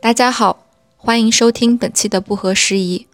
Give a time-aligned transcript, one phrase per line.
[0.00, 3.06] 大家好，欢迎收听本期的不合时宜，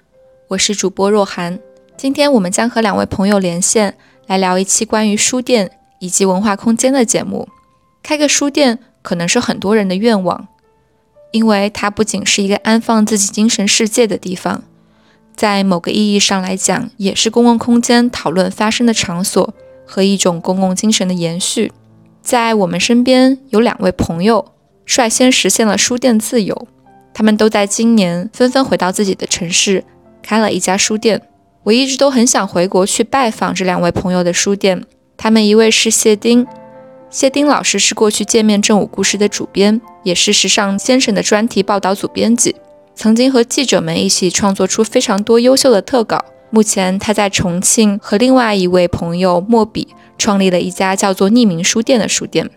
[0.49, 1.59] 我是主播若涵。
[1.97, 3.97] 今天我们将和两位朋友连线，
[4.27, 7.49] 来聊一期关于书店以及文化空间的节目。
[8.03, 10.49] 开个书店可能是很多人的愿望，
[11.31, 14.63] 因为它不仅是一个安放自己精神世界的地方，
[15.35, 19.55] 在某个意义上来讲，也是公共空间讨论发生的场所
[19.87, 21.73] 和一种公共精神的延续。
[22.21, 24.53] 在我们身边有两位朋友
[24.85, 26.69] 率先实现了书店自由，
[27.15, 29.85] 他们都在今年纷纷回到自己的城市，
[30.23, 31.21] 开了一家书店。
[31.65, 34.85] 我一直都很想回国去拜访这两位朋友的书店。
[35.17, 36.47] 他们一位是谢丁。
[37.11, 42.57] 谢丁老师是过去界面正午故事的主编，也是时尚先生的专题报道组编辑，
[42.95, 46.25] 曾经和记者们一起创作出非常多优秀的特稿。
[46.51, 52.51] 目前他在重庆和另外一位朋友莫比创立了一家叫做匿名书店的书店。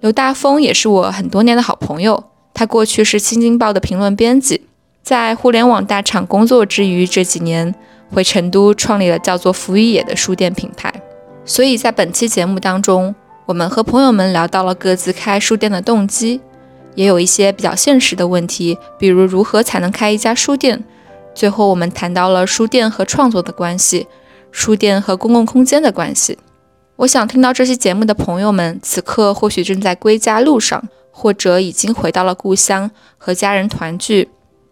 [0.00, 2.24] 刘大峰也是我很多年的好朋友，
[2.58, 4.62] 他过去是《新京报》的评论编辑，
[5.02, 7.74] 在互联网大厂工作之余，这几年
[8.10, 10.90] 回成都创立了叫做福一野的书店品牌。
[11.44, 13.14] 所以在本期节目当中。
[13.44, 16.40] 我们和朋友们聊到了各自开书店的动机，
[16.96, 20.82] 也有一些比较现实的问题，比如如何才能开一家书店。
[21.32, 24.08] 最后，我们谈到了书店和创作的关系，
[24.50, 26.36] 书店和公共空间的关系。
[26.96, 30.82] 我想听到这期节目的朋友们，此刻或许正在归家路上，
[31.18, 34.28] 或者已经回到了故乡和家人团聚。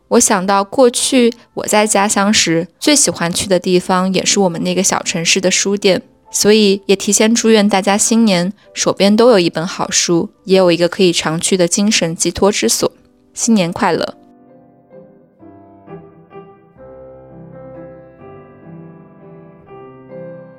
[0.09, 6.03] 我想到过去我在家乡时最喜欢去的地方，也是我们那个小城市的书店。
[6.31, 12.92] 所以也提前祝愿大家新年手边都有一本好书，也有一个可以常去的精神寄托之所。
[13.33, 14.14] 新年快乐！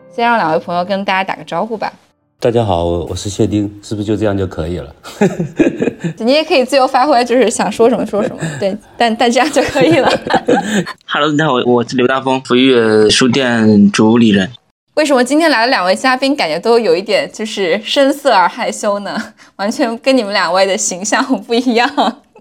[0.10, 1.94] 先让两位朋友跟大家打个招呼吧。
[2.46, 4.96] 大家好，我是谢丁，是不是就这样就可以了？
[6.20, 8.38] 你也可以自由发挥，就是想说什么说什么。
[8.62, 10.08] 对，但但这样就可以了。
[11.10, 14.48] Hello，大家好，我是刘大峰，福悦书店主理人。
[14.94, 19.20] 为什么今天来的两位嘉宾感觉都有一点就是生涩而害羞呢？
[19.56, 21.90] 完全跟你们两位的形象不一样。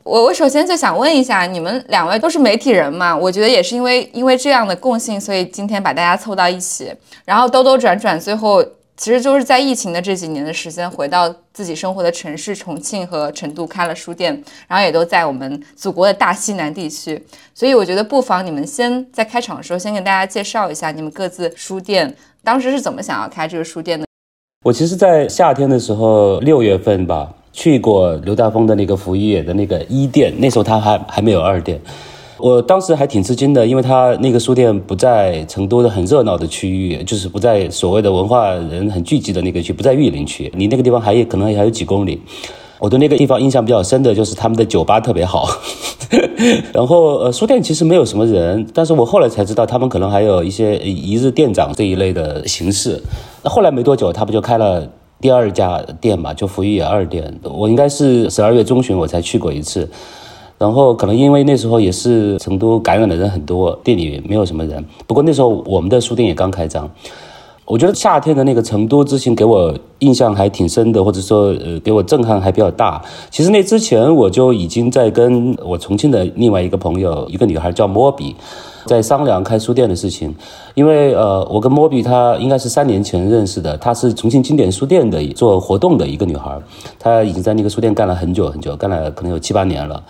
[0.02, 3.16] 我我首先就想问一下，你们两位都是媒体人嘛？
[3.16, 6.92] 我觉得也是因为因为这样的共性，所以今天把大家凑到一起，
[7.24, 8.62] 然后兜兜转转，最后
[8.96, 14.32] 其实就是在疫情的这几年的时间，回到自己生活的城市重庆和成都开了书店，
[14.68, 17.20] 然后也都在我们祖国的大西南地区。
[17.54, 22.14] 所以我觉得不妨你们先在开场的时候先给大家介绍一下你们各自书店。
[22.44, 24.06] 当时是怎么想要开这个书店的？
[24.64, 31.80] 我其实，在夏天的时候，六月份吧，去过刘大峰的那个福一野的那个一店，那时候他还还没有二店。
[32.36, 42.20] 我当时还挺吃惊的，因为他那个书店不在成都的很热闹的区域，就是不在所谓的文化人很聚集的那个区，不在玉林区，离那个地方还有可能还有几公里。
[42.80, 45.48] 我对那个地方印象比较深的就是他们的酒吧特别好，
[46.74, 53.00] 然后呃书店其实没有什么人，但是我后来才知道他们可能还有一些一日店长这一类的形式。
[53.42, 54.86] 那后来没多久，他不就开了
[55.20, 57.32] 第二家店嘛，就福裕野二店。
[57.42, 59.88] 我应该是十二月中旬我才去过一次，
[60.58, 64.84] 然后可能因为那时候也是成都感染的人很多，店里没有什么人。
[65.06, 66.88] 不过那时候我们的书店也刚开张。
[67.66, 73.02] 我觉得夏天的那个成都之行给我印象还挺深的，或者说呃给我震撼还比较大。
[73.30, 78.36] 其实那之前我就已经在跟我重庆的另外一个朋友，一个女孩叫莫比，
[78.84, 80.34] 在商量开书店的事情。
[80.74, 86.60] 因为呃我跟莫比她应该是三年前认识的，她是重庆经典书店的做活动的一个女孩，
[86.98, 90.02] 她已经在那个书店干了很久很久，干了可能有七八年了。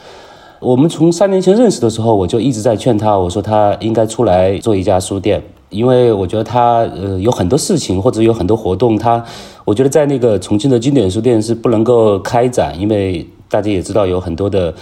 [0.64, 5.42] 我们从三年前认识的时候，我就一直在劝他，我说他应该出来做一家书店。
[5.68, 9.22] 因为我觉得他呃有很多事情或者有很多活动，他
[9.66, 14.72] 我觉得在那个重庆的经典书店是不能够开展，因为大家也知道有很多的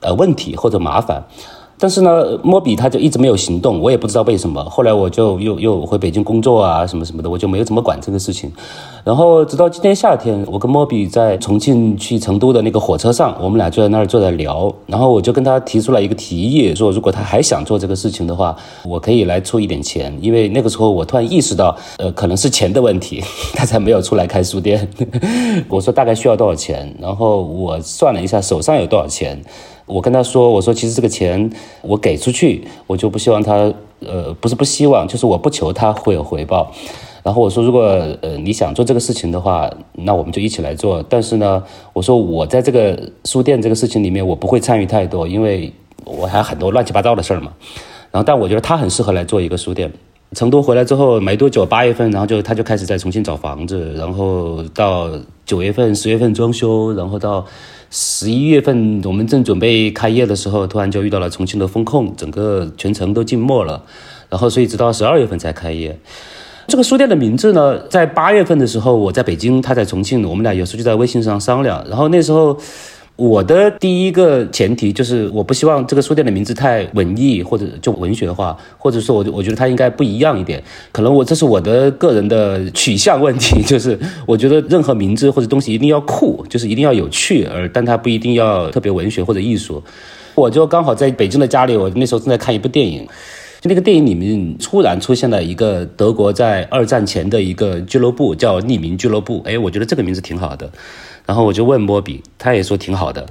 [0.00, 1.24] 呃问题或者麻烦。
[1.80, 4.62] 但是呢，莫比他就一直没有行动，我也不知道为什么。
[4.64, 8.52] 后来我就又又回北京工作啊，什么什么的，我就没有怎么管这个事情。
[9.02, 14.70] 然后直到今年夏天，我跟莫比在重庆去成都的那个火车上，我们俩就在那儿坐在聊。
[14.86, 18.54] 然后我就跟他提出来一个提议，说如果他还想做这个事情的话，
[18.84, 20.14] 我可以来出一点钱。
[20.20, 23.22] 因为那个时候我突然意识到，呃，可能是钱的问题，
[23.54, 24.86] 他才没有出来开书店。
[25.66, 26.94] 我说大概需要多少钱？
[27.00, 29.42] 然后我算了一下手上有多少钱。
[29.90, 31.50] 我跟他说：“我说其实这个钱
[31.82, 33.52] 我给出去，我就不希望他，
[33.98, 36.72] 呃，不是不希望，就是我不求他会有回报。
[37.22, 37.82] 然后我说，如果
[38.22, 41.04] 呃你想做这个事情的话，那我们就一起来做。
[41.08, 45.72] 但是呢，我说我在这个书店这个事情里面，我不会参与太多，因为
[46.04, 47.52] 我还有很多乱七八糟的事儿嘛。
[48.12, 49.92] 然后，但我觉得他很适合来做一个书店。
[50.32, 55.10] 成都回来之后没多久，八月份，然后就他就开始在重庆找房子，然后到
[55.44, 57.44] 九月份、十月份装修，然后到。”
[57.90, 63.82] 十一月份我们正准备开业的时候，突然就遇到了重庆的风控，整个全城都静默了，
[64.28, 65.98] 然后所以直到十二月份才开业。
[66.68, 71.84] 这个书店的名字呢，在八月份的时候，我在北京，他在重庆，我们俩有时候就在微信上商量。
[71.88, 72.56] 然后那时候，
[73.20, 80.62] 我的第一个前提就是，我不希望这个书店的名字太文艺或者就文学化，或者说，我我觉得它应该不一样一点。
[80.90, 89.82] 可能我这是我的个人的取向问题，就是我觉得任何名字或者东西一定要酷，就是一定要有趣，而但它不一定要特别文学或者艺术。
[90.34, 93.06] 我就刚好在北京的家里，我那时候正在看一部电影。
[93.60, 99.42] 就那个电影里面突然出现了一个德国在二战前的一个俱乐部，叫匿名俱乐部。
[99.44, 100.70] 哎，我觉得这个名字挺好的，
[101.30, 103.24] 然后我就问莫比，他也说挺好的，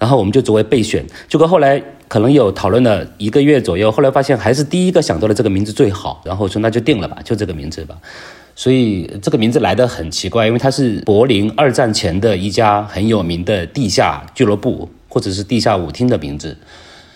[0.00, 1.06] 然后我们就作为备选。
[1.28, 7.94] 结果后来可能有讨论了一个月左右，后来发现还是第一个想到了这个名字最好，然后说那就定了吧，就这个名字吧。
[8.56, 16.56] 所以这个名字来的很奇怪，因为它是柏林二战前的一家很有名的地下俱乐部或者是地下舞厅的名字。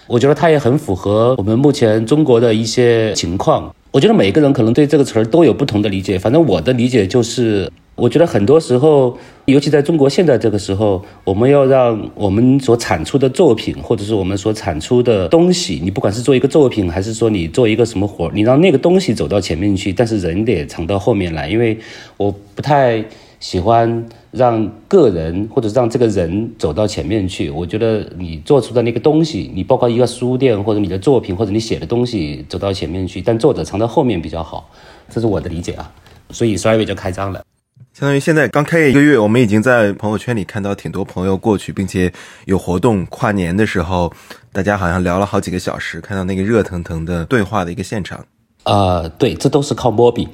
[0.07, 3.75] 我觉得它也很符合我们目前中国的一些情况。
[3.91, 6.17] 我觉得每个人可能对这个词儿都有不同的理解。
[6.17, 7.69] 反正我的理解就是，
[8.01, 21.49] 我觉得很多时候，尤其在中国现在这个时候，我们要让我们所产出的作品，或者是我们所产出的东西，你不管是做一个作品，还是说你做一个什么活，你让那个东西走到前面去，但是人得藏到后面来。
[21.49, 21.79] 因为
[22.17, 23.05] 我不太
[23.39, 24.07] 喜欢。
[24.33, 34.71] 让个人或者让这个人走到前面去，我觉得你做出的那个东西，你包括一个书店或者你的作品或者你写的东西走到前面去，但作者藏到后面比较好，
[35.13, 35.93] 这是我的理解啊。
[36.31, 37.43] 所以十二月就开张了，
[37.93, 42.11] 相当于现在刚开业一个月，我们已经在朋友圈里看到挺多朋友过去，并且
[42.45, 43.05] 有活动。
[43.07, 44.13] 跨年的时候，
[44.53, 48.25] 大家好像聊了好几个小时，看到那个热腾腾的对话的一个现场。
[48.63, 50.29] 呃，对，这都是靠摸比。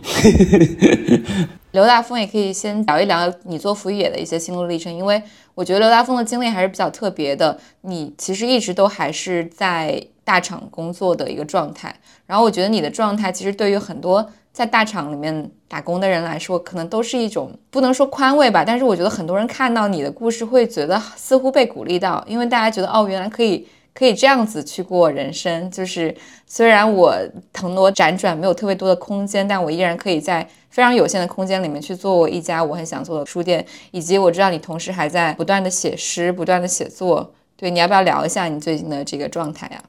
[1.73, 5.23] 刘大峰也可以先聊一聊你做福野的一些心路历程，因为
[5.55, 7.59] 我觉得刘大峰的经历还是比较特别的。
[7.81, 11.95] 你其实一直都还是在大厂工作的一个状态，
[12.27, 23.69] 然后我觉得你的状态其实对于很多在大厂里面打工的人来说，可能都是一种不能说宽慰吧，但是我觉得很多人看到你的故事会觉得似乎被鼓励到，因为大家觉得哦，原来可以。
[23.99, 26.15] 可以这样子去过人生，就是
[26.47, 27.17] 虽然我
[27.51, 33.65] 腾挪辗转没有特别多的空间，但我依然可以在非常有限的空间里面去做一家我很想做的书店。
[33.93, 37.33] 以及我知道你同时还在不断的写诗，不断的写作。
[37.57, 39.83] 对你要不要聊一下你最近的这个状态呀？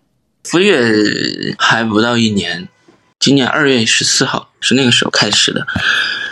[0.45, 0.73] 福月
[1.59, 2.65] 还不到一年，
[3.19, 5.65] 今年二月十四号是那个时候开始的。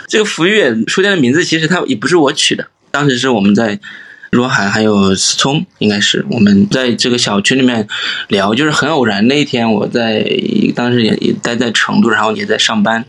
[0.08, 3.80] 这个福月书店的名字其实它也不是我取的，当时是我们在。
[4.32, 7.86] 若涵还有思聪，应该是我们在这个小区里面
[8.28, 10.28] 聊，就是很偶然那一天，我在
[10.74, 13.02] 当时也也待在成都，然后也在上班，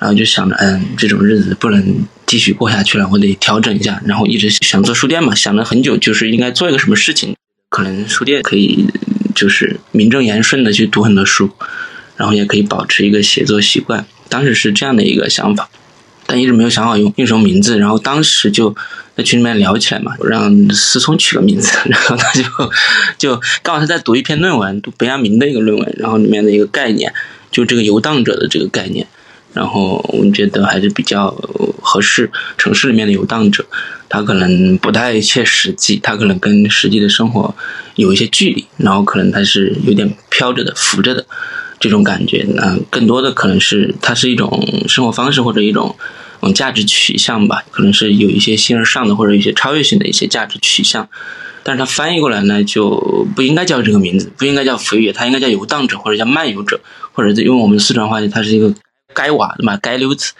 [0.00, 7.34] 然后就想着，嗯，这种日子不能继续过下去了，我得调整一下，然后一直想做书店嘛，想了很久，就是应该做一个什么事情，
[7.70, 8.86] 可能书店可以
[9.34, 11.50] 就是名正言顺的去读很多书，
[12.16, 15.68] 然后也可以保持一个写作习惯，当时是这样的一个想法，
[16.26, 18.74] 但一直没有想好用用什么名字，然后当时就。
[19.16, 22.44] 在群里面聊起来嘛，我让思聪取个名字， 然后他就
[23.16, 27.10] 就刚好他在读一篇论文，读本雅明的一个论文，然后里面的一个概念，
[27.50, 29.06] 就这个游荡者的这个概念，
[29.54, 31.30] 然后我觉得还是比较
[31.80, 32.30] 合适。
[32.58, 33.64] 城市里面的游荡者，
[34.06, 37.56] 他可能不太切实际，他可能跟实际的生活
[37.94, 41.24] 有一些距离，然后可能他是有点飘着的、浮着的
[41.80, 42.44] 这种感觉。
[42.54, 45.96] 那更多的可能是它是一种生活方式或者一种。
[46.42, 51.08] 嗯，价值取向吧，可能是有一些形而上的或者一些超越性的一些价值取向，
[51.62, 56.78] 但是它翻译过来呢，就不应该叫这个名字，不应该叫浮越，它应该叫游荡者或者叫漫游者，
[57.14, 58.70] 或者用我们四川话，它是一个
[59.14, 60.34] 该瓦的嘛，街溜子，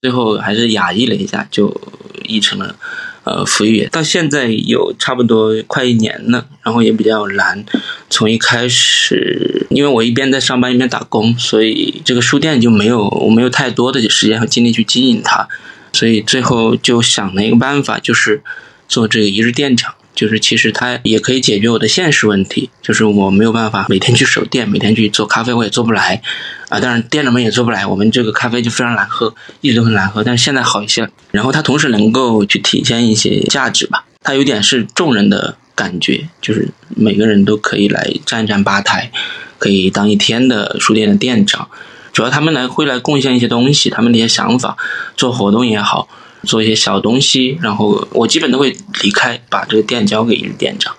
[0.00, 1.78] 最后还是雅译了一下，就
[2.24, 2.74] 译成了。
[3.24, 7.64] 呃，服务员到现在有差不多快一年了，然后也比较难。
[8.10, 15.48] 从一开始，因为我一边在上班一边打工，所以这个书店就没有我没有太多的时间和精力去经营它，
[15.92, 18.42] 所以最后就想了一个办法，就是
[18.88, 19.94] 做这个一日店长。
[20.14, 26.20] 就是其实它也可以解决我的现实问题，就是我没有办法每天去守店，每天去做咖啡我也做不来，
[26.68, 31.08] 啊，当然店长们也做不来，我们这个咖啡就非常难喝，一直都很难喝，但是现在好一些了。
[31.30, 39.10] 然后它同时能够去体现一些价值吧，它有点是众人的感觉，就是每个人都可以来站一站吧台，
[39.58, 41.68] 可以当一天的书店的店长，
[42.12, 44.76] 主要他们来会来贡献一些东西，他们的一些想法，
[45.16, 46.08] 做活动也好。
[46.44, 50.94] 做一些小东西，然后我基本都会离开，把这个店交给一日店长。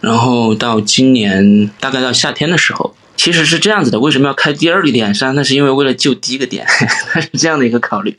[0.00, 4.00] 然后到今年大概到夏天的时候，其实是这样子的。
[4.00, 5.08] 为什么要开第二个店？
[5.08, 6.66] 实际上那是因为为了救第一个店，
[7.20, 8.16] 是这样的一个考虑。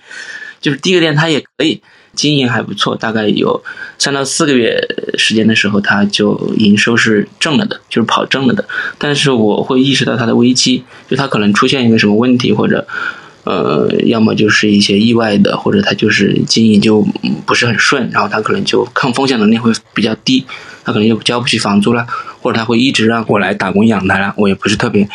[0.60, 1.82] 就是第一个店它也可以
[2.14, 3.64] 经营还不错，大概有
[3.98, 4.80] 三到四个月
[5.18, 8.64] 时间的时候，它就营收是正了的，就是跑正了的。
[9.00, 12.88] 但是我会意识到它的危机，就它可能出现一个什么问题，或者
[13.44, 17.06] 呃，要么就是一些意外的，或者他就是经营就
[17.46, 20.46] 不是很顺，然后他可能就抗风险能力会比较低，
[20.84, 22.06] 他可能就交不起房租了，
[22.42, 25.08] 或者他会一直让我来打工养他了，我也不是特别。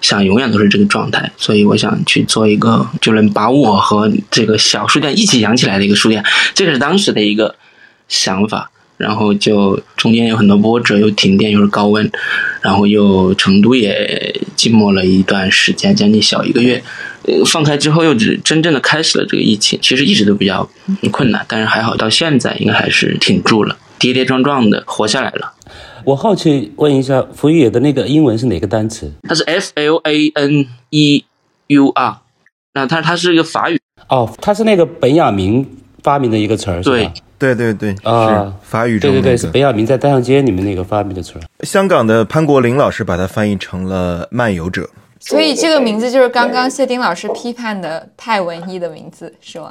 [0.00, 6.22] 想永远都是这个状态，所以我想去做一个就能把我和这个小书店一起养起来的一个书店，
[6.54, 7.54] 这个是当时的一个
[8.06, 8.70] 想法。
[8.96, 12.10] 然后就中间有很多波折，又停电，又是高温，
[12.60, 16.82] 然后又成都也静默了一段时间，将近小一个月。
[17.26, 20.68] 呃，放开之后又只真正的开始了这个疫情，其实一直都比较
[21.10, 25.54] 困难，但是还好到现在应该还是挺住了，跌跌撞撞的活下来了。
[26.04, 29.10] 我好奇问一下，福玉野的那个英文是哪个单词？
[29.26, 31.24] 它是 F L A N E
[31.68, 32.18] U R，
[32.74, 35.66] 那它它是一个法语哦，它是那个本雅明
[36.04, 37.12] 发明的一个词儿，是吧？
[37.36, 41.40] 对对对，啊，法语中对对对，是本雅明在《单向街》里面那个发明的词儿。
[41.64, 44.88] 香港的潘国林老师把它翻译成了漫游者。
[45.18, 49.70] 所以这个名字就是刚刚谢丁老师批判的太文艺的名字，是吗？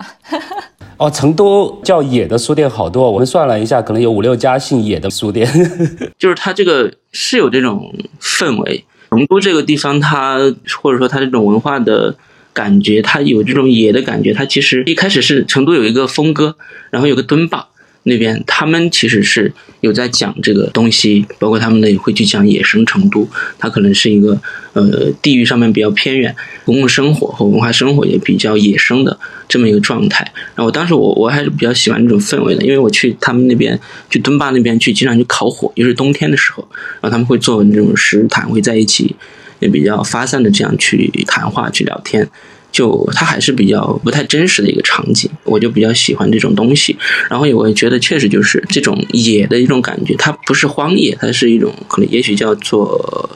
[0.98, 5.48] 哦，成都叫野的书店好多，我们算了一下，可能有五六家姓野的书店。
[6.18, 10.40] 就是它这个是有这种氛围，成都这个地方，它
[10.82, 12.16] 或者说它这种文化的
[12.54, 14.34] 感觉，它有这种野的感觉。
[14.34, 16.56] 它其实一开始是成都有一个峰哥，
[16.92, 17.68] 然后有个墩爸。
[18.06, 23.26] 那边他们其实是有在讲这个东西，包括他们呢也会去讲野生成都，
[23.58, 24.38] 它可能是一个
[24.74, 29.18] 呃地域上面比较偏远，公共生活和文化生活也比较野生的
[29.48, 30.30] 这么一个状态。
[30.54, 33.80] 然后当时我我还是比较喜欢这种氛围的，因为我去他们那边
[34.10, 36.68] 去墩坝那边去经常去烤火，又是冬天的时候，
[37.00, 39.16] 然后他们会做那种石毯，会在一起
[39.60, 42.28] 也比较发散的这样去谈话去聊天。
[42.72, 46.98] 就它还是比较不太真实的一个场景，我就比较喜欢这种东西。
[47.30, 53.30] 然后我也觉得确实就是这种野的一种感觉，它不是荒野，它是一种可能也许叫做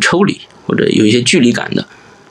[0.00, 1.84] 抽离或者有一些距离感的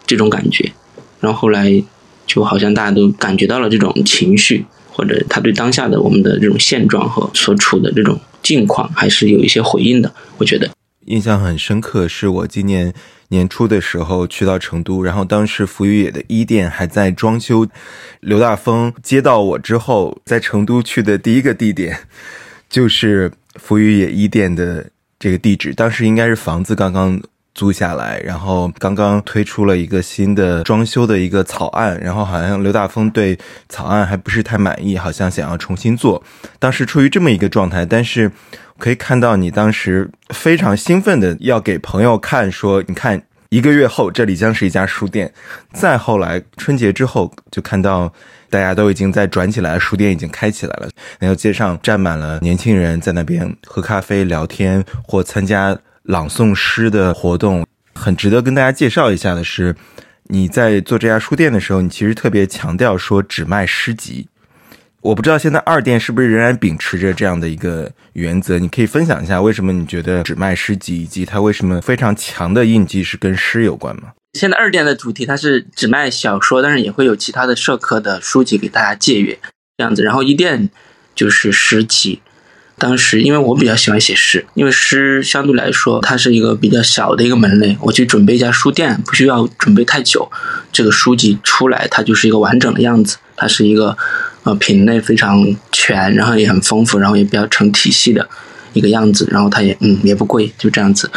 [0.07, 0.71] 这种感觉。
[1.19, 1.83] 然后后来
[2.25, 10.09] 就好像大家都感觉到了这种情绪，或者他对当下的我们的这种现状和所处的这种境况还是有一些回应的。
[10.37, 10.69] 我觉得
[11.05, 12.93] 印象很深刻，是我今年。
[13.29, 17.67] 年初的时候去到成都，然后当时福宇野的一店还在装修。
[18.19, 22.01] 刘大峰接到我之后，在成都去的第一个地点
[22.69, 25.73] 就是福宇野一店的这个地址。
[25.73, 27.19] 当时应该是房子刚刚
[27.55, 33.35] 租下来，然后刚刚推出了一个新的装修的一个草案，然后好像刘大峰对
[33.69, 36.21] 草案还不是太满意，好像想要重新做。
[36.59, 38.31] 当时处于这么一个状态，但是。
[38.77, 45.33] 可以看到你当时非常兴奋的要给朋友看，说你看一个月后这里将是一家书店。
[45.71, 48.11] 再后来春节之后，就看到
[48.49, 50.89] 大家都已经在转起来，书店已经开起来了。
[51.19, 55.73] 然后街上站满了年轻人，在那边喝咖啡、聊天或参加
[56.05, 57.65] 朗诵诗的活动。
[57.93, 59.75] 很值得跟大家介绍一下的是，
[60.25, 64.27] 你在做这家书店的时候，你其实特别强调说只卖诗集。
[65.01, 68.57] 我不知道现在二店是不是仍然秉持着这样的一个原则？
[68.57, 74.13] 你可以分享一下为什么你觉得只卖诗集，以及它为什么非常强的印记是跟诗有关吗？
[74.33, 79.37] 现在二店的主题它是只卖小说，但是也会有其他的社科的书籍给大家借阅
[79.77, 80.03] 这样子。
[80.03, 80.69] 然后一店
[81.13, 82.21] 就是诗集。
[82.77, 90.29] 当时因为我比较喜欢写诗，因为诗相对来说它是一个比较小的一个门类，我去准备一家书店不需要准备太久，
[90.71, 93.97] 这个书籍出来它就是一个完整的样子，它是一个。
[94.45, 98.29] 呃，品类非常全，然后也很丰富，然后也比较成体系的
[98.73, 101.09] 一个样子，然后它也嗯也不贵，就这样子，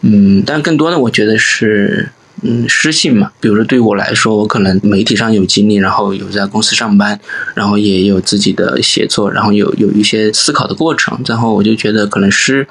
[0.00, 2.08] 嗯，但更多的我觉得是
[2.42, 7.18] 嗯诗性嘛，比如说对我来说，我可能媒体上有经历，然后有在公司上班，
[7.54, 12.66] 然后也有自己的写作，然后有有一些思考的过程，然后我就觉得可能诗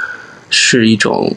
[0.50, 1.36] 是一种，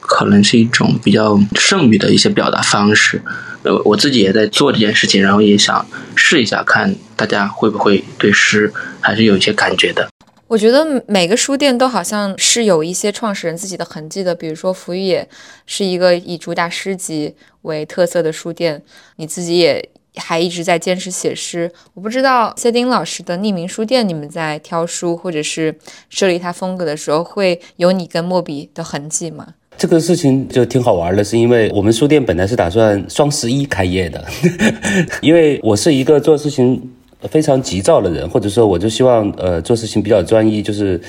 [0.00, 3.22] 可能是一种比较剩余的一些表达方式。
[3.62, 10.08] 呃，我自己也在做这件事情，然后也想试一下，看大家会不会对诗还是有一些感觉的。
[10.48, 15.28] 我觉得每个书店都好像是有一些创始人自己的痕迹的，比如说福玉野
[15.66, 18.82] 是一个以主打诗集为特色的书店，
[19.16, 19.86] 你自己也
[20.16, 21.70] 还一直在坚持写诗。
[21.92, 25.78] 我不知道谢丁老师的匿名书店，你们在挑书或者是
[26.08, 29.48] 设立它风格的时候，会有你跟莫比的痕迹吗？
[29.76, 34.26] 这个事情就挺好玩的，是因为我们书店本来是打算双十一开业的，
[35.20, 36.90] 因为我是一个做事情
[37.22, 41.00] 非常急躁的人，或者说我就希望呃做事情比较专一，就是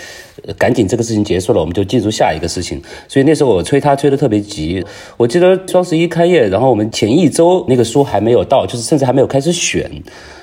[0.58, 2.82] 赶紧这个事情结束了，我们就进入下一个事情。
[3.08, 4.84] 所以那时候我催他催得特别急。
[5.18, 9.90] 我记得双十一开业，然后我们前一周那个书还没有到，就是甚至还没有开始选。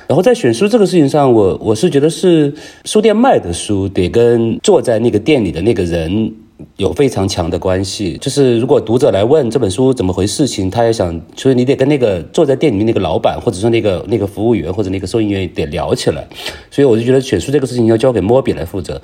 [0.07, 2.55] 然后在选书这个事情上，我我是觉得是
[2.85, 6.33] 书店卖的书得跟坐在那个店里的那个人。
[6.77, 16.27] 有非常强的关系，就是如果读者来问这本书怎么回事情，他也想，所以你得跟那个坐在店里面那个老板，或者说那个那个服务员或者那个收银员得聊起来。
[16.71, 19.01] 所以我就觉得选书这个事情要交给莫比来负责。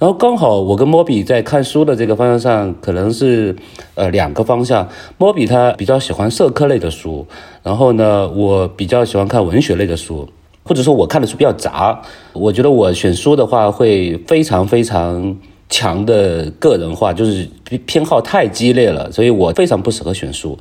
[0.00, 3.54] 然后刚好我跟莫比在看书的这个方向上，可能是
[3.94, 4.88] 呃两个方向。
[5.16, 7.24] 莫比他比较喜欢社科类的书，
[7.62, 10.28] 然后呢，我比较喜欢看文学类的书，
[10.64, 12.02] 或者说我看的书比较杂。
[12.32, 15.36] 我觉得我选书的话会非常非常。
[15.68, 17.48] 强的个人化就是
[17.86, 20.58] 偏好太激烈了，所以我非常不适合选书。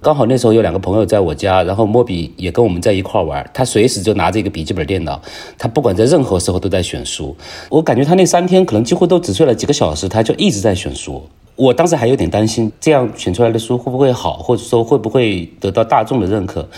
[0.00, 5.20] 刚好那时候有两个朋友在我家，然后莫比也跟我们在一块玩，他随时就拿着一个笔记本电脑，
[5.58, 7.36] 他不管在任何时候都在选书。
[7.68, 11.20] 我感觉他那三天可能几乎都只睡了几个小时，他就一直在选书。
[11.56, 16.68] 我当时还有点担心，这样选出来的书会不会好，或者说会不会得到大众的认可？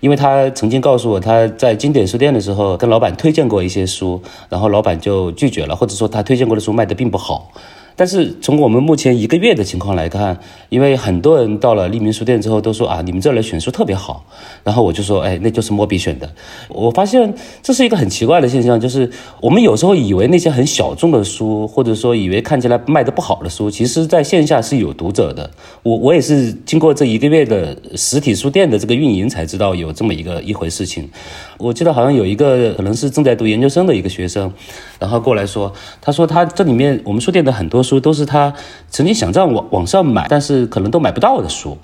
[0.00, 7.50] 因为他曾经告诉我，他在经典书店的时候跟老板推荐过一些书，然后老板就拒绝了，或者说他推荐过的书卖的并不好。
[7.98, 10.38] 但是从我们目前一个月的情况来看，
[10.68, 14.24] 因为很多人到了利民书店之后都说啊，你们这儿来选书特别好，
[14.62, 16.32] 然后我就说，哎，那就是莫比选的。
[16.68, 25.50] 我发现这是一个很奇怪的现象，就是我们有时候以为那些很小众的书，或者说以为看起来卖的不好的书，其实在线下是有读者的。
[25.82, 31.10] 我我也是经过这一个月的实体书店的这个运营才知道有这么一个一回事情。
[31.58, 34.52] 我记得好像有一个可能是正在读研究生的一个学生，
[34.98, 38.54] 然后过来说，他说他这里面我们书店的很多书都是他
[38.88, 41.76] 曾经想在网网上买，但是可能都买不到的书，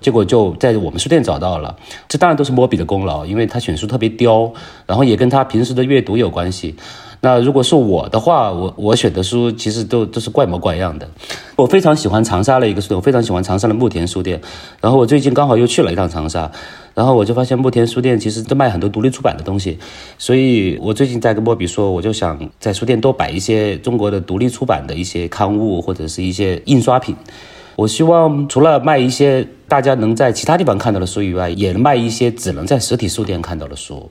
[0.00, 1.76] 结果就在我们书店找到了。
[2.08, 4.52] 这当然都是莫比的功劳，因为他选书特别刁，
[4.86, 6.76] 然后也跟他平时的阅读有关系。
[7.20, 11.08] 那如果是我的话，我我选的书其实都都是怪模怪样的。
[11.56, 14.40] 我非常喜欢长沙的一个书店，我非常喜欢长沙的慕田书店。
[14.80, 16.50] 然后我最近刚好又去了一趟长沙。
[16.94, 19.78] 然后我就发现慕田书店其实在卖很多独立出版的东西，
[20.16, 27.14] 所以我最近在跟莫比说，我就想在书店多摆一些中国的独立出版的一些刊物或者是一些印刷品。
[27.76, 34.10] 我希望除了卖一些大家能在其他地方看到的书以外，也卖一些只能在实体书店看到的书。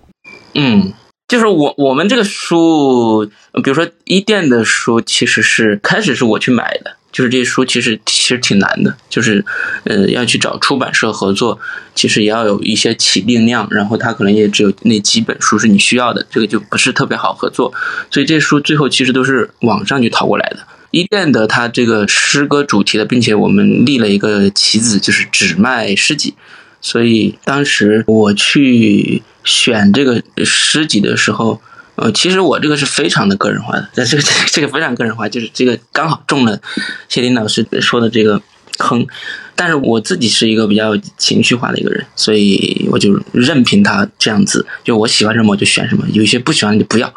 [0.54, 0.94] 嗯，
[1.28, 3.30] 就是我我们这个书，
[3.64, 6.96] 比如说一店的书，其实是开始是我去买的。
[7.12, 9.46] 就是这些书其实其实挺难的，就是，
[9.86, 11.58] 呃，要去找出版社合作，
[11.96, 17.74] 其实也要有一些起订量，然后它可能也只有那几本书是你需要的，这个就不是特别好合作，
[18.12, 20.58] 所以这书最后其实都是网上去淘过来的。
[20.92, 26.34] 一店的它这个诗歌主题的，并且我们立了一个旗子，就是只卖诗集，
[26.82, 31.62] 所以当时我去选这个诗集的时候。
[31.98, 36.60] 呃，其实我这个是非常的个人化的，但这个 这个非常个人化，就是这个刚好中了
[37.08, 38.42] 谢林老师说的这个
[38.78, 39.06] 坑。
[39.58, 47.14] 但是我自己是一个比较情绪化的一个人，所以我就任凭他这样子，就我喜欢什么我就选什么，有一些不喜欢就不要。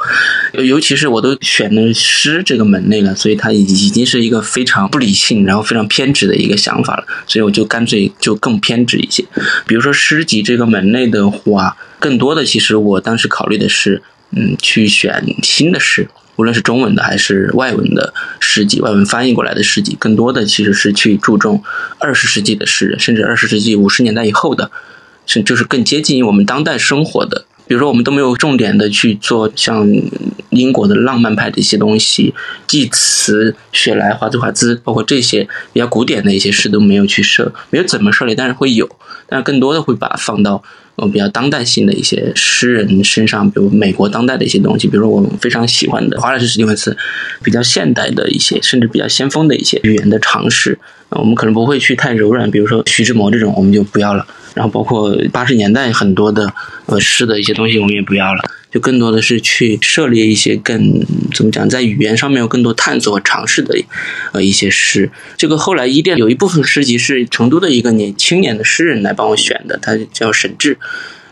[0.53, 9.25] 尤其是我都选了诗这个门类了，所以它已已经是一个非常不理性，然后非常偏执的一个想法了，所以我就干脆就更偏执一些。
[9.67, 14.03] 比如说诗集这个门类的话，更多的其实我当时考虑的是。
[14.31, 16.07] 嗯，去选新的诗，
[16.39, 21.61] 无论是中文的还是外文的诗集，外文翻译过来的诗集，更多的其实是去注重
[21.99, 24.71] 二十世纪的诗人，甚至二十世纪五十年代以后的，
[25.27, 27.45] 是就是更接近于我们当代生活的。
[27.67, 29.87] 比如说，我们都没有重点的去做像
[30.51, 32.33] 英国的浪漫派的一些东西，
[32.69, 38.89] 济慈、雪莱、华兹华兹，包括这些比较古典的一些诗都没有去设，没有怎么设立，但是会有，
[39.27, 40.63] 但是更多的会把它放到。
[40.99, 46.97] 我比较当代性的一些诗人身上，比如美国当代的一些东西，比如说我非常喜欢的华莱士·史蒂文斯，
[47.43, 50.77] 比较现代的一些，甚至比较先锋的一些语言的尝试，
[51.11, 54.27] 我们可能不会去太柔软，比如说徐志摩这种，我们就不要了。
[54.55, 56.53] 然后包括八十年代很多的
[56.87, 58.43] 呃诗的一些东西，我们也不要了。
[58.71, 61.01] 就更多的是去涉猎一些更
[61.35, 63.75] 怎么讲，在语言上面有更多探索和尝试的
[64.33, 65.11] 呃一些诗。
[65.37, 70.77] 这个后来一店有一部分诗集是成都的一个年青年的诗人来帮我选的，他叫沈志，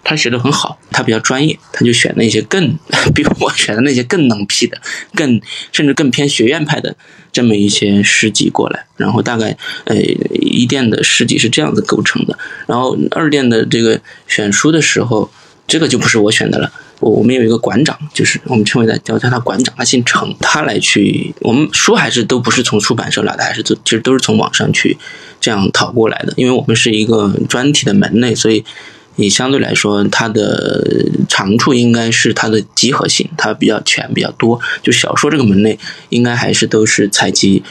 [0.02, 2.78] 他写的很好，他比较专业，他就选那些更
[3.14, 4.80] 比我选的那些更能批的，
[5.14, 5.40] 更
[5.72, 6.96] 甚至更偏学院派的
[7.32, 8.86] 这么一些诗集过来。
[8.96, 9.94] 然后大概呃
[10.32, 15.30] 一店的诗集是这样子构成的，然后二店的这个选书的时候，
[15.66, 16.72] 这个就不是我选的了。
[17.00, 24.96] 我我们有一个馆长，就是我们称为的叫叫他馆长，他姓程，他来去我们书还是都不是从出版社来的，还是其实都是从网上去
[25.40, 26.32] 这样淘过来的。
[26.36, 28.64] 因为我们是一个专题的门类，所以
[29.16, 34.58] 你相对来说它的长处应该是它的集合性，它比较全比较多。
[34.82, 35.78] 就小说这个门类，
[36.08, 37.62] 应该还是都是采集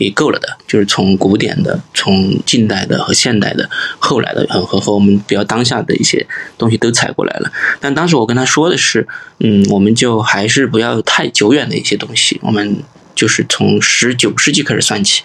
[0.00, 6.26] 也够了的，就是从古典的、从近代的和现代的、后来的和和和我们比较当下的一些
[6.58, 7.52] 东西都采过来了。
[7.80, 9.06] 但当时我跟他说的是，
[9.38, 12.82] 嗯，我们就还是不要太久远的一些东西，我们。
[13.12, 15.22] 就是从十九世纪开始算起，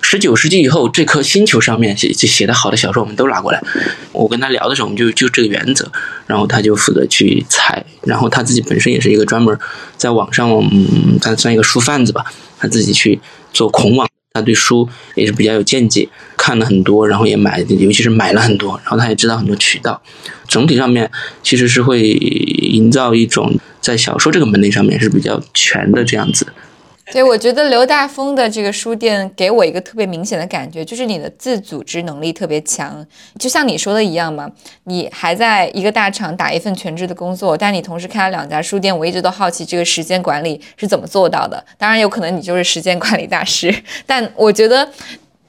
[0.00, 3.62] 十九世纪以后，这颗星球上面写写的好的小说，我们都拿过来。
[4.10, 5.88] 我跟他聊的时候，我们就就这个原则，
[6.26, 9.56] 然后他就负责去采，然后他自己本身也是一个专门
[9.96, 12.24] 在网上，嗯，他算一个书贩子吧，
[12.58, 13.20] 他自己去
[13.52, 20.00] 做孔网，他对书也是比较有见解，看了很多，然后也买，尤其是买了很多，然后他也知道很多渠道，
[20.46, 21.10] 整体上面
[21.42, 26.46] 其实是会营造一种在小说这个门类上面是比较全的这样子。
[27.12, 33.06] 对，我觉得刘大峰的这个书店给我一个特别明显的感觉，就是你的自组织能力特别强。
[33.38, 34.50] 就像你说的一样嘛，
[34.84, 38.96] 你还在一个大厂打一份全职的工作，但你同时开了两家书店。
[38.96, 41.64] 我一直都好奇这个时间管理是怎么做到的。
[41.78, 44.88] 当然，有可能你就是时间管理大师， 但我觉得。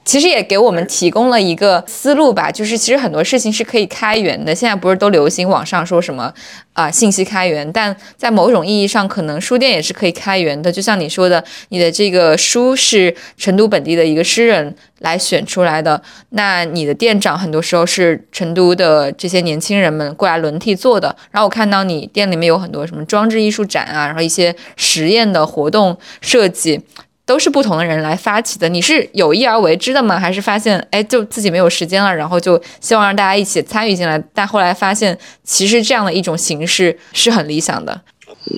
[0.08, 4.54] 其实也给我们提供了一个思路吧，就是其实很多事情是可以开源的。
[4.54, 6.32] 现在不是都流行网上说什么
[6.72, 10.72] 啊信息开源，但在某种意义上，可能书店也是可以开源的。
[10.72, 21.14] 就像你说的，你的这个书是成都本地的一个诗人来选出来的，那你的店长很多时候是成都的这些年轻人们过来轮替做的。
[21.30, 26.80] 然后我看到你店里面有很多什么装置艺术展啊，然后一些实验的活动设计。
[27.28, 30.18] 都是不同的人来发起的，你是有意而为之的吗？
[30.18, 34.18] 还是发现哎，就自己没有时间了，然后就希望让大家一起参与进来？
[34.32, 38.00] 但后来发现，其实这样的一种形式是很理想的。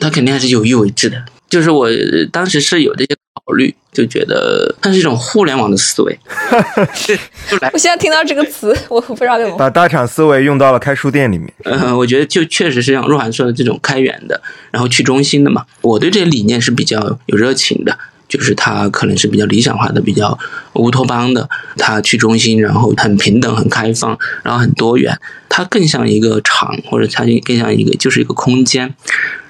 [0.00, 1.88] 他肯定还是有意为之的，就是我
[2.30, 6.16] 当时是有这些考虑，就觉得它是一种互联网的思维。
[7.72, 11.52] 我现在听到这个词，我不知道怎么把大厂思维用到了开书店里面。
[11.64, 15.66] 嗯，我觉得就确实是像若涵说的这种开源的，然后去中心的嘛。
[15.80, 17.98] 我对这些理念是比较有热情的。
[18.30, 20.38] 就是它可能是比较理想化的，比较
[20.74, 28.94] 乌托邦的，它去中心，然后很平等、很开放，然后很多元，它更像一个场，或者它更像一个就是一个空间。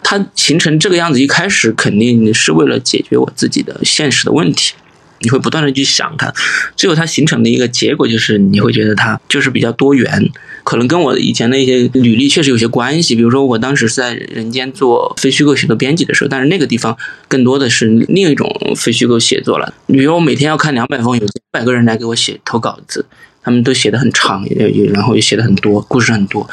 [0.02, 4.74] 它形成这个样子，一开始肯定是为了解决我自己的现实的问题。
[5.20, 6.32] 你会不断的去想它，
[6.76, 10.30] 最后它形成的一个结果就是你会觉得它就是比较多元，
[10.64, 13.14] 可能跟我以前的一些履历确实有些关系。
[13.14, 16.96] 比如说我当时是在人间做非虚构写作编辑的时候，但是那个地方
[17.28, 19.74] 更多的是另一种非虚构写作了。
[19.86, 23.04] 比如我每天要看两百封，有一百个人来给我写投稿子，
[23.42, 26.48] 他们都写的很长，也然后也写的很多，故事很多。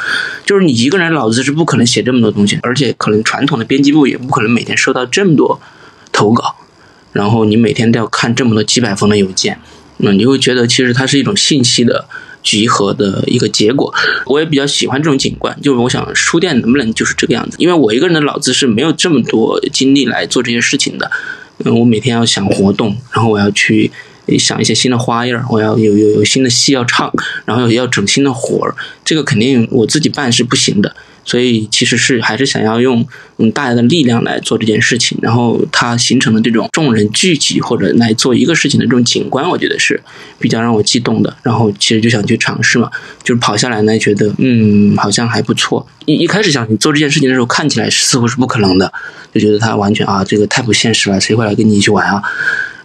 [0.45, 5.61] 就是你一个人脑子是不可能写这么多东西，而且可能传统的编辑部也不可能每天收到这么多
[6.11, 6.55] 投稿。
[7.11, 9.59] 然后你每天都要看这么多几百封的邮件，
[9.97, 12.05] 那你会觉得其实它是一种信息的
[12.43, 13.93] 集合的一个结果。
[14.25, 17.55] 我也比较喜欢这种景观，就是我想书店能不能就是这个样子？
[17.59, 21.09] 因为我一个人的脑子是没有这么多精力来做这些事情的。
[21.65, 23.91] 嗯，我每天要想活动，然后我要去
[24.37, 27.11] 想一些新的花样，我要有有有新的戏要唱，
[27.45, 30.95] 然后要整新的活儿，这个肯定我自己办是不行的。
[31.27, 33.05] 所以其实是还是想要用
[33.37, 40.01] 嗯大家的力量来做这件事情，然后它形成的这种众人聚集或者来做一个事情的这种景观，我觉得是
[40.39, 41.35] 比较让我激动的。
[41.43, 42.89] 然后其实就想去尝试嘛，
[43.23, 45.85] 就是跑下来呢，觉得嗯好像还不错。
[46.05, 48.91] 一一开始想做这件事情的时候，看起来似乎是不可能的，
[49.33, 52.23] 就觉得它完全啊这个太不现实了，谁会来跟你一起玩啊？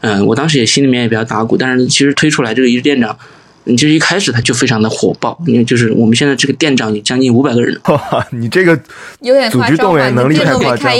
[0.00, 3.16] 嗯，我当时也心里面也比较打鼓，但是其实推出来这个一日店长。
[3.64, 7.78] 你就是一开始他就非常的火爆，因为就是我们现在这个店长有将近五百个人。
[7.88, 8.78] 哇，你这个
[9.20, 10.92] 有点组织动员能力太夸张。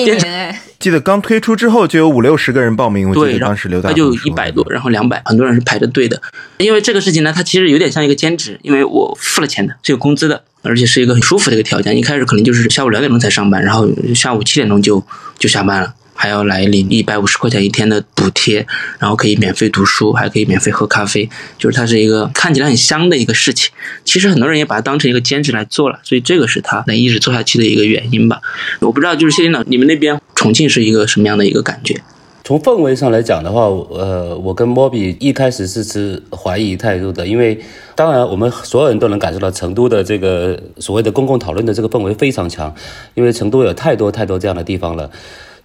[0.79, 6.21] 记得刚推出之后就有五六十个人报名，我记得当时刘大他就一百多，然后两百，很多人是排着队的。
[6.59, 11.97] 因为这个事情呢，它其实有点像一个兼职，因为我付了钱的，是有工资的，而且是一个很舒服的一个条件。
[11.97, 15.05] 一开始可能就是下午两点钟才上班，然后下午七点钟就
[15.39, 15.95] 就下班了。
[16.23, 18.65] 还要来领一百五十块钱一天的补贴，
[19.01, 23.73] 然后可以免费读书，还可以免费喝咖啡，就是它是一个看起来很香的一个事情。
[24.05, 28.41] 其实很多人也把它当成一个兼职来做了，所以这个是他能一直做下去的一个原因吧。
[28.79, 32.01] 我不知道，就是谢领导，你们那边重庆是一个什么样的一个感觉？
[32.45, 37.61] 从氛围上来讲的话，呃，我跟莫比一开始是持怀疑态度的，因为
[37.97, 42.73] 当然我们所有人都能感受到成都的这个所谓的公共讨论的这个氛围非常强，
[43.15, 45.11] 因为成都有太多太多这样的地方了。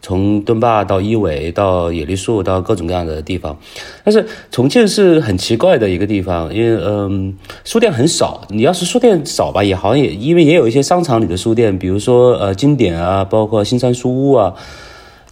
[0.01, 3.57] 从墩坝到一尾到野梨树到各种各样的地方，
[4.03, 7.33] 但是重庆是很奇怪的一个地方，因为嗯，
[7.65, 8.41] 书店很少。
[8.49, 14.53] 你要是书店少吧，也好像也因为也有一些商场里的书店，比如说呃经典啊，包括新山书屋啊。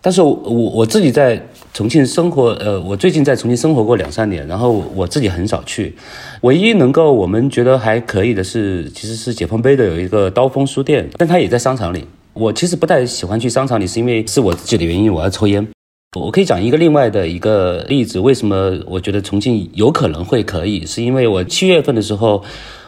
[0.01, 1.41] 但是我我自己在
[1.73, 5.95] 重庆生活，呃，我最近在重庆生活过两三年，然后我自己很少去。
[6.41, 12.05] 唯一能够我们觉得还可以的是，其实是解放碑的有一个刀锋书店，但它也在商场里。
[12.35, 15.65] 我其实不太喜欢去商场里，是因为是我自己的原因，我要抽烟。
[16.19, 22.43] 我可以讲一个另外的一个例子，为什么我觉得重庆有可能会可以，是因为我七月份的时候，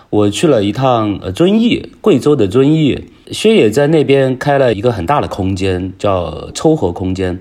[0.10, 7.39] 我去了一趟呃遵义，贵州的遵义，薛野在那边开了一个很大的空间，叫抽河空间。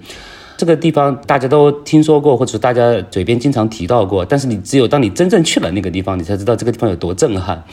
[0.56, 7.64] 这个地方大家都听说过，或者大家嘴边经常提到过，但是你只有当你真正去了那个地方，你才知道这个地方有多震撼。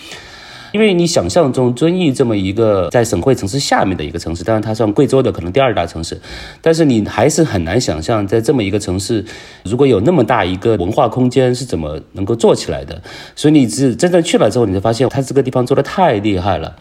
[0.73, 6.19] 因为你想象中遵义这么一个在省会城市下面的一个城市，当然它算贵州的可能第二大城市，
[6.61, 9.23] 但是你还是很难想象在这么一个城市，
[9.63, 12.99] 如果有那么大一个文化空间是怎么能够做起来的。
[13.35, 16.75] 所以你只真正去了之后，你就发现它这个地方做的太厉害了。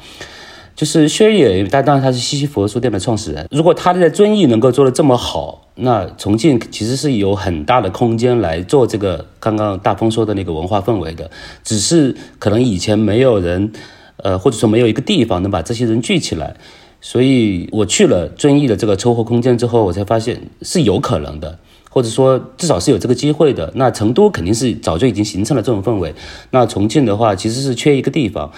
[0.75, 3.47] 就是薛野，他当然他是西西佛书店的创始人。
[3.51, 11.31] 如果他在遵义能够做的这么好，那重庆其实是有很大的空间来做这个刚刚大风说的那个文化氛围的。
[11.63, 13.73] 只是可能以前没有人，
[14.17, 16.57] 呃，或者说没有一个地方能把这些人聚起来。
[17.05, 21.59] 所以我去了遵义的这个抽活空间之后，我才发现是有可能的，
[21.93, 23.71] 或者说至少是有这个机会的。
[23.77, 26.13] 那成都肯定是早就已经形成了这种氛围。
[26.51, 28.51] 那重庆的话，其实是缺一个地方。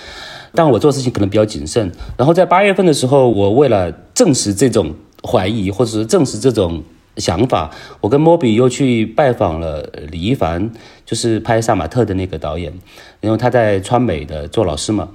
[0.57, 4.95] 但我做事情可能比较谨慎，然后在八月份的时候，我为了证实这种
[5.29, 6.81] 怀疑，或者是证实这种
[7.17, 10.71] 想法，我跟莫比又去拜访了李一凡，
[11.05, 12.73] 就是拍《杀马特》的那个导演，
[13.21, 15.09] 然后他在川美的做老师嘛，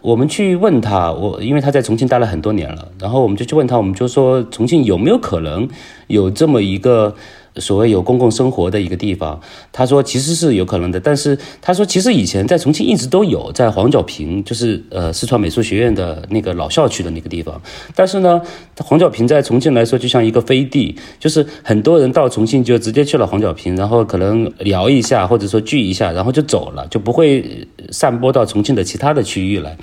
[0.00, 5.68] 我们去问他，我因为他在重庆待了很多年了，然后我们就去问他，我们就说重庆有没有可能
[6.08, 7.14] 有这么一个。
[7.56, 17.60] 所谓有公共生活的一个地方，他说其实是有可能的，但是他说其实以前在重庆一直都有，在黄角坪，就是呃四川美术学院的那个老校区的那个地方，
[17.94, 18.40] 但是呢，
[18.78, 29.76] 黄角坪在重庆来说就像一个飞地，就是很多人到重庆就直接去了黄角坪，然后可能聊一下或者说聚一下，然后就走了，就不会散播到重庆的其他的区域来。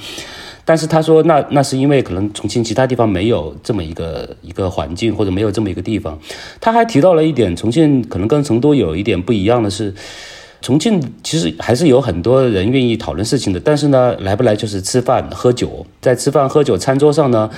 [0.69, 6.15] 但是他说，那那是因为可能重庆其他地方没有这么一个一个环境，或者没有这么一个地方。
[6.61, 9.91] 他还提到了一点，重庆可能跟成都有一点不一样的是，
[10.61, 13.59] 重庆其实还是有很多人愿意讨论事情的。
[13.59, 17.49] 但是呢，来不来就是吃饭喝酒，在吃饭喝酒餐桌上呢，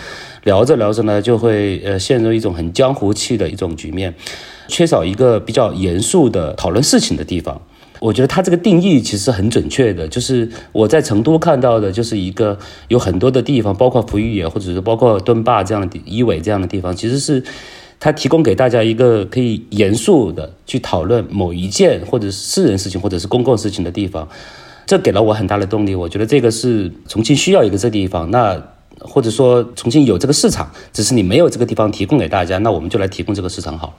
[0.45, 4.15] 聊着聊着呢，就会呃陷入一种很江湖气的一种局面，
[4.69, 7.62] 缺少一个比较严肃的讨论事情的地方。
[8.01, 17.43] 我觉得他这个定义其实很准确的，就是我在成都看到的，就是一个有很多的地方，包括璞玉野，或者是包括墩坝这样的地、伊伟这样的地方，其实是
[17.99, 24.27] 他提供给大家一个可以严肃的去讨论某一件或者是私人事情或者是公共事情的地方，
[24.87, 25.93] 这给了我很大的动力。
[25.93, 28.59] 我觉得这个是重庆需要一个这地方，那
[28.97, 33.93] 或者说重庆有这个市场，只是你没有这个地方提供给大家，那我们就来提供这个市场好了。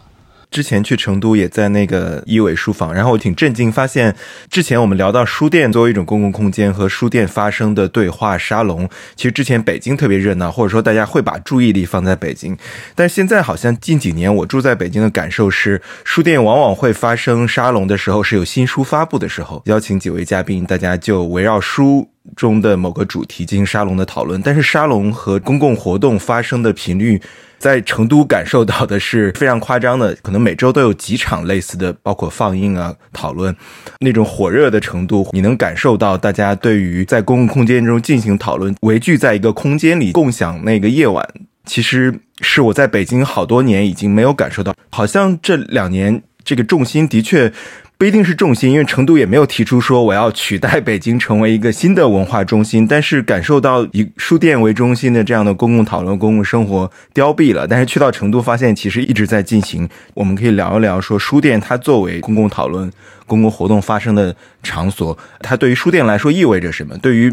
[0.52, 4.14] 之前去成都也在那个一伟书房，然后我挺震惊，发现
[4.50, 12.56] 之前我们聊到书店作为一种公共空间和书店发生的对话沙龙，其实之前北京特别热闹，或者说大家会把注意力放在北京，
[12.94, 27.20] 但现在好像近几年我住在北京的感受是，书店往往会发生沙龙的时候是有新书发布的时候，邀请几位嘉宾，大家就围绕书中的某个主题进行沙龙的讨论，但是沙龙和公共活动发生的频率。
[27.58, 33.54] 在成都感受到的是非常夸张的，可能每周都有几场类似的，包括放映啊、讨论，
[34.00, 41.24] 那种火热的程度，你能感受到大家对于在公共空间中进行讨论，围聚在一个空间里共享那个夜晚，
[41.64, 47.52] 其实是我在北京好多年已经没有感受到，好像这两年这个重心的确。
[47.98, 52.85] 不一定是重心，因为成都也没有提出说我要取代北京成为一个新的文化中心。
[52.85, 57.64] 但是感受到以书店为中心的这样的公共讨论、公共生活凋敝了。
[57.64, 59.88] 但是去到成都，发现其实一直在进行。
[60.14, 62.90] 我们可以聊一聊，说书店它作为公共讨论、
[63.24, 66.98] 公共活动发生的场所，它对于书店来说意味着什么？
[66.98, 67.33] 对于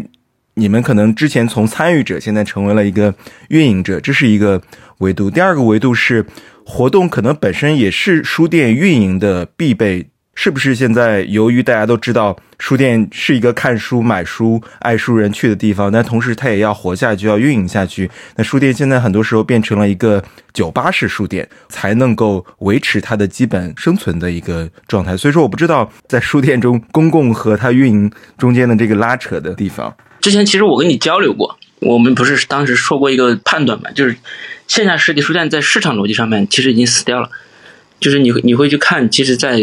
[0.54, 3.15] 你们可能之前从参与者，现在成为了一个
[3.48, 4.62] 运营者，这是一个
[5.00, 5.32] 维度。
[5.32, 6.28] 第二个维度是
[6.63, 10.10] 活动可能本身也是书店运营的必备。
[10.41, 18.10] 是不是现在由于大家都知道书店是一个看书、买书、爱书人去的地方，但同时它也要活下去，要运营下去。
[18.38, 20.23] 那书店现在很多时候变成了一个
[20.54, 25.17] 酒吧式书店，才能够维持它的基本生存的一个状态。
[25.17, 29.93] 所以说，我不知道在书店中公共和它运营中间的这个拉扯的地方。
[30.21, 34.15] 之前其实我跟你交流过，我们不是当时说过一个判断嘛，就是
[34.69, 37.30] 线下实体书店在市场逻辑上面其实已经死掉了。
[37.99, 39.57] 就是你你会去看，其实在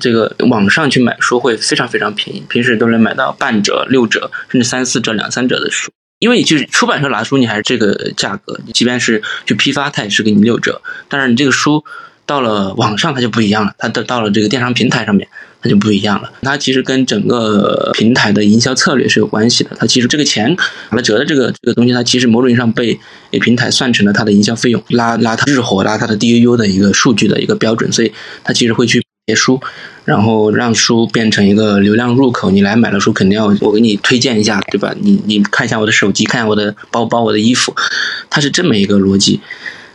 [0.00, 5.90] 这个网上去买书会非常非常便宜，平时都能买到半折、六折，甚至三四折、两三折的书。
[6.18, 10.80] 因为就是出版社拿书，你还是这个价格，即便是去批发，它也是给你六折。
[11.08, 11.84] 但是你这个书。
[12.32, 15.28] 到了网上它就不一样了，它到到了这个电商平台上面。
[15.64, 19.70] 它就不一样了，它其实跟整个平台的营销策略是有关系的。
[19.78, 20.56] 它其实这个钱
[20.90, 22.98] 打了折的这个这个东西，它其实某种意义上被
[23.30, 29.60] 平台算成了它的营销费用，拉拉它日活、拉它的 DAU 的一个数据的一个标准，所以它其实会去写书，
[30.04, 32.50] 然后让书变成一个流量入口。
[32.50, 34.92] 你来买了书，肯定要我给你推荐一下，对吧？
[35.00, 37.72] 你你看一下我的手机，看一下我的包包、我的衣服，
[38.28, 39.40] 它是这么一个逻辑。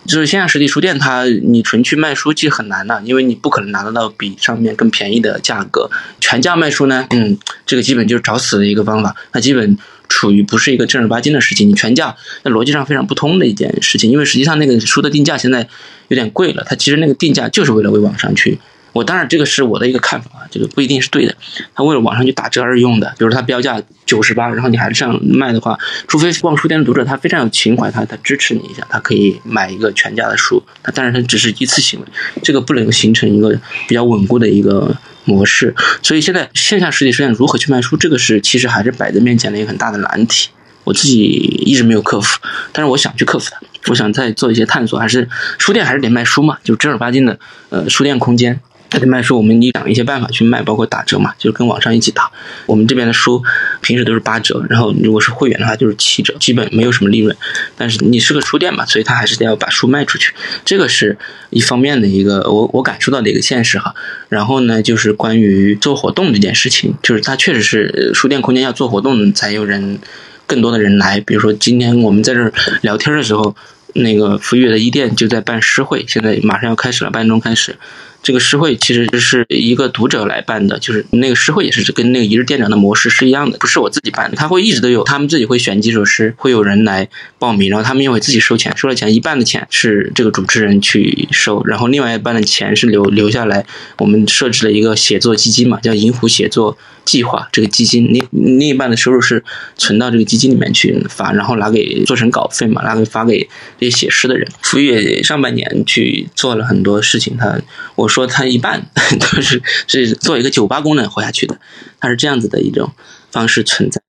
[0.07, 5.91] 就是线下实体书店，它你纯去卖书其实很难的，因为你不可能拿得到比上面更便宜的价格。
[6.19, 11.67] 全价卖书呢，嗯，这个基本就是找死的一个方法，它基本处于不是一个正儿八经的事情。
[11.67, 15.67] 你全价，那逻辑上非常不通的一件事情，因为实际上那个书的定价现在
[16.07, 18.57] 有点贵了，它其实那个定价就是为了为网上去。
[18.97, 21.35] 我当然这个是我的一个看法，这个不一定是对的。
[21.75, 30.63] 他为了网上去打折而用的，比如他标价九十八，然后你还是这样卖的话，除非逛书店的读者他非常有情怀，他他支持你一下，他可以买一个全价的书。
[30.81, 32.05] 他但是他只是一次行为，
[32.41, 33.55] 这个不能形成一个
[33.87, 35.75] 比较稳固的一个模式。
[36.01, 40.49] 所以现在线下实体书店如何去卖书，这个是其实还是摆在面前的一个很大的难题。
[40.83, 41.23] 我自己
[41.65, 42.39] 一直没有克服，
[42.71, 43.59] 但是我想去克服它。
[43.89, 48.59] 我想再做一些探索，还是书店还是得卖书嘛，就正儿八经的呃书店空间。
[48.89, 52.31] 他就卖书，我们你想一些办法去卖，包括打折嘛，就是跟网上一起打。
[52.65, 53.43] 我们这边的书
[53.81, 57.35] 平时都是八折，然后如果是会员的话就是七折，基本没有什么利润。
[57.75, 61.17] 但是你是个书店嘛，所以他还是得要把书卖出去，这个是
[61.49, 63.93] 一方面的一个我我感受到的一个现实哈。
[64.29, 69.99] 然后呢，就是关于做活动这件事情，就是它确实是书店空间要做活动才有人
[70.45, 71.19] 更多的人来。
[71.19, 73.55] 比如说今天我们在这儿聊天的时候，
[73.93, 77.75] 那个福悦的一店就在办诗会，现在马上要开始了，八点钟开始。
[78.23, 84.35] 这个诗会其实是一个读者来办的，就是那个诗会也是跟那个一日店长的模式是一样的，不是我自己办的。
[84.35, 87.07] 他会一直都有，他们自己会选几首诗，会有人来
[87.39, 93.65] 报名，然后他们又会自己收钱，收了钱一半的钱是这个主持人去收，然后另外一半的钱是留留下来。
[93.99, 99.41] 我们设置了一个写作基金嘛，叫银湖写作计划，这个基金另另一半的收入是
[99.77, 103.47] 存到这个基金里面去发，然后拿给做成稿费嘛，拿给发给
[103.79, 104.45] 这些写诗的人。
[104.61, 107.57] 福月上半年去做了很多事情，他
[107.95, 108.06] 我。
[108.07, 108.89] 说他一半
[109.19, 111.59] 都是是做一个酒吧功能活下去的，
[111.99, 112.91] 他是这样子的一种
[113.31, 114.01] 方式存在。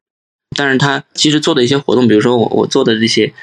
[0.56, 3.34] 但是他其实做的一些活动，比如说我我做的这些。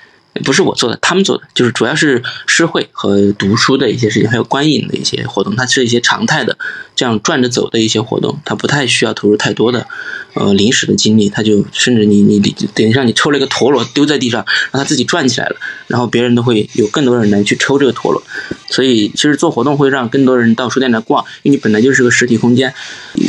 [0.43, 6.57] 不是我做的，他们做的，就是主要是诗会和读书的一些事情，还有观影的一些活动，它是一些常态的，
[6.95, 9.87] 这样转着走的一些活动，它不太需要投入太多的，
[10.33, 15.55] 呃，临时的精力，它就甚至你你你等于让你抽了一个陀螺丢在地上，让它自己转起来了，
[15.87, 18.21] 然后别人都会有更多人来去抽这个陀螺，
[18.69, 22.73] 所以其实做活动会让更多人到书店来逛，因为你本来就是个实体空间，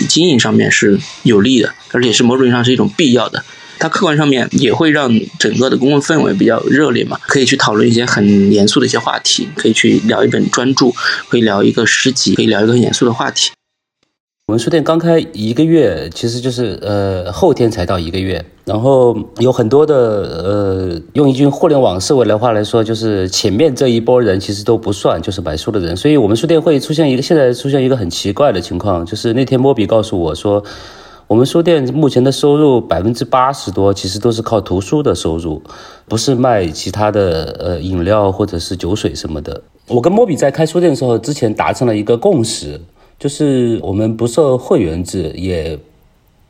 [0.08, 3.44] 经营上面是有利的，而且是某种意义上是一种必要的。
[3.78, 10.86] 它客观上面也会让整个的公共氛围比较热烈嘛，可以去讨论一些很严肃的一些话题，可以去聊一本专著，
[11.28, 13.50] 可以聊一个诗集，可以聊一个很严肃的话题。
[14.48, 30.64] 我们书店刚开一个月，其实就是呃后天才到一个月，然后有很多的呃用一句互联网思维的话来说，就是前面这一波人其实都不算，就是买书的人，所以我们书店会出现一个现在出现一个很奇怪的情况，就是那天莫比告诉我说。
[31.28, 35.60] 我们书店目前的收入百分之八十多，其实都是靠图书的收入，
[36.06, 39.60] 不是卖其他的呃饮料或者是酒水什么的。
[39.88, 42.80] 我跟莫比在开书店的时候，之前达成了一个共识，
[43.18, 45.76] 就是我们不设会员制，也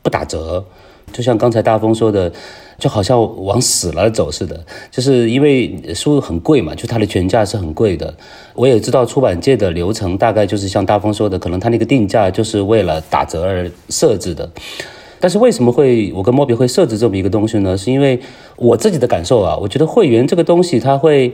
[0.03, 0.63] 不打折。
[1.11, 2.31] 就像刚才大风说的。
[2.79, 8.13] 就好像往死了走似的，就是因为书很贵嘛，就它的全价是很贵的。
[8.53, 14.47] 我也知道出版界的流程大概就是像大风说的，可能他那个定价就是为了打折而设置的。
[15.19, 17.77] 但是为什么会我跟莫比会设置这么一个东西呢？
[17.77, 18.19] 是因为
[18.55, 21.33] 我自己的感受啊，我觉得会员这个东西它会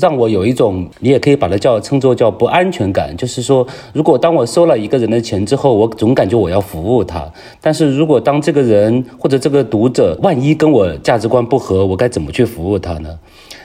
[0.00, 3.16] 让我有一种，你也可以把它叫称作叫不安全感。
[3.16, 7.30] 就是说，如果当我收了一个人的钱之后，我总感觉我要服务他。
[7.60, 13.18] 但是如果当这个人或者这个读者万一跟我价值观不合，我该怎么去服务他呢？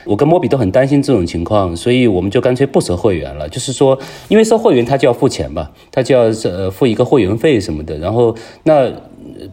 [0.05, 3.49] 我跟莫比都很担心这种情况，所以我们就干脆不收会员了。
[3.49, 3.97] 就是说，
[4.29, 7.97] 因为收会员他就要付钱嘛，他就要呃付一个会员费什么的。
[7.97, 8.91] 然后那。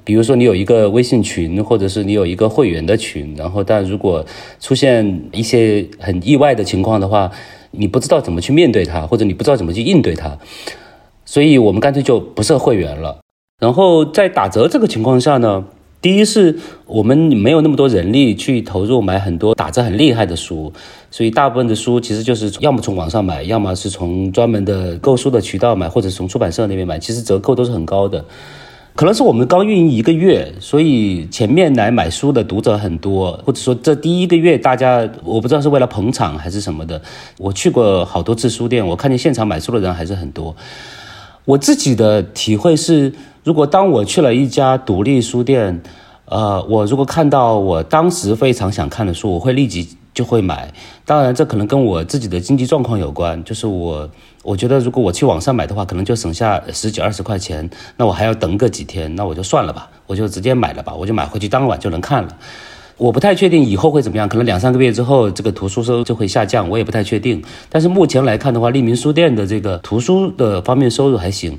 [0.05, 4.25] 比如说，你有一个微信群，或者是你有一个会员的群，然后但如果
[4.61, 7.31] 出现一些很意外的情况的话，
[7.71, 10.39] 你不知道怎么去面对它，或者你不知道怎么去应对它，
[11.25, 13.19] 所以我们干脆就不设会员了。
[13.61, 15.65] 然后在打折这个情况下呢，
[16.01, 20.73] 第一是我们没有那么多人力去投入买很多打折很厉害的书，
[21.11, 28.25] 所以大部分的书其实就是要么从网上买，要么是从专门的购书的渠道买，或者从出版社那边买，其实折扣都是很高的。
[28.97, 37.03] 可能是我们刚运营一个月，所以前面来买书的读者很多，或者说这第一个月大家我不知道是为了捧场还是什么的。
[37.39, 40.55] 我去过好多次书店，我看见现场买书的人还是很多。
[41.45, 45.83] 我自己的体会是，如果当我去了一家独立书店，
[46.27, 50.73] 呃，我如果看到我当时非常想看的书，我会立即就会买。
[51.05, 54.09] 当然，这可能跟我自己的经济状况有关，就是我。
[54.45, 62.37] 我觉得如果我去网上买的话，可能就省下十几二十块钱，那我还要等个几天，那我就算了吧，我就直接买了吧，我就买回去当晚就能看了。
[62.99, 67.43] 我不太确定以后会怎么样，可能两三个月之后这个图书收就会下降，我也不太确定。
[67.71, 71.59] 但是目前来看的话，利民书店的这个图书的方面收入还行。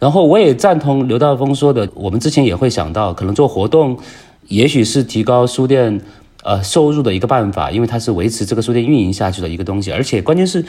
[0.00, 3.96] 然后我也赞同刘大峰说的，我们之前也会想到，可能做活动，
[4.48, 6.00] 也许是提高书店
[6.42, 10.64] 呃收入的一个办法，因为它是维持这个书店运营下去的一个东西，而且关键是。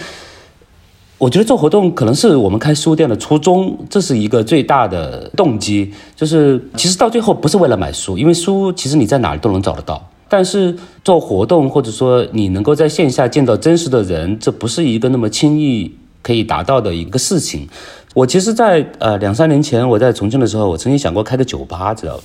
[1.18, 5.93] 我觉得做活动可能是我们开书店的初衷，这是一个最大的动机。
[6.16, 10.09] 就是其实到最后不是为了买书，因为书其实你在哪儿都能找得到。
[10.28, 17.70] 但是做活动或者说你能够在线下见到真实的人，这不是一个那么轻易可以达到的一个事情。
[18.13, 22.20] 我其实，在呃两三年前我在重庆的时候，我曾经想过开个酒吧，知道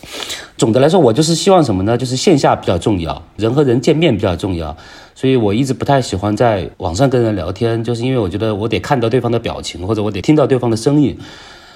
[0.57, 1.99] 总的来说，我就是希望什么呢？
[1.99, 4.77] 就是线下比较重要，人和人见面比较重要。
[5.21, 11.15] 所以我一直不太喜欢在网上跟人聊天，就是因为我觉得我得看到对方的表情，或者我得听到对方的声音。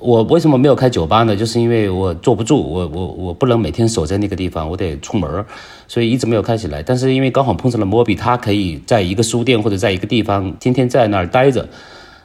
[0.01, 1.37] 我为什么没有开酒吧呢？
[1.37, 5.45] 就是因为我坐不住，我我我不能每天守在那个地方，我得出门，
[5.87, 6.83] 所以一直没有开起来。
[6.83, 11.69] 但是因为刚好碰上了摩比，他可以在一个书店或者在一个地方天天在那儿待着，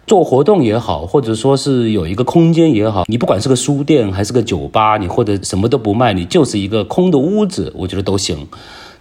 [0.07, 8.47] 做活动也好，或者说是有一个空间也好，你不管是个书店还是个酒吧，你或者什么都不卖，你就是一个空的屋子，我觉得都行。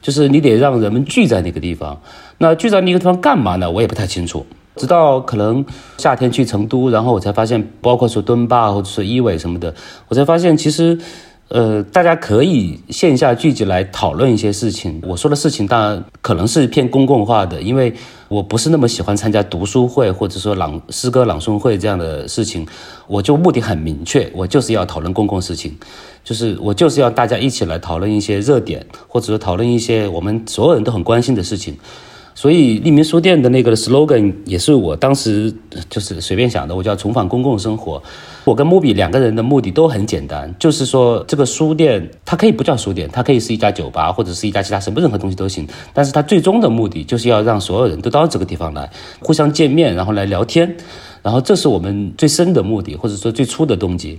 [0.01, 2.01] 就是你得让人们聚在那个地方，
[2.39, 3.71] 那聚在那个地方干嘛呢？
[3.71, 4.47] 我也不太清楚。
[4.77, 5.65] 直到可能
[5.97, 9.75] 夏天去成都，然后我才发现，包括说敦坝或者说一伟什么的，
[10.09, 10.99] 我才发现其实。
[11.49, 15.01] 呃，大家可以线下聚集来讨论一些事情。
[15.03, 17.95] 我说的事情当然可能是偏公共化的，因为
[18.29, 22.67] 我不是那么喜欢参加读书会或者说朗诗歌朗诵会这样的事情。
[23.07, 25.75] 我就目的很明确，我就是要讨论公共事情，
[26.23, 31.75] 就是我就是要大家一起来讨论一些热点，或者说讨论一些我们所有人都很关心的事情。
[32.39, 35.53] 所以利民书店的那个 slogan 也是我当时
[35.91, 38.01] 就是随便想的，我叫重返公共生活。
[38.45, 45.67] 我跟木比两个人的目的都很简单，就是说这个书店它可以不叫书店，它可以是一家酒吧或者是一家其他什么任何东西都行。
[45.93, 50.77] 但是它最终的目的就是要让所有人都到这个地方来，互相见面，然后来聊天，
[51.25, 54.17] 然后这是我们最深的目的，或者说最初的动机。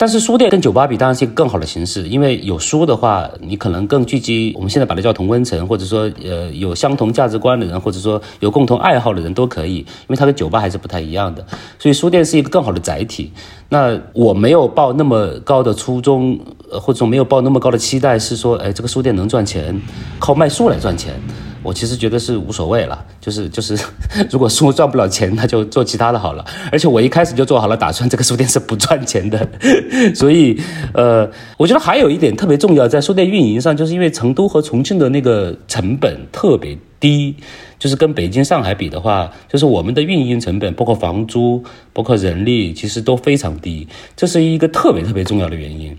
[0.00, 4.52] 但是书店跟酒吧比，当然是一个更好的形式，因为有书的话，你可能更聚集。
[4.54, 11.44] 我们现在把它叫同温层，或者说，呃，有相同价值观的人，或者说有共同爱好的人都可以，因为它跟酒吧还是不太一样的。
[11.80, 13.32] 所以书店是一个更好的载体。
[13.70, 16.38] 那我没有抱那么高的初衷，
[16.70, 19.76] 或者说没有抱那么高的期待，是说，哎，这个书店能赚钱，
[20.20, 21.20] 靠卖书来赚钱。
[21.68, 23.78] 我其实觉得是无所谓了，就是就是，
[24.32, 26.42] 如果书赚不了钱，那就做其他的好了。
[26.72, 29.46] 而且我一开始就做好了打算，这个书店是不赚钱的。
[30.16, 30.58] 所以，
[30.94, 37.36] 呃，我觉得还有一点特别重要，在书店运营上，就是因为成都和重庆的那个成本特别低，
[37.78, 41.62] 就是跟北京、上海比的话，就是我们的运营成本，包括房租、
[41.92, 45.94] 包括人力，其实都非常低，这是一个特别特别重要的原因。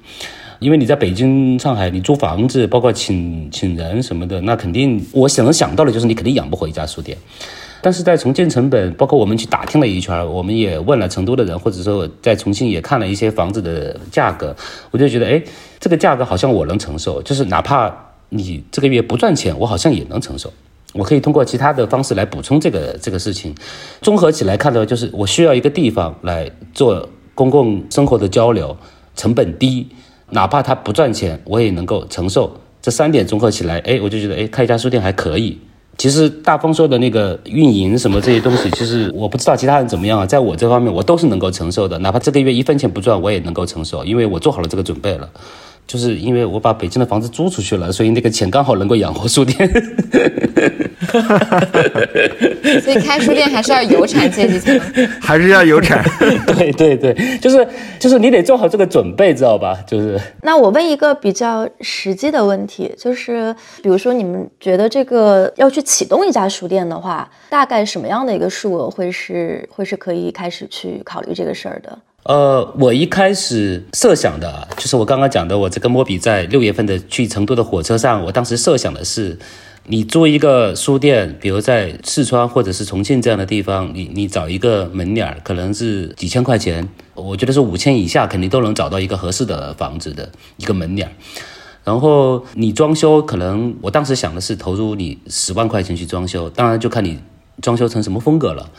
[0.59, 7.17] 因为你在北京、上海，你租房子，包括请请人什么的，那肯定我想能想到的就是你肯定养不活一家书店。
[7.81, 14.53] 但是在重建成本，包括我们去打听了一圈，我们也问了成都的人，或者说在重庆也看了一些房子的价格，
[14.91, 15.41] 我就觉得，哎，
[15.79, 17.89] 这个价格好像我能承受，就是哪怕
[18.27, 20.51] 你这个月不赚钱，我好像也能承受。
[20.91, 23.55] 我可以通过其他的方式来补充这个这个事情。
[24.01, 28.75] 综合起来看的话，就是我需要一个地方来做公共生活的交流，
[29.15, 29.87] 成本低。
[30.31, 32.51] 哪怕他不赚钱，我也能够承受。
[32.81, 35.57] 这三点综合起来，哎，我就觉得，哎，开一家书店还可以。
[35.97, 40.25] 其实大丰说的那个运营什么这些东西，其实我不知道其他人怎么样啊。
[40.25, 41.99] 在我这方面，我都是能够承受的。
[41.99, 45.29] 哪怕这个月一分钱不赚，我也能够承受，因为我做好了这个准备了。
[45.85, 49.69] 就是因为我把北京的房子租出去了，所以那个钱刚好能够养活书店。
[52.81, 56.03] 所以开书店还是要有产阶级才能， 还是要有产。
[56.47, 57.67] 对对对，就是
[57.99, 59.77] 就是你得做好这个准备，知道吧？
[59.87, 60.19] 就是。
[60.41, 71.97] 那我问一个比较实际的问题，就是比如说你们觉得这个要去启动一家书店的话，大概什么样的一个数额会是会是可以开始去考虑这个事儿的？
[72.23, 79.35] 呃，我一开始设想的，就是我刚刚讲的，我这个摸比在六月份的去成都的火车上，我当时设想的是，
[79.87, 91.11] 你租一个书店，比如在四川或者是重庆这样的地方，你你找一个门脸儿，可能是几千块钱，我觉得是五千以下肯定都能找到一个合适的房子的一个门脸。
[91.83, 97.17] 然后你装修，可能我当时想的是投入你十万块钱去装修，当然就看你
[97.61, 98.69] 装修成什么风格了。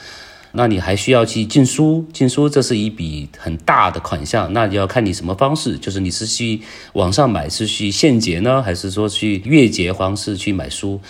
[0.52, 6.60] 那你还需要去进书，进书这是一笔很大的款项，那就要看你什么方式，就是你是去
[6.94, 11.00] 网上买，是去现结呢，还是说去月结方式去买书？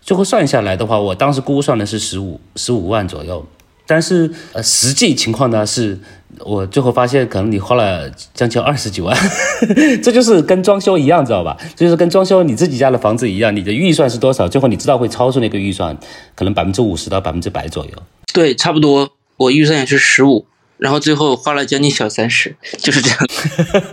[0.00, 3.44] 最后算下来的话，我当时估算的是十五十五万左右，
[3.86, 5.98] 但是呃实际情况呢是，
[6.44, 9.16] 我最后发现可能你花了将近二十几万，
[10.02, 11.56] 这就是跟装修一样，知道吧？
[11.74, 15.98] 就是跟装修你自己家的房子一样，你的预算是多少，最后你知道会超出那个预算，
[16.34, 17.92] 可能百分之五十到百分之百左右。
[18.32, 20.46] 对，差不多，我预算也是十五，
[20.76, 23.18] 然后最后花了将近小三十，就是这样。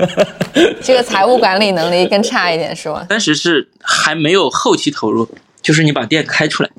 [0.84, 3.06] 这个财务管理能力更差一点是吗？
[3.10, 5.30] 三十是还没有后期投入，
[5.62, 6.70] 就是你把店开出来，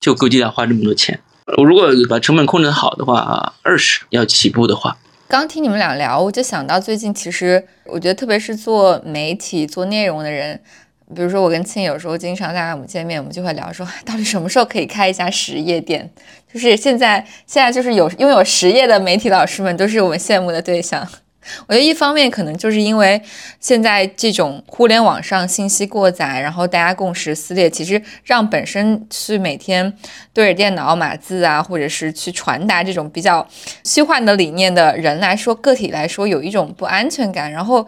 [0.00, 1.20] 就估计要花这么多钱。
[1.56, 4.96] 我如果把成本控制好的话，二十要起步的话。
[5.28, 10.58] 刚听你们俩聊，我就想到最近，其实我觉得特别是做媒体、做内容的人。
[11.14, 16.10] 比如说，我跟庆有时候经常大家我们见面，我们就会聊说， 到底什么时候可以开一家实业店？
[16.52, 21.06] 就是现在，现在就是有拥有实业的媒体老师们都是我们羡慕的对象。
[21.66, 23.18] 我觉得一方面可能就是因为
[23.58, 29.90] 现在这种互联网上信息过载，然后大家共识撕裂，其实让本身去每天
[30.34, 33.46] 对着电脑码字啊，或者是去传达这种比较
[33.82, 37.50] 虚幻的理念的人来说，个体来说有一种不安全感。
[37.50, 37.86] 然后，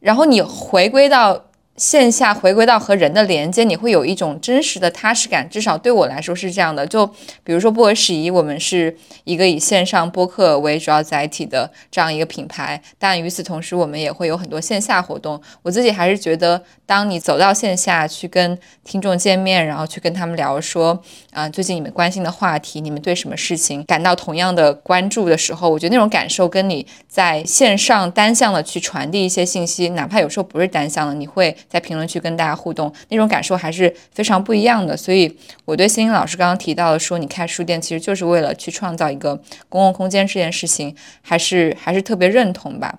[0.00, 1.40] 然后你回归到。
[1.76, 6.86] 线下回归到和人的连接，你会有一种真实的踏实感，至少对我来说是这样的。
[6.86, 7.06] 就
[7.44, 15.40] 比如说不合时宜，我们是一个以线上播客为主要载体的这样一个品牌，但与此同时，我们也会有很多线下活动。
[15.62, 21.02] 我自己还是觉得，当你走到线下去跟听众见面，然后去跟他们聊说，
[21.36, 31.54] 啊，最近你们关心的话题，你们对什么事情感到同样的关注的时候，我觉得那种感受跟你在线上单向的去传递一些信息，哪怕有时候不是单向的，你会。
[31.68, 34.96] 在评论区跟大家互动，那种感受还是非常不一样的。
[34.96, 35.30] 所以，
[35.66, 39.36] 我对欣欣老师刚刚提到的说，你开书店其实就是为了去创造一个
[39.68, 42.98] 公共空间这件事情，还是还是特别认同吧。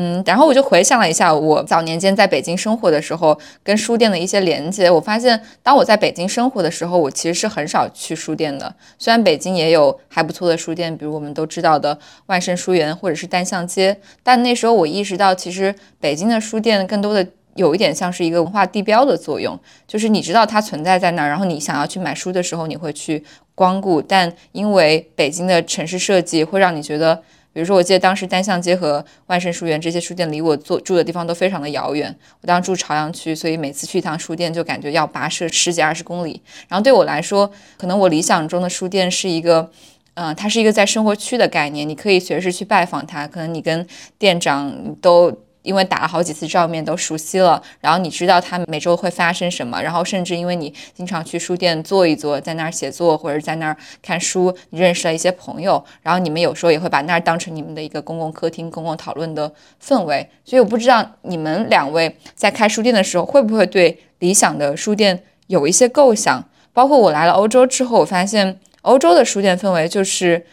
[0.00, 4.88] 嗯，然后我就回想了一下我早年间在北京生活的时候，跟书店的一些连接。
[4.88, 8.72] 我发现，当我在北京生活的时候，我其实是很少去书店的。
[8.96, 17.26] 虽然北京也有还不错的书店，比如我们都知道的万盛书园或者是单向街，但那时候我意识到，其实北京的书店更多的。
[17.54, 23.24] 有一点像是一个文化地标的作用，就是你知道它存在在那儿，然后你想要去买书的时候，你会去
[23.56, 24.00] 光顾。
[24.00, 27.20] 但因为北京的城市设计会让你觉得，
[27.52, 32.14] 比如说，我记得当时单向街和万盛书园这些书店离我坐住的地方都非常的遥远。
[32.40, 36.40] 我当时住朝阳区，所以每次去一趟书店就感觉要跋涉十几二十公里。
[36.68, 39.70] 然后对我来说，可能我理想中的书店是一个，
[40.14, 43.86] 嗯，它是一个在生活区的概念，你可以随时去拜访它，可能你跟
[44.18, 45.36] 店长都。
[45.62, 59.52] 因为打了好几次照面都熟悉了，然后你知道他每周会发生什么，然后甚至因为你经常去书店坐一坐，在那儿写作或者在那儿看书，你认识了一些朋友，然后你们有时候也会把那儿当成你们的一个公共客厅、公共讨论的
[59.84, 60.26] 氛围。
[60.44, 66.42] 所以我不知道你们两位在开书店的时候会不会对理想的书店有一些构想。
[66.72, 70.46] 包括我来了欧洲之后，我发现欧洲的书店氛围就是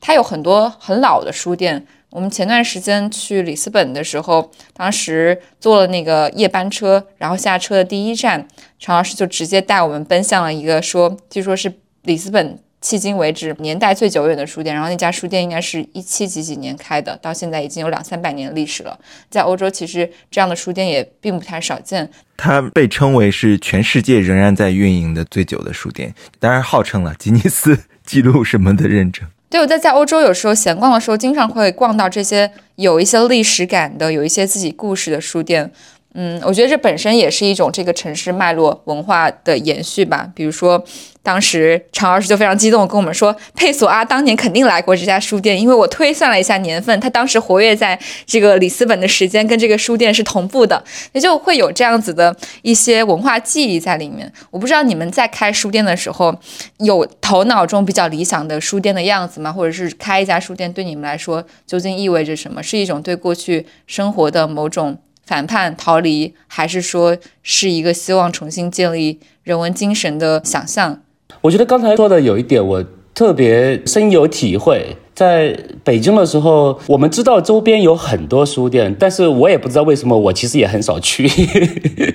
[0.00, 1.86] 它有很多很老的书店。
[2.10, 8.46] 我们前段时间去里斯本的时候，当时坐了那个夜班车，然后下车的第一站，
[8.78, 14.74] 常老师就直接带我们奔向了一个说，据说是里斯本迄今为止年代最久远的书店。
[14.74, 18.98] 然后那家书店应该是一七几几年开的，到现在已经有两三百年的历史了。
[19.30, 22.10] 在欧洲，其实这样的书店也并不太少见。
[22.36, 29.28] 它被称为是全世界仍然在运营的最久的书店，当然号称了吉尼斯 纪录什么的认证。
[29.50, 35.68] 对，我在在欧洲有时候闲逛的时候，经常会逛到这些有一些历史感的、有一些自己故事的书店。
[36.14, 40.30] 嗯，我觉得这本身也是一种这个城市脉络文化的延续吧。
[40.34, 40.82] 比如说，
[41.22, 54.32] 当时常老师就非常激动跟我们说，佩索阿当年肯定来过这家书店，因为我推算了一下年份，他当时活跃在这个里斯本的时间跟这个书店是同步的，也就会有这样子的一些文化记忆在里面。
[54.50, 56.34] 我不知道你们在开书店的时候，
[56.78, 59.52] 有头脑中比较理想的书店的样子吗？
[59.52, 62.62] 或者是开一家书店对你们来说究竟意味着什么？
[62.62, 64.98] 是一种对过去生活的某种。
[65.26, 71.02] 反叛、逃离，还是说是一个希望重新建立人文精神的想象？
[71.40, 72.84] 我觉得刚才说的有一点，我
[73.14, 74.96] 特别深有体会。
[75.14, 81.28] 在北京的时候，我们知道周边有很多书店，但是我也不知道为什么，我其实也很少去。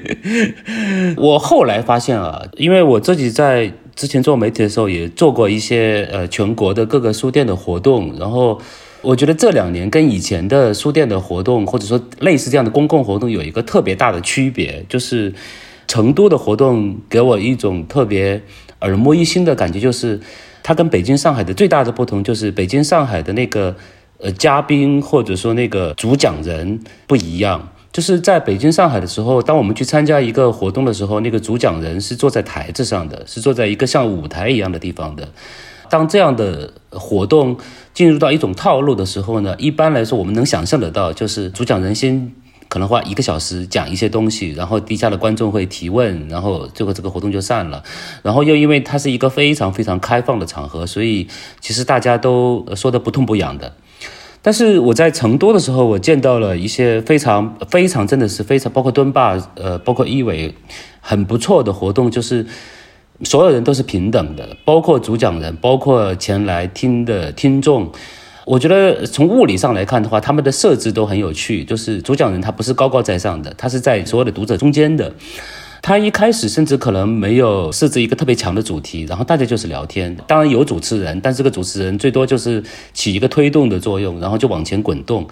[1.17, 8.59] 我后来发现啊，因为我自己在之前做媒体的时候，也做过一些呃全国的各个书店的活动，然后。
[9.01, 15.31] 我觉得这两年跟以前的书店的活动，或者说类似这样的公共活动，有一个特别大的区别，就是
[15.87, 18.41] 成都的活动给我一种特别
[18.85, 20.19] 耳目一新的感觉，就是
[20.63, 23.75] 它跟北京、上海的最大的不同，就是北京、上海的那个
[24.19, 27.69] 呃嘉宾或者说那个主讲人不一样。
[27.91, 35.29] 就是在北京、上海的时候，当我们去参加一个活动的时候，那个主讲人是坐在台子上的，是坐在一个像舞台一样的地方的。
[35.89, 37.55] 当这样的活动
[37.93, 42.33] 进入到一种套路的时候呢，一般来说我们能想象得到，就是主讲人先
[42.75, 47.81] 可能花一个小时讲一些东西，然后底下的观众会提问，然后最后这个活动就散了。
[48.21, 51.25] 然后又因为它是一个非常非常开放的场合，所以
[51.61, 53.73] 其实大家都说的不痛不痒的。
[54.41, 60.53] 但是我在成都的时候，我见到了一些非常非常真的是非常包括敦霸，呃，包括一伟，
[60.99, 62.45] 很不错的活动，就是
[63.23, 67.93] 所有人都是平等的，包括主讲人，包括前来听的听众。
[68.45, 75.11] 我觉得从物理上来看的话，他们的设置都很有趣，就是主讲人他不是高高在上的，他是在所有的读者中间的。
[75.81, 80.15] 他一开始甚至可能没有设置一个特别强的主题，然后大家就是聊天。
[80.25, 85.27] 当然有主持人，但这个主持人最多就是起一个推动的作用，然后就往前滚动。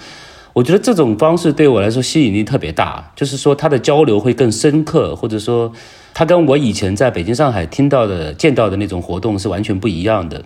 [0.54, 5.72] 我觉得这种方式对我来说吸引力特别大，就是说他的交流会更深刻，或者说
[6.14, 10.44] 他跟我以前在北京、上海听到的、见到的那种活动是完全不一样的。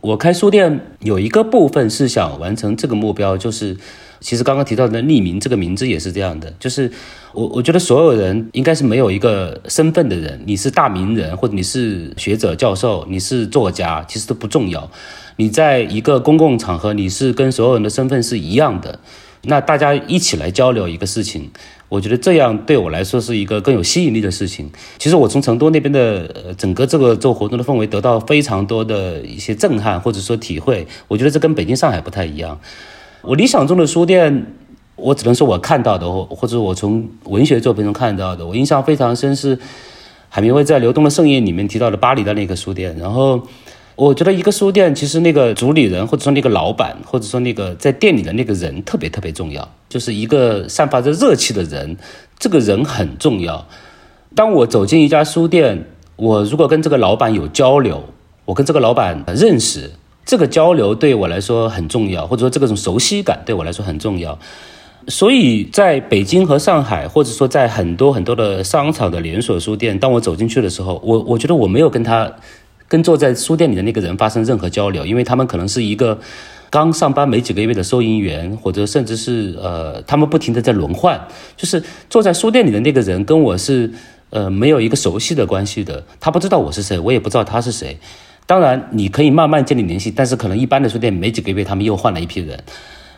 [0.00, 3.76] 我开书店有一个部分是想完成这个目标，就是
[4.20, 6.90] 其实刚刚提到的匿名这个名字也是这样的，就是。
[7.32, 14.90] 我我觉得所有人应该是没有一个身份的人，你是大名人或者你是学者教授，你是作家，其实都不重要。
[15.36, 18.98] 你在一个公共场合，你是跟所有人的身份是一样的，
[19.42, 21.52] 那大家一起来交流一个事情，
[21.90, 24.70] 我觉得这样对我来说是一个更有吸引力的事情。
[24.96, 32.58] 其实我从成都那边的整个这个做活动的氛围得到非常多的一些震撼或者说体会，我觉得这跟北京上海不太一样。
[33.20, 34.46] 我理想中的书店。
[35.02, 39.58] 我只能说，我看到的，或或者我从文学作品中看到的，我印象非常深是
[40.28, 42.94] 海明威在《流动的盛宴》里面提到的巴黎的那个书店。
[42.98, 43.40] 然后，
[44.00, 51.98] 我觉得一个书店其实那个主理人，或者说那个老板，或者说那个在店里的那个人，特别特别重要，就是一个散发着热气的人，
[52.38, 53.66] 这个人很重要。
[54.34, 55.84] 当我走进一家书店，
[56.16, 58.02] 我如果跟这个老板有交流，
[58.46, 59.90] 我跟这个老板认识，
[60.24, 64.38] 这个交流对我来说很重要，或者说这种熟悉感对我来说很重要。
[65.08, 72.30] 所以，在北京和上海，或者说在很多很多的商场的连锁书店，当我走进去的时候，我我觉得我没有跟他，
[72.90, 76.18] 跟坐在书店里的那个人发生任何交流，因为他们可能是一个
[76.68, 83.88] 刚上班没几个月的收银员，或者甚至是呃，他们不停的在轮换，就是坐在书店里的那个人跟我是
[84.30, 87.96] 呃没有一个熟悉的关系的，他不知道我是谁，我也不知道他是谁。
[88.44, 92.58] 当然，你可以慢慢建立联系，但是可能一般的书店没几个月，他们又换了一批人。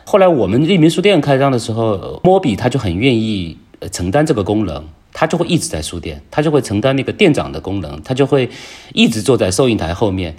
[0.05, 3.57] 后来我们利民书店开张的时候，摸比他就很愿意
[3.91, 4.83] 承担这个功能，
[5.13, 8.49] 他就会一直在书店，他就会承担那个店长的功能，他就会
[8.93, 10.35] 一直坐在收银台后面，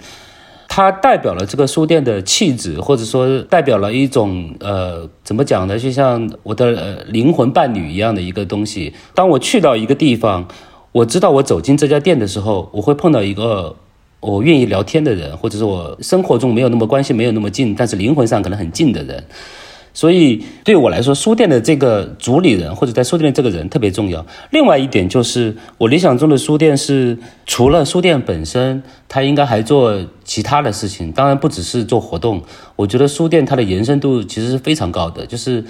[0.67, 5.79] 他代表了这个书店的气质，或者说代表了一种呃怎么讲呢？
[5.79, 8.93] 就像我的呃灵魂伴侣一样的一个东西。
[9.13, 10.47] 当我去到一个地方，
[10.91, 13.75] 我知道我走进这家店的时候，我会碰到一个。
[14.21, 19.23] 我愿意聊天的人，或者是我生活中没有那么关系没有那么近，但是灵魂上可能很近的人，
[19.95, 24.23] 所以对我来说，书店的这个主理人或者在书店的这个人特别重要。
[24.51, 27.17] 另外一点就是，我理想中的书店是
[27.47, 32.43] 除了书店本身，它应该还做其他的事情，当然不只是做活动。
[32.75, 35.63] 我觉得书店它的延伸度其实是非常高的，就是。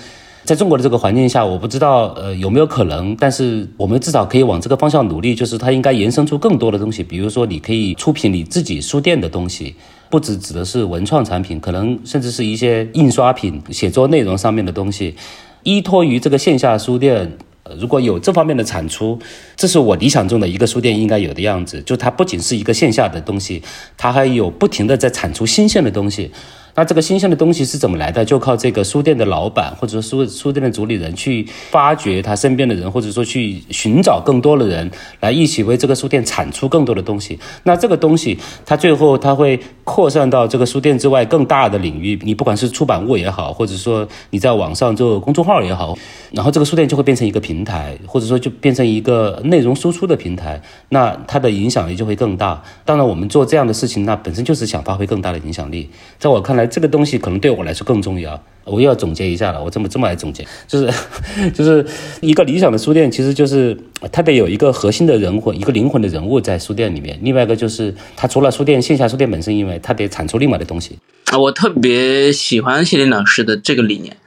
[0.45, 9.73] 在中国的这个环境下，我不知道呃有没有可能，但是我们至少可以往这个方向努力，就是它应该延伸出更多的东西，比如说你可以出品你自己书店的东西，
[10.09, 15.15] 不只指的是文创产品，可能甚至是一些印刷品、写作内容上面的东西，
[15.63, 17.37] 依托于这个线下书店，
[17.79, 19.17] 如果有这方面的产出，
[19.55, 23.61] 这是我理想中的一个书店应该有的样子，就它不仅是一个线下的东西，
[23.97, 26.31] 它还有不停的在产出新鲜的东西。
[26.75, 28.25] 那这个新鲜的东西是怎么来的？
[28.25, 37.39] 就靠这个书店的老板或者说书书店的主理人去发掘他身边的人，或者说去寻找更多的人来一起为这个书店产出更多的东西。
[37.63, 42.19] 那这个东西，它最后它会扩散到这个书店之外更大的领域。
[42.23, 45.97] 你不管是出版物也好，或者说你在网上做公众号也好，
[46.31, 50.61] 然后这个书店就会变成一个平台，或者说就变成一个内容输出的平台。
[50.89, 52.61] 那它的影响力就会更大。
[52.83, 55.89] 当然，我们做这样的事情，那本身就是想发挥更大的影响力。
[56.19, 56.64] 在我看来。
[56.65, 58.41] 这个东西可能对我来说更重要。
[58.63, 60.91] 我又要总结一下了，我这么这么来总结，就是
[61.53, 61.85] 就是
[62.19, 63.77] 一个理想的书店，其实就是
[64.11, 67.15] 它得有一个核心的人魂，一个灵魂的人物在书店里面。
[67.21, 70.97] 另外一个就是，它除了书店线下书店本身以外，它得产出另外的东西。
[71.25, 74.17] 啊，我特别喜欢谢林老师的这个理念，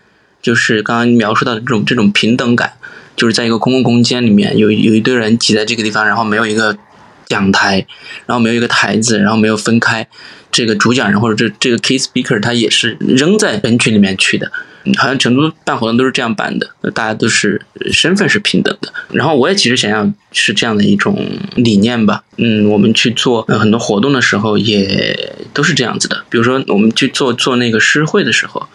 [0.41, 2.75] 就是刚刚描述到的这种这种平等感，
[3.17, 6.79] 就是在一个公共空间里面有有一堆人挤在这个地方，然后没有一个
[7.27, 7.85] 讲台，
[8.27, 10.07] 然后没有一个台子，然后没有分开，
[10.59, 14.51] 这个主讲人或者这这个 key speaker 他也是扔在人群里面去的。
[14.97, 17.61] 好像成都办活动都是这样办的，大家都是
[17.93, 18.91] 身份是平等的。
[19.13, 21.15] 然后我也其实想要是这样的一种
[21.57, 22.25] 理念吧。
[22.39, 26.25] 嗯，我们去做很多活动的时候也都是这样子的。
[26.31, 28.67] 比如说我们去做做那个诗会的时候，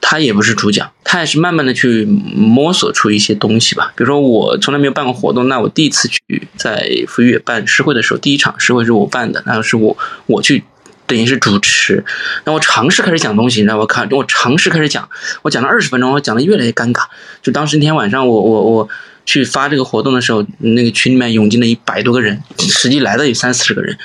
[0.00, 3.92] 他也不是主讲，他也是慢慢的去摸索出一些东西吧。
[3.96, 10.62] 比如说我从来没有办过活动，那我第一次去在福裕办诗会的时候，第一场诗会是我办的，然后是我我去。
[11.06, 12.04] 等于是主持，
[12.44, 15.08] 那我尝试开始讲东西，你知道我看我尝试开始讲，
[15.42, 17.04] 我讲了二十分钟，我讲的越来越尴尬。
[17.42, 18.88] 就当时那天晚上，我我我
[19.24, 23.96] 去发这个活动的时候，那个群里面涌进了一百多个人，实际来的有三四十个人，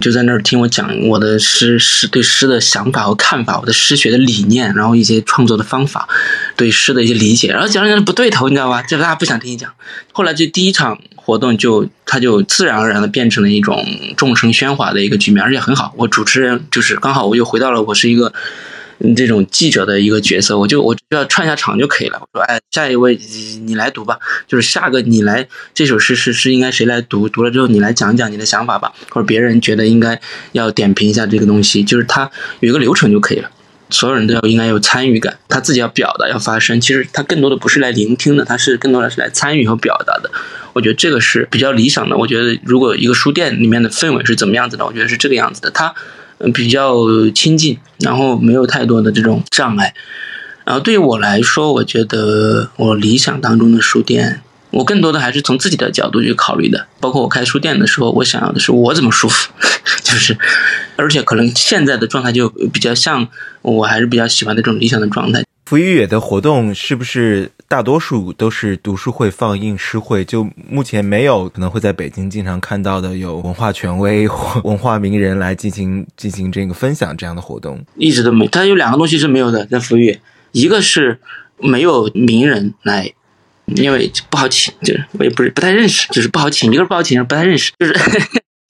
[0.00, 6.08] 就在那儿听我讲我的诗诗对诗的想法和看法，我的诗学的理念，然后一些创作的方法，
[6.56, 8.82] 对诗的一些理解，然后讲着讲着不对头，你知道吧？
[8.82, 9.72] 就大家不想听你讲。
[10.12, 10.98] 后来就第一场。
[11.28, 13.84] 活动就它就自然而然的变成了一种
[14.16, 15.92] 众声喧哗的一个局面，而且很好。
[15.98, 18.32] 我主持人就是刚好我又回到了我是一个
[19.16, 22.20] 这种记者的一个角色，我就我只要串下场就可以了。
[22.20, 23.18] 我说哎，下一位
[23.64, 27.28] 你来读吧，就是下个你来这首诗是是应该谁来读？
[27.28, 30.20] 读了之后你来讲讲你的想法吧，或者别人觉得应该
[30.52, 32.30] 要点评一下这个东西，就是它
[32.60, 33.50] 有一个流程就可以了。
[33.90, 36.78] 所有人都要应该有参与感，他自己要表达要发声。
[36.78, 40.30] 其实他更多的不是来聆听的，他是更多的是来参与和表达的。
[40.74, 42.14] 我觉得这个是比较理想的。
[42.14, 45.70] 我觉得如果一个书店里面的氛围是怎么样子的，我觉得是这个样子的。
[45.70, 45.94] 他
[46.54, 46.94] 比较
[47.34, 49.94] 亲近，然后没有太多的这种障碍。
[50.64, 54.42] 然后对于我来说，我觉得我理想当中的书店。
[54.70, 59.50] 我更多的还是从自己的角度去考虑的，包括我开书店的时候，我想要的是我怎么舒服，
[60.04, 60.36] 就是，
[60.96, 63.26] 而且可能现在的状态就比较像，
[63.62, 65.42] 我还是比较喜欢那种理想的状态。
[65.68, 70.24] 福一野的活动是不是大多数都是读书会、放映诗会？
[70.24, 78.48] 就目前没有可能会在北京经常看到的有文化权威或文化名人来进行进行这个分享这样的活动，一直都没。
[78.48, 80.20] 它有两个东西是没有的，在福一野，
[80.52, 81.20] 一个是
[81.58, 83.12] 没有名人来。
[83.66, 86.72] 因为不好请，就是我也不是不太认识，就是不好请。
[86.72, 87.92] 一个是不好请，不太认识，就是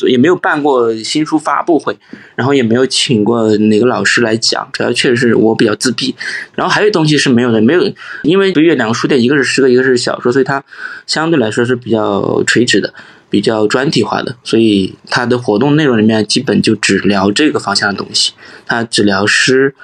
[0.07, 1.97] 也没有办过新书发布会，
[2.37, 4.69] 然后也没有请过哪个老师来讲。
[4.73, 6.15] 主要确实是我比较自闭。
[6.55, 7.93] 然后还有东西是没有的，没有，
[8.23, 10.63] 因为北岳两个书店，一个是诗歌，一个是小说，所以它
[11.07, 12.95] 相对来说是比较垂直的，
[13.29, 14.37] 比较专题化的。
[14.45, 18.33] 所以它的活动内容里面基本就只聊这个方向的东西，
[18.67, 19.75] 它只聊诗，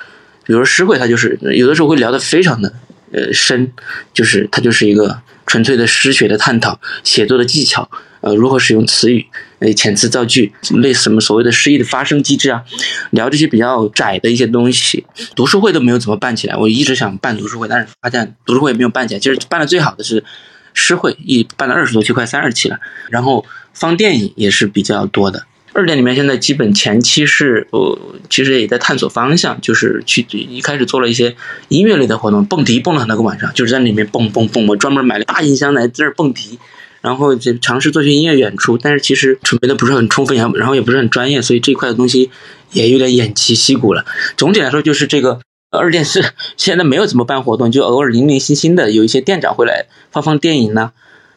[0.45, 2.73] 比如说诗会，它就是有的时候会聊的非常的。
[3.15, 3.73] 呃，深，
[4.13, 7.89] 就是它就是一个纯粹的诗学的探讨，写作的技巧，
[8.23, 9.25] 呃，如何使用词语，
[9.61, 12.65] 呃，遣词造句，类似什么所谓的诗意的发生机制啊，
[13.11, 15.07] 聊这些比较窄的一些东西。
[15.37, 19.21] 读书会都没有怎么办起来，我一直想办读书会，但是发现读书会没有办起来。
[19.21, 20.25] 其实办的最好的是
[20.73, 22.81] 诗会，一办了二十多期，快三十期了。
[23.11, 25.47] 然后放电影也是比较多的。
[25.75, 27.99] 二店里面现在基本前期是，呃，
[28.31, 31.35] 其实也在探索方向，就是去一开始做了一些
[31.67, 34.69] 音乐类的活动，蹦迪蹦了很多个晚上，就是在里面蹦蹦蹦。
[34.69, 36.61] 我专门买了大音箱来这儿蹦迪，
[37.01, 42.31] 然后就尝试做些音乐演出，但是其实准备的不是很充分，然后也不是很专业，所以这块的东西
[42.71, 44.05] 也有点偃旗息鼓了。
[44.37, 45.41] 总体来说，就是这个
[45.73, 46.25] 二店是
[46.57, 50.93] 现在没有怎么办活动，就偶尔零零星星的有一些店长会来放放电影呢。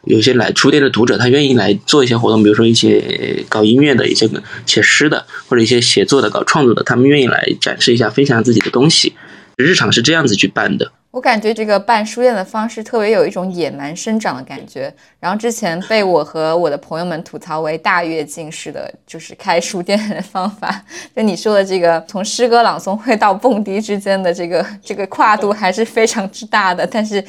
[0.08, 4.28] 有些来书店的读者，他愿意来做一些活动，比如说一些搞音乐的、一些
[4.64, 9.12] 写诗的，或者一些写作的、搞创作的，他们愿意来展示一下、分享自己的东西。
[9.56, 10.90] 日常是这样子去办的。
[11.10, 14.92] 我感觉这个办书店的方式特别有一种野蛮生长的感觉。
[15.18, 20.84] 然后之前被我和我的朋友们吐槽为大跃进式的，就是开书店的方法。
[21.16, 27.22] 就你说的这个，从诗歌朗诵会到蹦迪之间的这个这个跨度还是非常之大的，但是。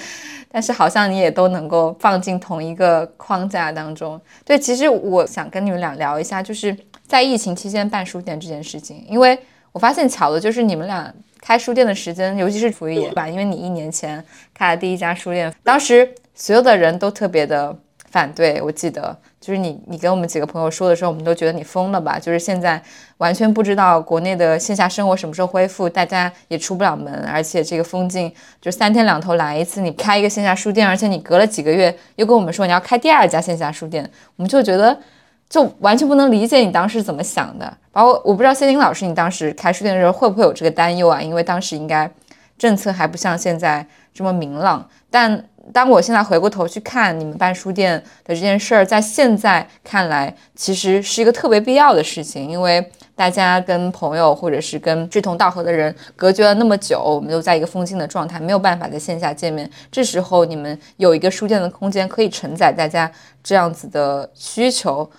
[0.51, 4.19] 但是好像你也都能够放进同一个框架当中。
[4.43, 6.75] 对，其实我想跟你们俩聊一下，就是
[7.05, 9.37] 在疫情期间办书店这件事情，因为
[9.71, 14.23] 我发现巧的就是你们俩开书店的时间，尤其是福玉吧，因为你一年前
[14.53, 17.77] 开了第一家书店，当时所有的人都特别的
[18.11, 19.15] 反对，我记得。
[19.39, 22.19] 就是你，你跟我们几个朋友说的时候，我们都觉得你疯了吧？
[22.19, 22.79] 就是现在
[23.19, 28.31] 完全不知道国内的线下生活什么时候恢复，大家也出不了门，而且这个封禁
[28.61, 29.79] 就三天两头来一次。
[29.79, 34.95] 你开一个线下书店，而且你隔了几个月又跟我们说你要开第二家线下书店，我们就觉得
[35.47, 37.77] 就完全不能理解你当时怎么想的。
[37.93, 41.21] 包括我不知道谢林老师，你当时开书店的时候会不会有这个担忧啊？
[41.21, 42.11] 因为当时应该
[42.57, 44.85] 政策还不像现在这么明朗。
[45.09, 45.41] 但
[45.71, 52.83] 当我现在回过头去看你们办书店的这件事儿，在现在看来，其实是一个特别必要的事情，因为
[53.15, 59.69] 大家跟朋友或者是跟志同道合的人隔绝了那么久，我们都在一个封禁的状态，没有办法在线下见面。
[59.91, 63.11] 这时候你们有一个书店的空间，可以承载大家
[63.43, 65.09] 这样子的需求。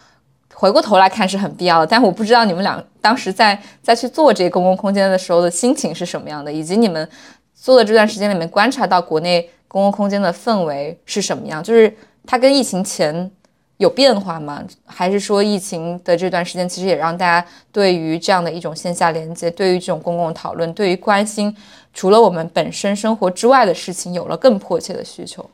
[0.53, 7.09] 回过头来看是很必要的，但我不知道你们俩当时在在去做这个公共空间的时候的心情是什么样的，以及你们
[7.55, 11.97] 做的这段时间里面观察到国内公共空间的氛围是什么样，就是
[12.27, 13.31] 它跟疫情前
[13.77, 14.65] 有变化吗？
[14.85, 21.57] 还是说疫情的这段时间其实也让大家对于这样的一种线下连接，对于这种公共讨论，对于关心
[21.95, 25.49] 除了我们本身生活之外的事情，有了更迫切的需求？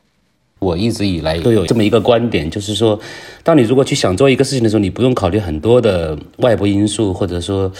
[0.59, 2.99] 我一直以来都有这么一个观点，就是说，
[3.43, 7.71] 当你如果去想做一个事情的时候，你不用考虑很多的外部因素，或者说，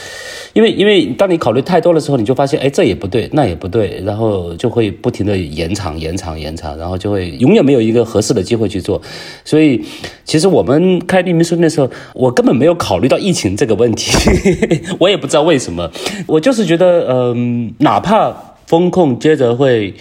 [0.53, 9.01] 因为因为当你考虑太多的时候，你就发现，哎，这也不对，那也不对，然后就会不停的延长、延长、延长，然后就会永远没有一个合适的机会去做。
[9.43, 9.83] 所以，
[10.23, 14.11] 其实我们开立民书的时候，我根本没有考虑到疫情这个问题，
[14.99, 15.89] 我也不知道为什么，
[16.27, 19.95] 我就是觉得，嗯，哪怕风控接着会。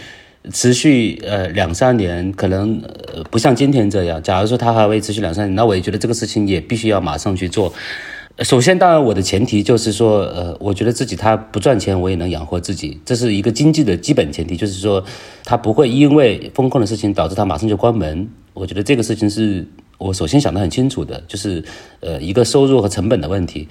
[0.52, 2.80] 持续呃两三年，可能
[3.14, 4.22] 呃不像今天这样。
[4.22, 7.72] 假如说它还会持续两三年，那我也觉得这个事情也必须要马上去做。
[8.40, 14.54] 首先，当然我的前提就是说，呃，我觉得自己他不赚钱，我也能养活自己，这是一个经济的基本前提。
[14.56, 15.02] 就是说，
[15.42, 18.28] 他不会因为风控的事情导致他马上就关门。
[18.52, 19.66] 我觉得这个事情是
[19.96, 21.64] 我首先想得很清楚的，就是
[22.00, 23.66] 呃一个收入和成本的问题。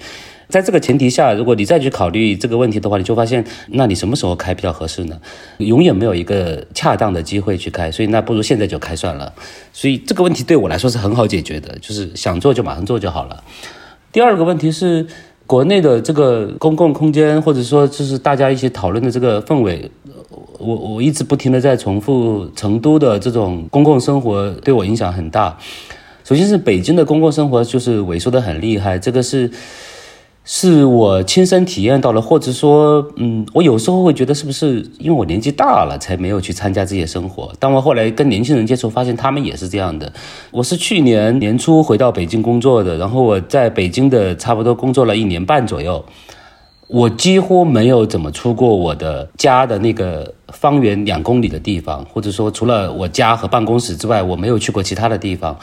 [0.48, 5.20] 在这个前提下，如果你再去考虑这个问题的话，你就发现，那你什么时候开比较合适呢？
[5.58, 9.32] 永远没有一个恰当的机会去开，所以那不如现在就开算了。
[9.72, 13.42] 所以这个问题对我来说是很好解决的，就是想做就马上做就好了。
[14.12, 15.04] 第二个问题是，
[15.46, 19.90] 国内的这个公共空间，或者说就是大家一起讨论的这个氛围，
[20.60, 25.58] 我我一直不停的在重复，成都的这种公共生活对我影响很大。
[26.22, 29.50] 首先是北京的公共生活就是萎缩的很厉害，这个是。
[30.48, 37.52] 是我亲身体验到了，或者说，嗯，我有时候会觉得是不是因为我年纪大了才没有去参加这些生活。
[37.58, 40.12] 但我后来跟年轻人接触，发现他们也是这样的。
[40.52, 46.04] 我是去年年初回到北京工作的，然后我在北京的差不多工作了一年半左右，
[46.86, 55.58] 我几乎没有怎么出过我的家的那个方圆两公里的地方，或者说除了我家和办公室之外，我没有去过其他的地方。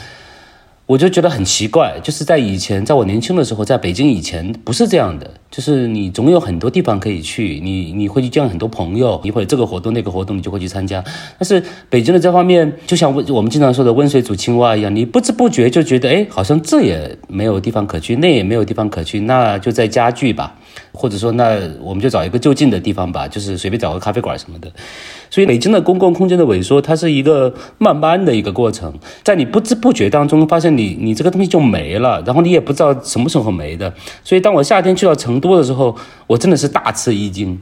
[0.85, 11.01] 我就觉得很奇怪，就是在以前，在我年轻的时候，在北京以前不是这样的，就是你总有很多地方可以去，你你会去见很多朋友，一会这个活动那个活动你就会去参加。
[11.39, 20.57] 但是北京的这方面，就像我们经常说的温水煮青蛙一样，你不知不觉就觉得，哎，好像这也没有地方可去，那也没有地方可去，那就在家聚吧。
[20.91, 24.71] 或者说，那我们就找一个就近的地方吧，就是随便找个咖啡馆什么的。
[25.29, 28.93] 所以，北京的公共空间的萎缩，它是一个慢慢的一个过程，
[29.23, 33.91] 在你不知不觉当中，发现你你这个东西就没了，然后你也不知道什么时候没的。
[34.23, 35.95] 所以，当我夏天去到成都的时候，
[36.27, 37.59] 我真的是大吃一惊。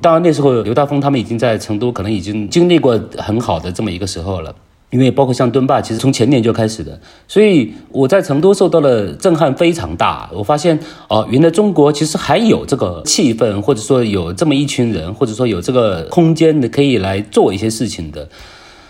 [0.00, 4.54] 当然，那时候刘大峰他们已经在成都，可能已经经历过很好的这么一个时候了。
[4.90, 10.30] 因为包括像敦霸，其实从前年就开始的，所以我在成都受到了震撼非常大。
[10.32, 10.78] 我发现
[11.08, 18.26] 哦，原来中国其实还有这个气氛，或者说有这么一群人，或者说有这个空间的可以来做一些事情的。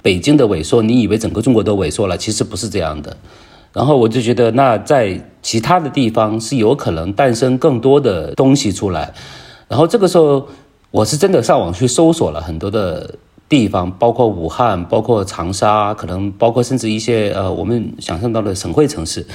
[0.01, 3.17] 北京的萎缩，你以为整个中国都萎缩了，其实不是这样的。
[3.73, 9.13] 然后我就觉得，那在其他的地方是有可能诞生更多的东西出来。
[9.67, 10.47] 然后这个时候，
[10.93, 13.17] 我是真的上网去搜索了很多的。
[13.49, 19.27] 地方包括武汉，包括长沙，可能包括甚至一些呃我们想象到的省会城市，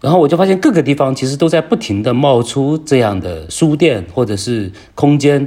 [0.00, 5.46] 然后我就发现各个地方其实都在不停的冒出这样的书店或者是空间。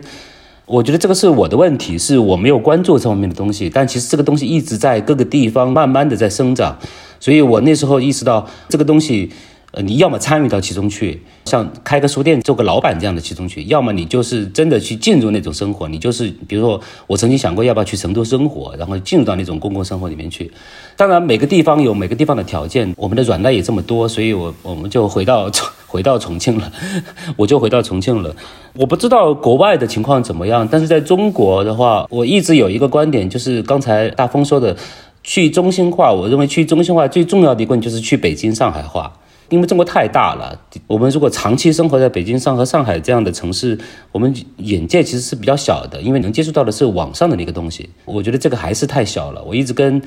[0.66, 6.78] 我觉得这个是我的问题，是我没有关注这方面的东西，但其实这个东西一直在各个地方慢慢的在生长，
[7.20, 9.32] 所以我那时候意识到这个东西。
[9.72, 15.88] 呃，你要么参与到其中去，像开个书店做个老板这样的其中去；要么你就是真的去进入那种生活。
[15.88, 20.52] 你就是，比如说，我曾经想过要不要去成都生活，然后进入到那种公共生活里面去。
[20.96, 25.52] 当然，每个地方有每个地方的条件，我们的软肋也这么多，所以我我们就回到
[25.86, 26.72] 回到重庆了，
[27.38, 28.36] 我就回到重庆了。
[28.74, 34.76] 我不知道国外的情况怎么样，但是在中国的话，我一直有一个观点，就是刚才大风说的
[35.24, 36.12] 去中心化。
[36.12, 39.14] 我认为去中心化最重要的一个就是去北京、上海化。
[39.50, 43.78] 因为中国太大了，我们如果长期生活在北京、上和上海这样的城市，
[44.12, 47.90] 我们眼界其实是比较小的，因为能接触到的是网上的那个东西。
[48.06, 49.44] 我觉得这个还是太小了。
[49.44, 50.02] 我一直跟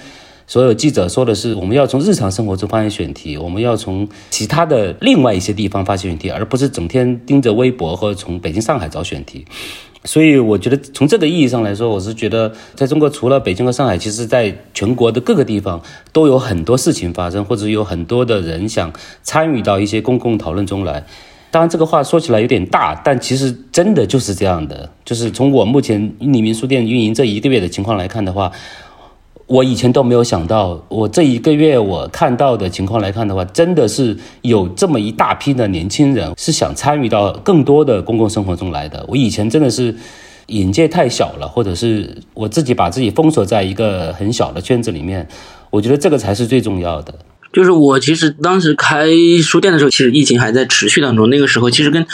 [0.46, 9.44] 所有记者说的是，我们要从日常生活中发现选题，我们要从其他的另外一些地方发现选题，而不是整天盯着微博或者从北京、上海找选题。
[10.04, 15.80] 所以我觉得从这个意义上来说，我是觉得在中国除了北京和上海，其实在全国的各个地方
[16.12, 18.92] 都有很多事情发生，或者有很多的人想
[19.22, 21.04] 参与到一些公共讨论中来。
[21.50, 24.90] 当然，这个话说起来有点大，但其实真的就是这样的。
[25.04, 28.50] 就是从我目前匿名书店运营这一个月的情况来看的话。
[29.52, 39.04] 我以前都没有想到，我这一个月我看到的情况来看的话，真的是有这么一大批的年轻人是想参与到更多的公共生活中来的。
[39.06, 39.94] 我以前真的是
[40.46, 45.28] 眼界太小了，或者是我自己把自己封锁在一个很小的圈子里面，
[45.68, 47.12] 我觉得这个才是最重要的。
[47.52, 49.08] 就是我其实当时开
[49.42, 51.28] 书店的时候，其实疫情还在持续当中。
[51.28, 52.06] 那个时候其实跟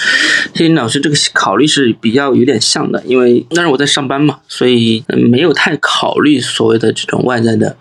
[0.54, 7.76] 谢林老师这个考虑是比较有点像的，因为那时我在上班嘛，所以没有太考虑所谓的这种外在的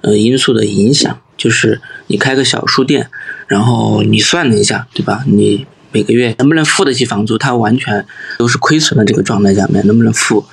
[0.00, 1.18] 呃因素的影响。
[1.38, 3.08] 就是你开个小书店，
[3.48, 5.24] 然后你算了一下，对吧？
[5.26, 7.36] 你每个月能不能付得起房租？
[7.36, 8.06] 它完全
[8.38, 10.44] 都是亏损的这个状态下面，能不能付？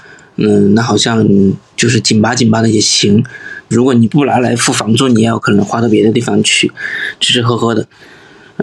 [0.42, 1.28] 嗯，那好像
[1.76, 3.24] 就是紧巴紧巴的也行。
[3.68, 6.72] 如果你不拿来付房租，你也有可能花到别的地方去
[7.20, 7.86] 吃吃喝喝的。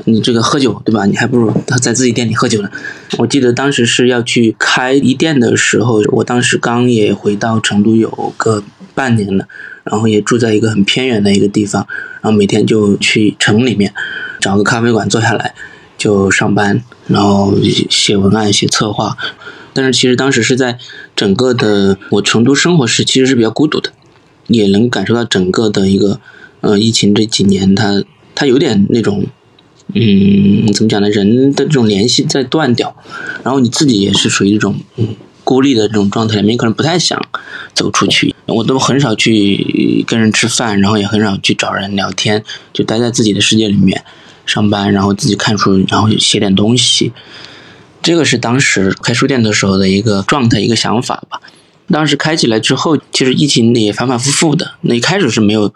[0.05, 1.07] 你这个喝酒对吧？
[1.07, 2.71] 你还不如他在自己店里喝酒呢。
[3.19, 8.63] 我记得当时是要去开一店的时候，我当时刚也回到成都有个
[8.95, 9.47] 半年了，
[9.85, 11.87] 然后也住在一个很偏远的一个地方，
[12.21, 13.95] 然后每天就去城里面
[14.41, 15.55] 找个咖啡馆坐下来
[15.97, 17.55] 就上班，然后
[17.89, 19.17] 写文案、写策划。
[19.77, 20.79] 但是其实当时是在
[21.15, 23.93] 整个的我成都生活是其实是比较孤独的。
[24.49, 26.21] 也能感受到整个的一个，
[26.61, 29.27] 呃，疫情这几年，它它有点那种，
[29.93, 31.11] 嗯，怎么讲呢？
[31.11, 32.95] 人的这种联系在断掉，
[33.43, 37.21] 然后你自己也是属于一种嗯孤立的这种状态里面，可能不太想
[37.75, 38.37] 走出去。
[38.47, 44.05] 我都很少去跟人吃饭，然后也很少去找人聊天，就待在自己的世界里面
[44.45, 47.11] 上班，然后自己看书，然后写点东西。
[48.07, 51.41] 这个是当时开书店的时候的一个状态，一个想法吧。
[51.89, 54.75] 当时开起来之后，其实疫情也反反复复的。
[54.83, 55.75] 那一开始是没有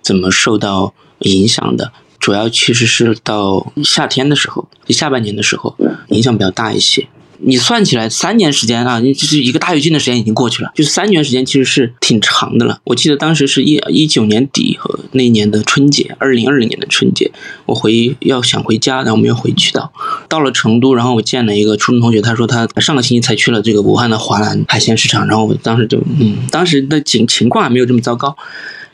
[0.00, 5.76] 怎么受到影响的，主要其实是到夏天的时候，下半年的时候
[6.10, 7.08] 影响比较大一些。
[7.44, 12.80] 你算起来三年时间啊，就是一个大跃进的时间已经过去了，就是三年时间其实是挺长的了。
[12.84, 17.30] 我记得当时是一一九年底和那一年的春节，二零二零年的春节，
[17.66, 19.92] 我回要想回家，然后没有回去到。
[20.28, 28.36] 到了成都，然后我见了一个初中同学，他说他上个星期才去了这个武汉的华南海鲜市场，然后我当时就嗯，当时的情情况还没有这么糟糕。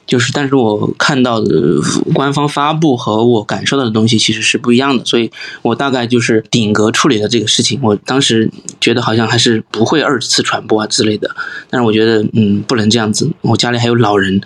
[0.08, 1.54] 就是，但是我看到的
[2.14, 5.30] 官方发布和我感受到的东西其实是不一样的，所以
[5.62, 7.78] 我大概就是顶格处理了这个事情。
[7.82, 8.50] 我当时
[8.80, 11.30] 觉得好像还是不会二次传播啊之类的，
[11.68, 14.40] 但是我觉得嗯不能这样子，我家里还有老人。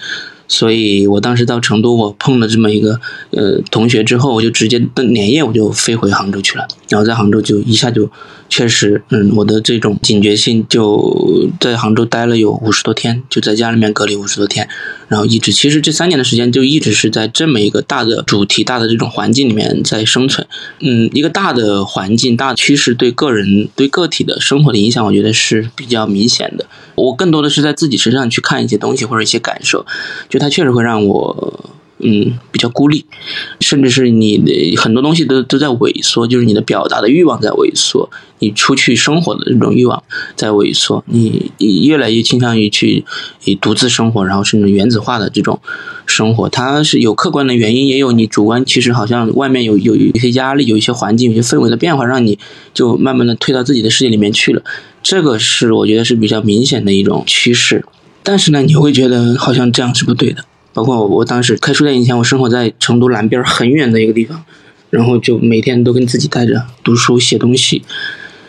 [0.48, 3.00] 所以我当时到成都，我碰了这么一个
[3.30, 6.68] 呃同学之后，我就直接连夜我就飞回杭州去了。
[6.90, 8.10] 然后在杭州就一下就
[8.52, 14.68] 确实，嗯，我的这种警觉性就在杭州待了有五十多天，就在家里面隔离五十多天，
[15.08, 20.46] 然后一直其实这三年的时间就一直是在这么一个大的主题、大的这种环境里面在生存。
[20.80, 26.66] 嗯，一个大的环境、大的趋势对个人、对个体的生活的影响，我觉得是比较明显的。
[26.94, 29.86] 我更多的是在自己身上去看一些东西或者一些感受，
[30.28, 30.42] 就。
[30.42, 31.70] 它确实会让我，
[32.02, 33.04] 嗯，比较孤立，
[33.60, 40.02] 甚至是你的很多东西都都在萎缩，就是你的表达的欲望在萎缩，你出去生活的这种欲望
[40.34, 43.04] 在萎缩，你你越来越倾向于去
[43.44, 45.60] 以独自生活，然后甚至原子化的这种
[46.06, 52.38] 生活，它是有客观的原因，也有你主观，其实好像外面有有有一些压力，有一些环境，有些氛围的变化，让你
[52.74, 54.62] 就慢慢的退到自己的世界里面去了，
[55.02, 57.84] 这个是我觉得是比较明显的一种趋势。
[58.24, 60.44] 但是呢，你会觉得好像这样是不对的。
[60.72, 64.42] 包括我，我当时开书店以前，我生活在成都南边很远的一个地方，
[64.90, 67.82] 然后就每天都跟自己待着读书写东西。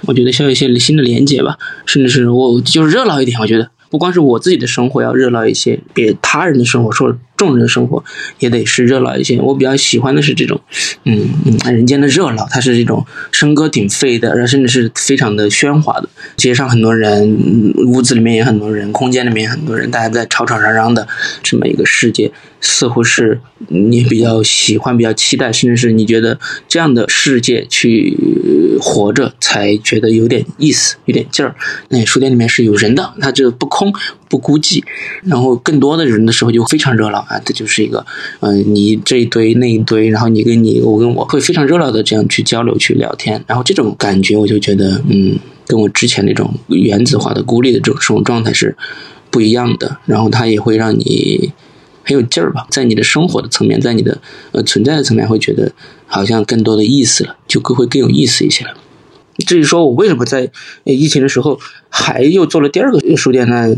[0.06, 3.40] 我觉得需要一些新的连接吧，甚至是我就是热闹一点。
[3.40, 3.70] 我觉得。
[3.90, 8.04] 不光是我自己的生活要热闹一些，给他人的生活，说众人的生活
[8.40, 9.38] 也得是热闹一些。
[9.40, 10.62] 我比较喜欢的是这种，
[11.04, 16.08] 嗯嗯，人间的热闹，它是这种笙歌鼎沸的，然后甚至是非常的喧哗的。
[16.38, 21.06] 街上很多人，屋子里面也很多人，空间里面很多人，大家在吵吵嚷嚷的
[21.44, 22.32] 这么一个世界，
[22.62, 26.40] 似乎是你比较喜欢、比较期待，甚至是你觉得
[26.70, 28.18] 这样的世界去
[28.80, 31.56] 活着才觉得有点意思、有点劲儿。
[31.90, 33.94] 那书店里面是有人的，它就不空。
[34.34, 34.84] 不孤寂，
[35.26, 37.40] 然后更多的人的时候就非常热闹啊！
[37.46, 38.04] 这就是一个，
[38.40, 48.76] 嗯，你这一堆那一堆，然后你跟你我跟我会非常热闹的这样去交流去聊天，然后这种感觉我就觉得，嗯，跟我之前那种原子化的孤立的这种生活状态是
[49.30, 49.98] 不一样的。
[50.08, 51.52] 然后它也会让你
[52.04, 54.20] 很有劲儿吧，在你的生活的层面，在你的
[54.52, 55.72] 呃存在的层面，会觉得
[56.08, 58.74] 好像更多的意思了，就更会更有意思一些了。
[59.46, 60.50] 至于说我为什么在
[60.86, 61.60] 疫情的时候
[61.90, 63.76] 还又做了第二个书店呢？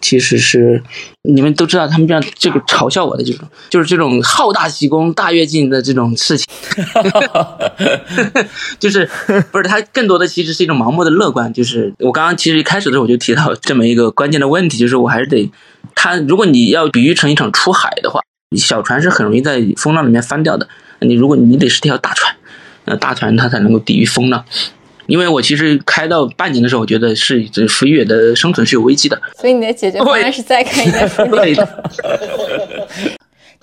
[0.00, 0.82] 其实是
[1.22, 6.46] 你们都知道，他们这样这个嘲笑我的这种，就是这种好大喜功、大跃进的这种事情，
[8.78, 9.08] 就是
[9.50, 11.52] 不是他更多的其实是一种盲目的乐观。
[11.52, 15.50] 就是我刚刚其实一开始的时候我就提到这么一个关键的问题，就是我还是得
[15.94, 18.20] 他，如果你要比喻成一场出海的话，
[18.56, 20.68] 小船是很容易在风浪里面翻掉的。
[21.00, 22.36] 你如果你得是条大船，
[22.84, 24.44] 那大船它才能够抵御风浪。
[25.06, 31.56] 因为我其实开到半年的时候，我觉得是这福悦的生存是有危机的，所以你的解决方案是再开一家书店。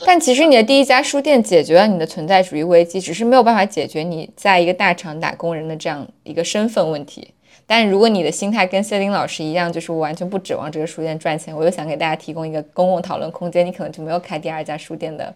[0.06, 7.28] 但其实你的第一家书店解决了你的存在主义危机，只是没有办法解决你在一个大厂打工人的这样一个身份问题。
[7.68, 15.36] 但如果你的心态跟谢林老师一样，就是我完全不指望这个书店赚钱，我又想给大家提供一个公共讨论空间，你可能就没有开第二家书店的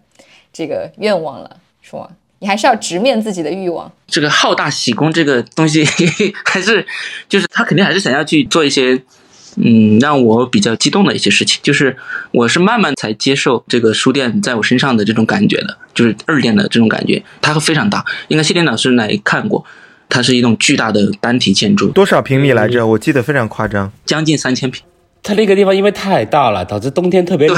[0.54, 2.08] 这个愿望了，是吗？
[2.44, 3.90] 你还是要直面自己的欲望。
[4.06, 5.82] 这个好大喜功这个东西，
[6.44, 6.86] 还是
[7.30, 9.02] 就是他肯定还是想要去做一些，
[9.56, 11.62] 嗯，让我比较激动的一些事情。
[11.64, 11.96] 就是
[12.32, 18.04] 我是慢慢才接受这个书店在我身上的这种感觉的，就是二店的这种感觉，它非常大。
[18.28, 19.64] 应该谢天老师来看过，
[20.10, 22.86] 它是一栋巨大的单体建筑，多少平米来着？
[22.86, 24.84] 我记得非常夸张，将近三千平。
[25.24, 27.58] 它那个地方因为太大了，导致冬天特别冷。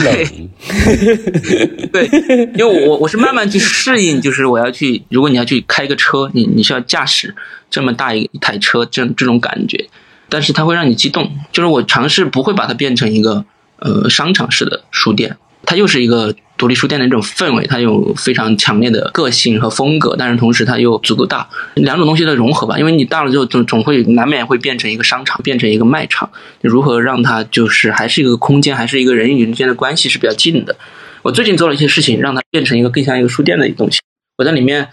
[1.92, 2.08] 对，
[2.56, 7.36] 因为我我是慢慢去适应，就是我要去，如果你要去开个车，你你需要驾驶
[7.72, 9.88] 这么大一一台车，这这种感觉，
[10.30, 11.32] 但是它会让你激动。
[11.52, 13.44] 就是我尝试不会把它变成一个
[13.80, 15.36] 呃商场式的书店，
[15.66, 16.36] 它又是一个。
[16.58, 22.80] 独立书店的那种氛围，它有非常强烈的个性和风格，但是同时它又足够大，两种东西的融合吧。
[22.80, 26.30] 因为你大了之后，总总会难免会变成一个商场，变成一个卖场。
[26.62, 30.76] 如何让它就是还是一个空间，还是一个人与人之间的关系是比较近的。
[31.24, 34.00] 我最近做了一些事情，让它变成一个更像一个书店的东西。
[34.38, 34.88] 我在里面，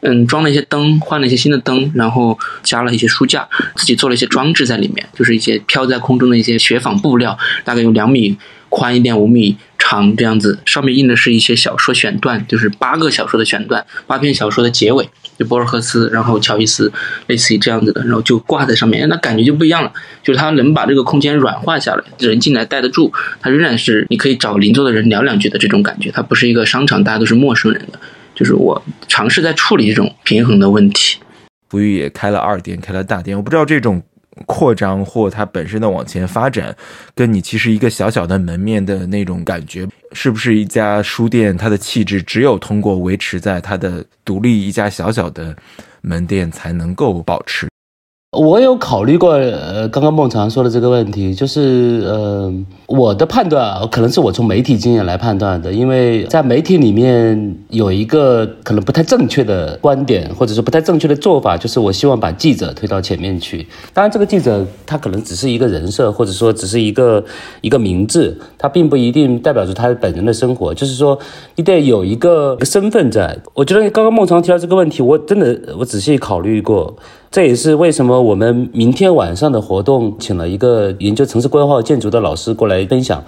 [0.00, 8.36] 嗯，装了一些灯，换了一些新的灯，然后加了一些书架，自己做了一些装置在里面，就是一些飘在空中的一些雪纺布料，大概有两米。
[8.68, 15.08] 宽一点五米长这样子，上面印的是一些小说选段，就是八个小说的选段，八篇小说的结尾，
[15.38, 16.92] 就博尔赫斯，然后乔伊斯，
[17.26, 19.92] 类似于这样子的，然后就挂在上面，那感觉就不一样了。
[20.22, 27.98] 就是它能把这个空间软化下来，人进来待得住，它仍然是你可以找邻座的人聊两句的这种感觉，它不是一个商场，大家都是陌生人的。
[28.34, 31.18] 就是我尝试在处理这种平衡的问题。
[31.70, 34.02] 福玉也开了二店，开了大店，我不知道这种。
[34.46, 36.74] 扩张或它本身的往前发展，
[37.14, 45.56] 跟你其实一个小小的门面的那种感觉，是不是一家书店它的气质只有通过维持在它的独立一家小小的
[46.00, 47.68] 门店才能够保持？
[48.32, 52.52] 我有考虑过，呃，刚刚孟常说的这个问题，就是，呃，
[52.86, 63.66] 我的判断可能是我从媒体经验来判断的，因为在媒体里面有一个可能不太正确的观点，或者说不太正确的做法，就是我希望把记者推到前面去。
[63.94, 67.24] 当然，这个记者他可能只是一个人设，或者说只是一个
[67.62, 70.74] 一个名字，他并不一定代表着他本人的生活。
[70.74, 71.18] 就是说，
[71.56, 73.38] 你得有一个身份在。
[73.54, 76.94] 我觉得刚刚孟常提到这个问题，我真的我仔细考虑过。
[77.30, 83.22] 这也是为什么我们明天晚上的活动请了一个研究城市规划建筑的老师过来分享。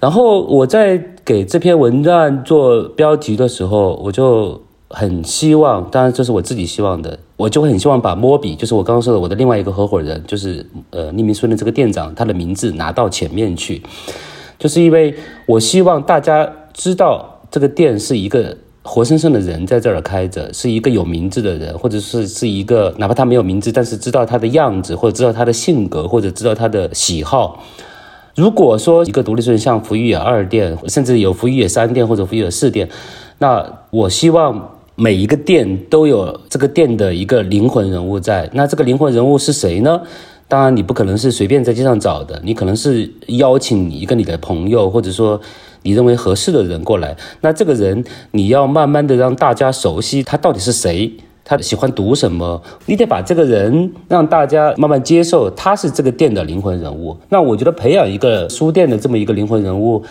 [0.00, 4.60] 然后我在给这篇文章做标题的时候，我就
[4.90, 13.80] 很希望，当然这是我自己希望的，我就很希望把摸比，就是我刚刚说的我的另外一个合伙人，就是呃匿名书的这个店长，他的名字拿到前面去，
[14.58, 15.14] 就是因为
[15.46, 18.56] 我希望大家知道这个店是一个。
[18.84, 27.64] 活生生的人在这儿开着，是一个有名字的人，或者是是一个哪怕他没有名字，但是知道他的样子，或者知道他的性格，或者知道他的喜好。
[28.36, 32.86] 如果说一个独立书店像福玉野二店，甚至有福玉野三店或者福玉野四店，
[33.38, 38.50] 那我希望每一个店都有这个店的一个灵魂人物在。
[38.52, 40.02] 那这个灵魂人物是谁呢？
[40.46, 45.40] 当然，你不可能是随便在街上找的，你可能是邀请一个你的朋友，或者说。
[45.84, 51.12] 你认为合适的人过来，那这个人你要慢慢的让大家熟悉他到底是谁，
[51.44, 57.14] 他喜欢读什么，你得把这个人让大家慢慢接受，他是这个店的灵魂人物。
[57.28, 60.02] 那我觉得培养一个书店的这么一个灵魂人物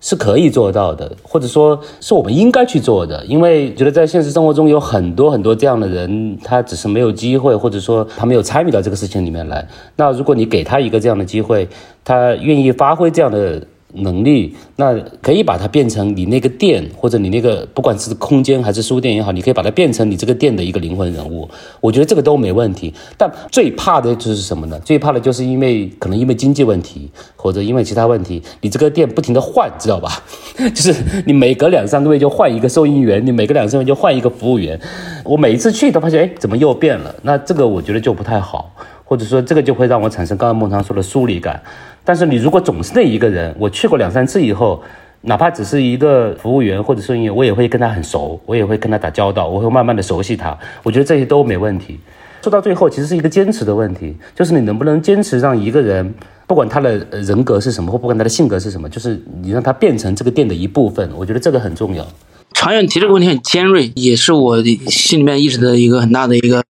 [0.00, 9.68] 是可以做到的，或者说是我们应该去做的，因为觉得在现实生活中有很多很多这样的人，他只是没有机会，或者说他没有参与到这个事情里面来。
[9.96, 11.68] 那如果你给他一个这样的机会，
[12.02, 13.62] 他愿意发挥这样的。
[13.94, 21.48] 能力，那可以把它变成你那个店或者你那个不管是空间还是书店也好，你可以把它变成你这个店的一个灵魂人物。
[21.80, 22.92] 我觉得这个都没问题。
[23.16, 24.78] 但最怕的就是什么呢？
[24.80, 30.22] 最怕的就是因为可能因为经济问题或者因为其他问题，你这个店不停的换，知道吧？
[30.74, 30.94] 就是
[31.26, 34.78] 你每隔两三个月就换一个收银员，你每隔两三个月就换一个服务员。
[35.24, 37.14] 我每一次去都发现，哎，怎么又变了？
[37.22, 38.70] 那这个我觉得就不太好，
[39.10, 41.60] 或者说这个就会让我产生刚刚孟常说的疏离感。
[42.04, 44.80] 但是你如果总是那一个人，我去过两三次以后，
[45.22, 50.56] 哪怕只是一个服务员或者收银员，我也会跟他很熟，我也会跟他打交道，我会慢慢的熟悉他。
[50.84, 51.98] 我觉得这些都没问题。
[52.40, 56.14] 说到最后，其实是一个坚持的问题，就是你能不能坚持让一个人，
[56.46, 61.10] 不管他的人格是什么，或不管他的性格是什么，就是你让他变成这个店的一部分。
[61.16, 62.06] 我觉得这个很重要。
[62.54, 66.62] 长远提这个问题很尖锐，也是我心里面一直的一个很大的一个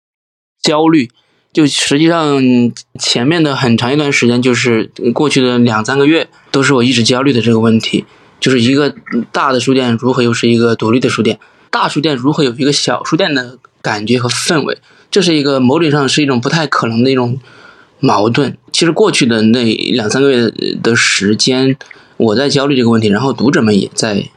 [0.63, 1.11] 焦虑。
[1.53, 2.41] 就实际上
[2.99, 8.05] 前面的很长一段时间，就是过去的两三个月，都是我一直焦虑的这个问题，
[8.39, 8.95] 就是一个
[9.33, 11.39] 大的书店如何又是一个独立的书店，
[11.71, 14.79] 大书店如何有一个小书店的感觉和氛围，
[15.11, 17.39] 这是一个某种上是一种不太可能的一种
[17.99, 18.57] 矛盾。
[18.73, 20.53] 其实过去的那两三个月
[20.83, 21.77] 的时间，
[22.17, 24.29] 我在焦虑这个问题，然后读者们也在。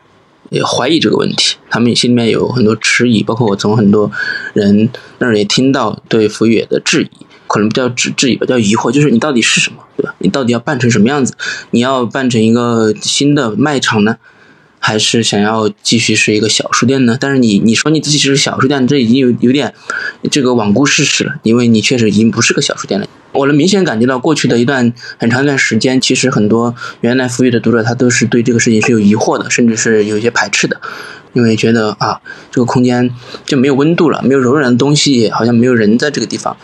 [0.52, 4.12] 也怀疑这个问题，他们心里面有很多迟疑，包括我从很多
[4.54, 10.14] 人那儿也听到对福野的质疑，可能不叫质质疑吧，叫疑惑，就是你到底是什么，对吧？
[10.20, 11.34] 你到底要办成什么样子？
[11.72, 14.18] 你要办成一个新的卖场呢，
[14.84, 17.16] 还是想要继续是一个小书店呢？
[17.18, 19.74] 但是你你说你自己是小书店，这已经有有点
[20.30, 23.08] 这个罔顾事实了，因为你确实已经不是个小书店了。
[23.34, 30.82] 我能明显感觉到，过去的一段很长一段时间，其实很多原来富裕的读者，他都是对这个事情是有疑惑的，甚至是有一些排斥的，
[31.32, 32.20] 因为觉得啊，
[32.52, 33.10] 这个空间
[33.46, 36.58] 就没有温度了，没有柔软的东西，好像没有人在这个地方。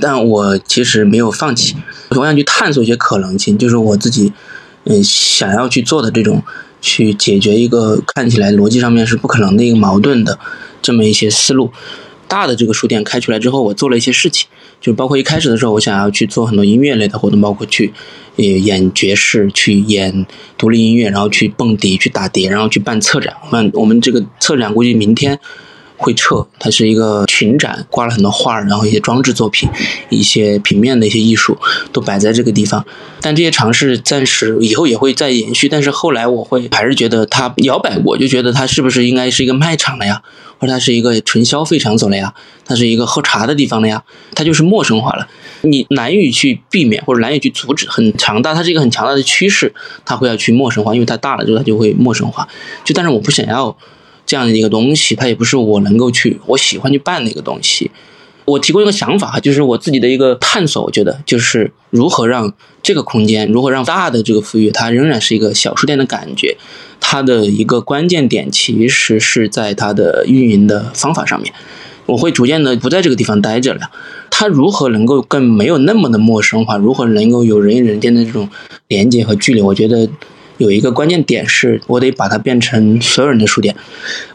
[0.00, 1.76] 但我其实没有放弃，
[2.10, 4.32] 我想去探索一些可能性，就是我自己
[4.84, 6.42] 嗯想要去做的这种，
[6.80, 10.38] 去解决一个看起来逻辑上面是不可能的一个矛盾的
[10.80, 11.70] 这么一些思路。
[12.26, 14.46] 大的这个书店开出来之后，我做了一些事情。
[14.80, 17.92] 就包括一开始的时候，我想要去做很多音乐类的活动，包括去，
[18.36, 20.26] 呃，演爵士，去演
[20.56, 23.34] 独立音乐，然后去蹦迪，去打碟，然后去办策展。
[23.44, 25.38] 我们我们这个策展估计明天。
[25.98, 29.68] 会撤，它是一个群展，挂了很多画然后一些装置作品，
[30.08, 31.58] 一些平面的一些艺术
[31.92, 32.82] 都摆在这个地方。
[33.20, 35.68] 但这些尝试暂时以后也会再延续。
[35.68, 40.22] 但是后来我会还是觉得它摇摆过，就觉得它是不是应该是一个卖场了呀，
[40.58, 42.32] 或者它是一个纯消费场所了呀，
[42.64, 44.04] 它是一个喝茶的地方了呀，
[44.36, 45.26] 它就是陌生化了。
[45.62, 52.46] 你难以去避免或者难以去阻止，很强大，它是一个很强大的趋势，它会要去陌生化，因为它大了之后它就会陌生化。
[52.84, 53.76] 就但是我不想要。
[54.28, 57.90] 这样的一个东西，它也不是我能够去，我喜欢去办的一个东西。
[58.44, 60.82] 我提供一个想法，就是我自己的一个探索。
[60.82, 62.52] 我觉得就是如何让
[62.82, 66.58] 这个空间，如何让大的这个富裕，它仍然是一个小书店的感觉。
[67.00, 71.54] 它的一个关键点其实是在它的运营的方法上面。
[72.04, 73.90] 我会逐渐的不在这个地方待着了。
[74.30, 76.76] 它如何能够更没有那么的陌生化？
[76.76, 78.46] 如何能够有人与人间的这种
[78.88, 79.62] 连接和距离？
[79.62, 80.06] 我觉得。
[80.58, 83.74] 有一个关键点是，我得把它变成所有人的书店，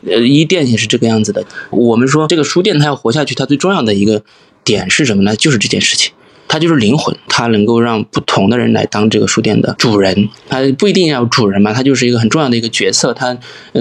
[0.08, 1.46] 呃，一店也是这个样子的。
[1.70, 4.24] 我们说这个书店它要活下去，它最重要的一个
[4.64, 5.36] 点是什么呢？
[5.36, 6.12] 就是这件事情。
[6.46, 10.30] 它就是灵魂，它能够让不同的人来当这个书店的主人。
[10.48, 13.12] 它不一定要主人嘛，它就是一个很重要的一个角色。
[13.12, 13.36] 他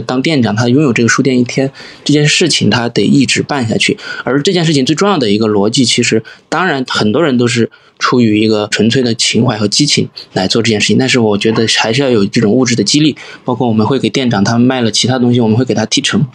[0.06, 1.70] 当店长，他拥有这个书店一天，
[2.02, 3.98] 这件事情他得一直办下去。
[4.24, 10.97] 而这件事情最重要的一个逻辑，其实当然很多人都是出于一个纯粹的情怀和激情来做这件事情。
[10.97, 13.14] 但是我觉得还是要有这种物质的激励，
[13.44, 16.27] 包括我们会给店长他卖了其他东西，我们会给他提成，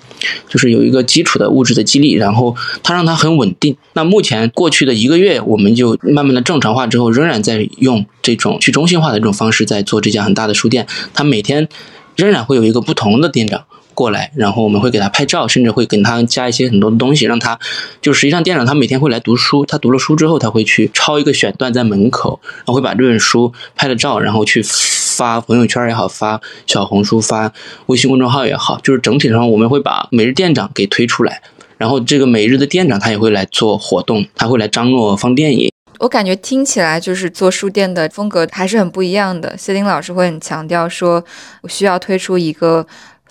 [0.47, 3.75] 就是有一个基础的物质的激励，然后他让他很稳定。
[3.93, 6.27] 那目前过去的一个月，我们就慢。
[6.27, 10.85] 慢的正常化之后，仍然在用这种去中心化的这种方式在做这家很大的书店。
[11.13, 11.69] 他每天
[12.17, 13.63] 仍然会有一个不同的店长
[13.97, 17.57] 过来，然后我们会给他拍照，甚至会给他加一些很多的东西，让他
[17.99, 19.65] 就实际上店长他每天会来读书。
[19.65, 27.51] 他读了书之后，他会去抄一个选段在门口，然后会把这本书拍了照，然后去发朋友圈也好，发小红书、发
[27.87, 31.41] 微信公众号也好，就是整体上我们会把每日店长给推出来，
[31.79, 35.71] 然后这个每日的店长他也会来做活动，他会来张罗放电影。
[35.99, 39.57] 我感觉听起来就是做书店的风格还是很不一样的。
[39.57, 41.23] 谢丁老师会很强调说，
[41.63, 42.85] 我需要推出一个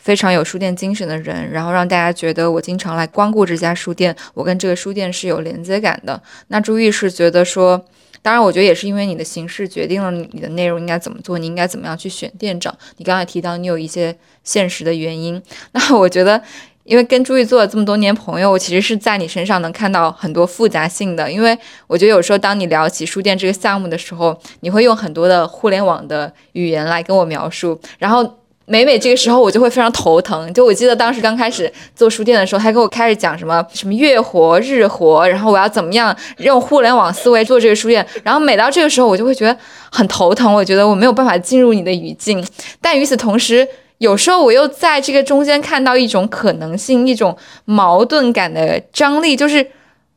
[0.07, 6.23] 非常有书店精神的人，然后让大家觉得我经常来光顾这家书店，我跟这个书店是有连接感的。
[6.47, 7.85] 那朱毅是觉得说，
[8.23, 12.73] 当然我觉得也是因为你的形式决定了你的内容应该怎么做，你应该怎么样去选店长。
[12.99, 15.43] 你刚才提到你有一些现实的原因，
[15.75, 16.41] 那我觉得。
[16.85, 21.29] 因为跟朱毅做了这么多年朋友，我其实是在你身上能看到很多复杂性的。
[21.29, 21.59] 因为
[21.89, 30.53] 我觉得有时候当你聊起书店这个项目的时候，你会用很多的互联网的语言来跟我描述，然后每每这个时候我就会非常头疼。
[30.53, 39.57] 就我记得当时刚开始做书店的时候，他给我开始讲什么什么月活、日活，然后我要怎么样用互联网思维做这个书店，然后每到这个时候我就会觉得
[39.91, 42.45] 很头疼，我觉得我没有办法进入你的语境，
[42.81, 43.67] 但与此同时。
[43.99, 47.35] 有时候我又在这个中间看到一种可能性，一种
[47.65, 49.67] 矛盾感的张力，就是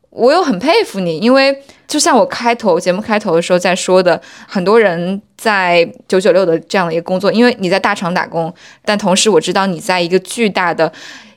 [0.09, 8.53] 我又很佩服你，因为就像我开头节目开头的时候在说的，很多人在九九六的这样的一个工作，因为你在大厂打工，
[8.83, 10.91] 但同时我知道你在一个巨大的。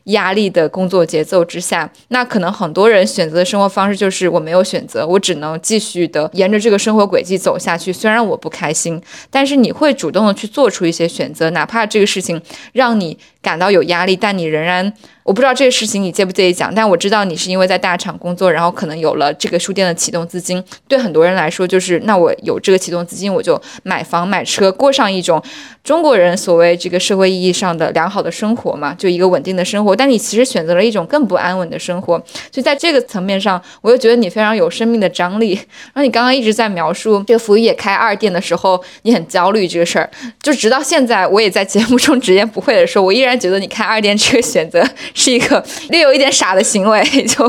[0.07, 7.93] 压力的工作节奏之下，那可能很多人选择的生活方式就是我没有选择，我只能继续的沿着这个生活轨迹走下去。
[7.93, 9.01] 虽然我不开心，
[9.31, 12.43] 但是你会主动的去做出一些选择，哪怕这个事情
[12.73, 14.93] 让你感到有压力，但你仍然。
[15.25, 20.61] 我不知道这个事情你介不介意讲，但我知道你是因为在大厂工作，然后可能有了这个书店的启动资金。
[20.89, 25.41] 对很多人来说，就是那我有这个启动资金，我就买房买车，过上一种
[25.85, 29.95] 中国人所谓这个社会意义上的良好的生活嘛，就一个稳定的生活。
[29.95, 32.19] 但你其实选择了一种更不安稳的生活，
[32.51, 35.55] 所以在这个层面上，我又觉得你非常有生命的张力。
[35.55, 40.11] 然后你刚刚一直在描述这个福也开二店的时候，你很焦虑这个事儿，
[40.43, 44.83] 就直到现在，我也在节目中直言不讳的说，我依然觉得你开二店这个选择。
[45.15, 47.45] 是一个略有一点傻的行为，就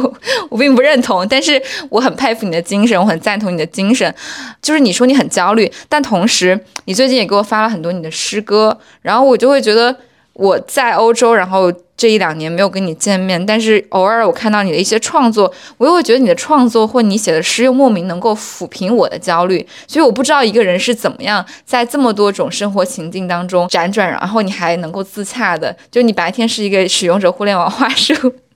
[0.50, 4.14] 我并不认同，但是我很佩服你的精神，我很赞同你的精神。
[4.62, 9.96] 就是你说你很焦虑，但同时你最近也给我发了很多你的诗歌，然后我就会觉得
[10.34, 11.72] 我在欧洲，然后。
[12.04, 19.66] 这一两年没有跟你见面，但是偶尔我看到你的一些创作，我又会觉得你的创作或你写的诗又莫名能够抚平我的焦虑。
[19.88, 25.74] 所以我不知道一个人是怎么样在这么多种生活情境当中辗转，然后你还能够自洽的。
[25.90, 28.14] 就你白天是一个使用者互联网话术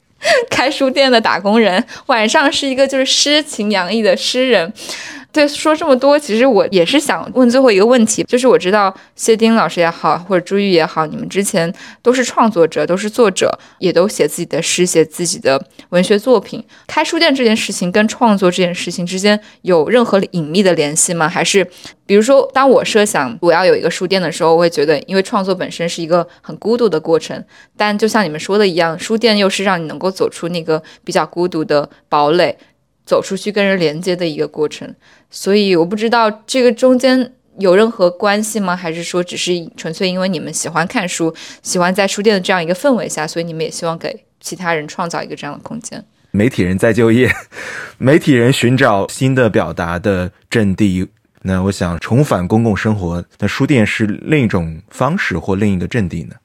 [0.51, 4.73] 开书店的打工人，晚上是一个就是诗情洋溢的诗人。
[5.31, 11.71] 对，说这么多，其实我也是想问最后一个问题，就是我知道谢丁老师也好，或者朱玉也好，你们之前
[12.01, 16.63] 都是创作者，都是作者，也都写自己的诗，写自己的文学作品。
[16.87, 21.29] 开书店这件事情跟创作这件事情之间有任何隐秘的联系吗？
[21.29, 21.69] 还是
[22.07, 27.43] 比如说，当我设想我要有一个书店的时候，我会觉得，因为创作本身是一个很孤独的过程，
[27.75, 32.57] 但就像你们说的一样，书店又是让你能够走出那个比较孤独的堡垒。
[33.07, 34.93] 走出去跟人连接的一个过程，
[35.31, 38.75] 所以我不知道这个中间有任何关系吗？
[38.75, 46.03] 还是说只是纯粹因为你们喜欢看书，喜欢在书店的这样一个氛围下，所以你们也希望给其他人创造一个这样的空间？
[46.31, 47.31] 媒体人在就业，
[47.97, 51.07] 媒体人寻找新的表达的阵地。
[51.43, 56.35] 那我想重返公共生活，那书店是另一种方式或另一个阵地呢？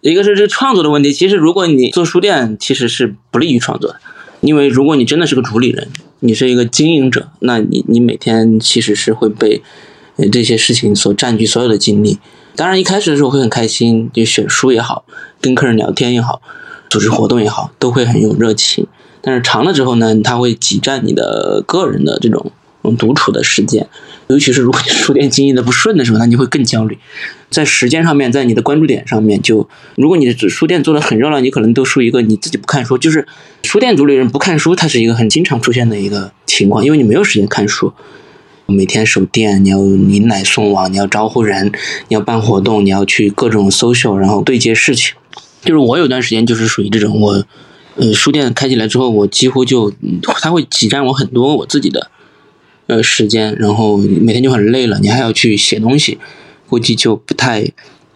[0.00, 4.00] 一个是这创作的问题，其实如果你做书店，其实是不利于创作的。
[4.40, 5.88] 因为如果你真的是个主理人，
[6.20, 9.62] 你是一个经营者，那你你每天其实是会被
[10.32, 12.18] 这些事情所占据所有的精力。
[12.56, 15.04] 当然一开始的时候会很开心，就选书也好，
[15.40, 16.40] 跟客人聊天也好，
[16.90, 18.86] 组织活动也好，都会很有热情。
[19.20, 22.50] 但是长了之后呢，它会挤占你的个人的这种
[22.96, 23.88] 独处的时间。
[24.28, 26.98] 尤其是如果你书店经营的不顺的时候，那你会更焦虑。
[27.50, 32.98] 在时间上面，在你的关注点上面，就如果你的书店做的很热闹，你可能都输一个你自己不看书。
[32.98, 33.26] 就是
[33.62, 37.92] 书店主理人不看书，它是一个很经常出现的一个情况，因为你没有时间看书。
[38.66, 41.72] 每天守店，你要迎来送往，你要招呼人，
[42.08, 45.14] 你要办活动，你要去各种 social，然后对接事情。
[45.62, 47.42] 就是我有段时间就是属于这种，我
[47.96, 49.90] 呃书店开起来之后，我几乎就
[50.42, 52.10] 它会挤占我很多我自己的。
[52.88, 56.18] 呃，时间，然后每天就很累了，你还要去写东西，
[56.68, 57.70] 估计就不太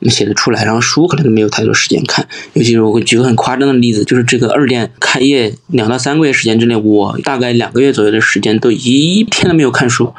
[0.09, 0.65] 写得出来。
[0.65, 2.27] 然后书可能都没有太多时间看。
[2.55, 10.15] 尤其是我会举个很夸张的例子，就是这个二店开业两到三个月时间之内，我大概两个月左右的时间都一天都没有看书，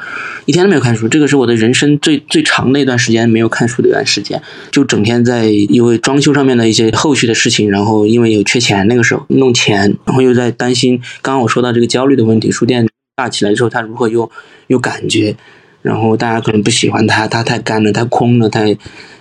[0.46, 1.08] 一天都没有看书。
[1.08, 4.40] 这个是我的人生最最长的一段时间没有看书的一段时间，
[4.70, 12.86] 就整天在因为装修上面的一些后续的事情，然后因为有缺钱，那个时候弄钱，然后又在担心刚刚我说到这个焦虑的问题，书店。
[13.16, 14.30] 大起来之后，他如何又
[14.66, 15.36] 有感觉？
[15.82, 18.76] 然后大家可能不喜欢他，他太干了，太空了，太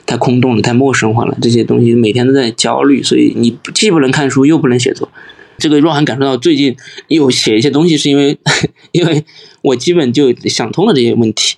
[0.06, 1.38] 太空洞了，太陌生化了。
[1.42, 5.10] 这些东西每天都在焦虑，所以你既不能看书，又不能写作。
[5.58, 6.76] 这个若涵感受到最近
[7.10, 8.38] 又写一些东西，是因为
[8.94, 9.24] 因为
[9.62, 11.58] 我基本就想通了这些问题，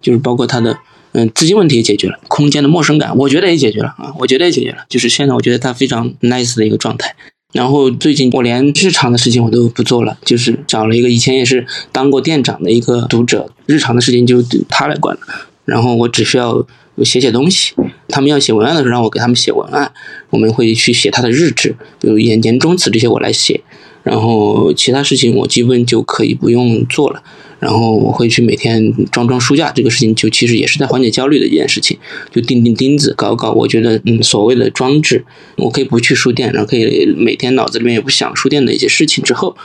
[0.00, 0.78] 就是包括他的
[1.12, 4.86] 嗯资金问题也解决了，空间的陌生感，我觉得也解决了啊，我觉得也解决了。
[4.88, 7.16] 就是现在我觉得他非常 nice 的一个状态。
[7.54, 15.20] 然后最近我连日常的事情我都不做了，就是找了一个以前也是当过店长的一个读者，日常的事情就他来管了。
[15.64, 16.66] 然后我只需要
[17.04, 17.72] 写写东西。
[18.08, 19.92] 他们要写文案的时候，让我给他们写文案，
[20.30, 23.60] 我们会去写他的日志，比如言年终词这些我来写。
[24.04, 27.20] 然后其他事情我基本就可以不用做了。
[27.60, 31.96] 然后我会去每天装装书架，这个事情就其实也是在缓解焦虑的一件事情，
[32.30, 33.52] 就钉钉钉子，搞搞。
[33.52, 35.24] 我觉得嗯，所谓的装置，
[35.56, 39.56] 我可以不去书店，然后可以每天脑子里面也不想书店的一些事情之后，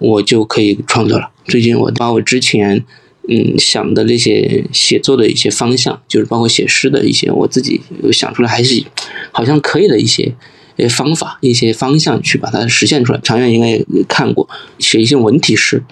[0.00, 1.30] 我就可以创作了。
[1.44, 2.84] 最近我把我之前
[3.28, 7.80] 嗯想的那些写作的一些方向，就是包括写诗的一些，我自己
[8.12, 8.82] 想出来还是
[9.30, 10.34] 好像可以的一些。
[10.76, 13.20] 一些方法、一些方向去把它实现出来。
[13.22, 14.48] 长远应该也看过，
[14.78, 15.82] 写一些文体诗。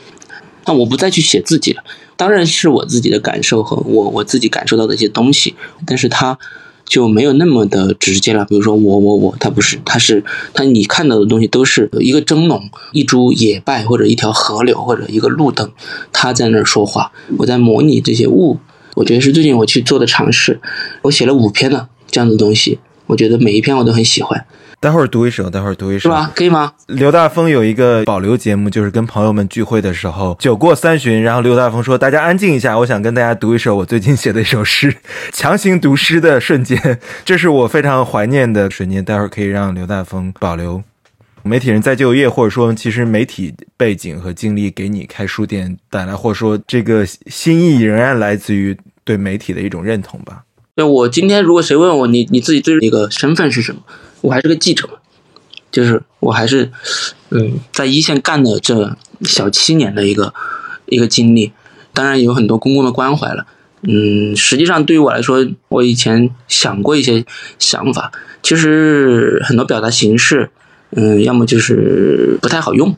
[0.66, 1.82] 那我不再去写自己了，
[2.16, 5.54] 当然是我自己的感受和我我自己感受到的一些东西，
[5.86, 6.38] 但是它
[6.86, 8.46] 就没有那么的直接了。
[8.46, 10.24] 比如说我我我，它不是，它是
[10.54, 15.70] 它你看到的东西都是一个蒸笼、一株野败或者一条河流或者一个路灯，
[16.12, 17.12] 它在那儿说话。
[17.36, 18.58] 我在模拟这些物，
[18.94, 20.60] 我觉得是最近我去做的尝试。
[21.02, 24.44] 我写了五篇了这样的东西，我觉得每一篇我都很喜欢。
[24.80, 26.30] 待会儿读一首，待会儿读一首，是吧？
[26.34, 26.70] 可以吗？
[26.88, 34.94] 刘大峰有一个保留节目，就是跟朋友们聚会的时候，酒过三巡，然后刘大峰说：“大家安静一下，我想跟大家读一首我最近写的一首诗。
[35.32, 39.02] ”强行读诗的瞬间，这是我非常怀念的瞬间。
[39.02, 40.82] 待会儿可以让刘大峰保留。
[41.42, 50.42] 媒体人再就业，或者说，其实媒体背景和经历给你开书店带来，或者说这个心意仍然来自于对媒体的一种认同吧。
[50.76, 53.82] 对我今天如果谁问我你你自己最一个身份是什么？
[54.22, 54.94] 我还是个记者嘛，
[55.70, 56.72] 就是我还是，
[57.30, 60.34] 嗯，在一线干的这小七年的一个
[60.86, 61.52] 一个经历，
[61.92, 63.46] 当然有很多公共的关怀了，
[63.82, 67.24] 嗯，实际上对于我来说，我以前想过一些
[67.60, 68.10] 想法，
[68.42, 70.50] 其实很多表达形式，
[70.90, 72.96] 嗯，要么就是不太好用，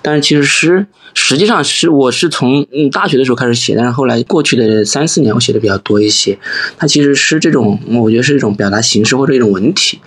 [0.00, 6.38] 但是其实诗，实际上是我是从嗯大学的时候开始写，但是后来过去的三四年我写的比较多一些，
[6.76, 9.98] 它其实诗这种，我觉得是一种表达形式或者一种文体。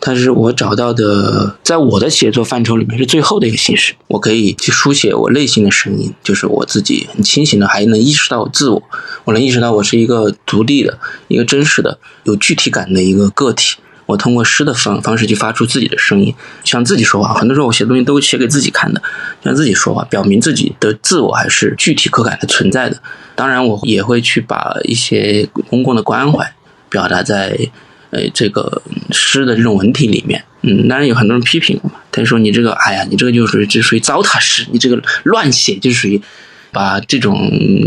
[0.00, 3.94] 它是我找到的，在我的写作范畴里面是最后的一个形式。
[4.06, 8.80] 我可以去书写我内心的声音，就是我自己很清醒的，还能意识到自我。
[9.24, 13.76] 我能意识到我是一个独立的、一个真实的、有具体感的一个个体。
[14.08, 17.34] 我通过诗的方方式去发出自己的声音，向自己说话。
[17.34, 19.00] 很多时候我写东西都写给自己看的，
[19.44, 23.00] 向自己说话，表明自己的自我还是具体可感的存在的。
[23.36, 26.54] 当然，我也会去把一些公共的关怀
[26.88, 27.70] 表达在。
[28.10, 28.80] 呃，这个
[29.10, 36.18] 诗的这种文体里面，嗯，当然有很多人批评我嘛，他说你这个，哎呀，你这个就属于这属于糟蹋诗，你这个乱写，就属于
[36.72, 37.36] 把这种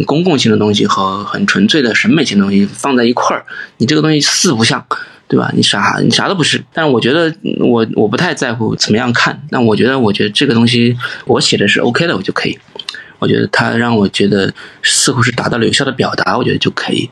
[0.05, 3.43] 公共性的东西和很纯粹的审美性的东西放在一块儿，
[3.77, 4.85] 你这个东西四不像，
[5.31, 5.49] 对吧？
[5.55, 6.61] 你啥你啥都不是。
[6.73, 12.59] 但是我觉得我我不太在乎怎么样看，但我觉得我觉得这个东西我写的是 OK 的，我就可以。
[13.17, 14.53] 我觉得它让我觉得
[14.83, 17.09] 似乎是达到了有效的表达，我觉得就可以。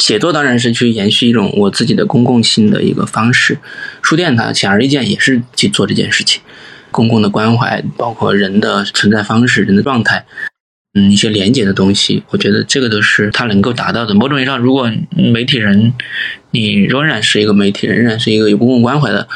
[0.00, 3.56] 写作当然是去延续一种我自己的公共性的一个方式，
[4.02, 6.42] 书店它显而易见也是去做这件事情，
[6.90, 10.24] 公共的关怀，包括人的存在方式、人的状态，
[10.96, 14.14] 嗯，一些连接的东西，我觉得这个都是它能够达到的。
[14.14, 15.92] 某种意义上，如果媒体人
[16.52, 19.26] 你仍然是一个媒体人，仍然是一个有公共关怀的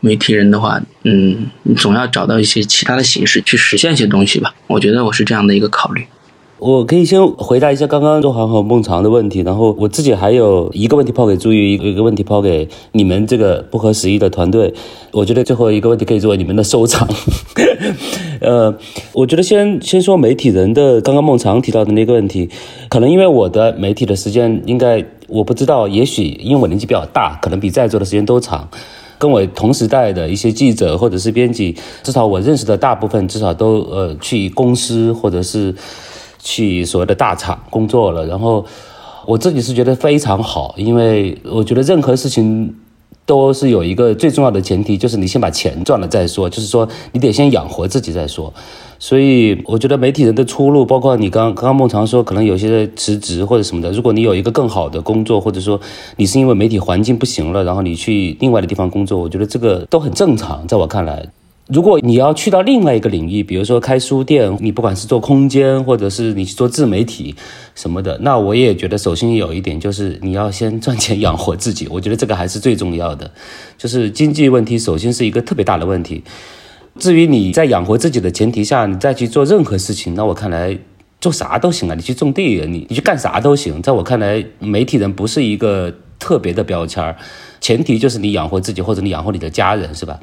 [0.00, 4.54] 媒体人的话，嗯，你总要找到一些其他的形式去实现一些东西吧。
[4.66, 6.04] 我觉得我是这样的一个考虑。
[6.58, 14.72] 我可以先回答一下刚刚周航和孟尝的问题，然后我自己还有一个问题抛给朱玉，一个一个问题抛给你们这个不合时宜的团队。
[15.12, 17.06] 我觉得最后一个问题可以作为你们的收场。
[18.40, 18.74] 呃，
[19.12, 22.48] 我觉得先先说媒体人的，刚刚孟尝提到的那个问题，
[22.88, 28.68] 可能因为我的媒体的时间应该我不知道，也许因为我年纪比较大，可能比在座的时间都长，
[29.18, 35.74] 跟我同时代的一些记者或者是编辑，至少我认识的大部分至少都呃去公司或者是。
[36.38, 38.64] 去所谓的大厂工作了，然后
[39.26, 42.72] 我自己是觉得非常好，因为我觉得任何事情
[43.26, 48.50] 都是有一个最重要的前提，就是你先把钱赚了再说，就是说你得先养活自己再说。
[48.98, 55.78] 所以我觉得媒体人的出路，包括你刚刚刚孟常说，可能有些辞职或者什么的，如果你有一个更好的工作，或者说
[56.16, 61.26] 你是因为媒体环境不行了，然后你去另外的地方工作，我觉得这个都很正常，在我看来。
[61.68, 67.34] 如果你要去到另外一个领域，比如说开书店，你不管是做空间，或者是你去做自媒体
[67.74, 71.88] 什么的，那我也觉得，首先有一点就是你要先赚钱养活自己。
[71.90, 73.28] 我觉得这个还是最重要的，
[73.76, 76.22] 就是经济问题，首先是一个特别大的问题。
[77.00, 80.78] 至于你在养活自己的前提下，你再去做任何事情，那我看来
[81.20, 83.82] 做啥都行啊，你去种地，你你去干啥都行。
[83.82, 87.16] 在我看来，媒体人不是一个特别的标签儿。
[87.60, 90.18] 前提就是你养活自己，或者你养活你的家人，是吧？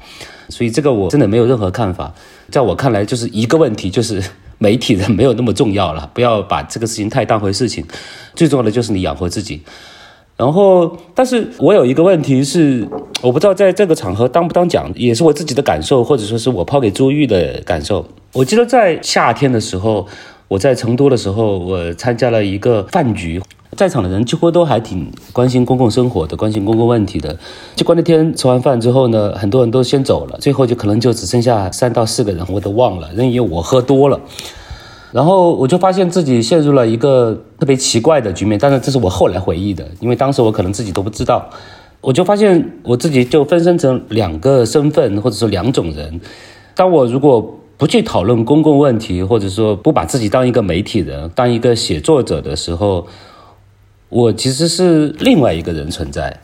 [0.49, 2.14] 所以这个我真的没有任何看法。
[2.49, 4.24] 在我看来，就是一个问题，就是
[4.57, 7.86] 媒体人没有那么重要了，不要把这个事情太当回事情，
[8.36, 9.61] 最重要的就是你养活自己。
[10.36, 12.88] 然后，但是我有一个问题是，
[13.22, 18.06] 我不知道在这个场合当不当讲，也是我自己的感受，或者说是我抛给朱玉的感受。
[18.32, 20.07] 我记得在夏天的时候，
[20.53, 23.41] 我在成都的时候，我参加了一个饭局。
[23.75, 27.35] 在场的人几乎都还挺关心公共生活的，关心公共问题的。
[27.75, 34.19] 结果那天吃完饭之后呢，很多人都先走了，最后就可能就只剩下三到四个人，我都忘了，因为我喝多了。
[35.11, 41.49] 然后我就发现自己陷入了一个特别奇怪的局面，但是这是我后来回忆的，因为当时我可能自己都不知道。
[41.99, 46.21] 我就发现我自己就分身成两个身份，或者说两种人。
[46.75, 53.05] 当我如果不去讨论公共问题，或者说不把自己当一个媒体人，当一个写作者的时候，
[54.07, 56.39] 我其实是另外一个人存在，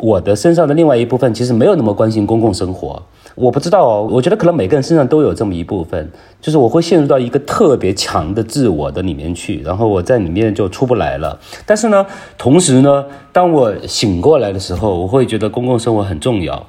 [0.00, 3.02] 我的身上的另外一部分其实没有那么关心公共生活。
[3.34, 6.10] 我不知道，我觉得可能每个人身上都有这么一部分，
[6.40, 11.38] 就是我会陷入到一个特别强的自我的里面去，然后我在里面就出不来了。
[11.66, 12.06] 但是呢，
[12.38, 16.66] 同时呢，当我醒过来的时候，我会觉得公共生活很重要。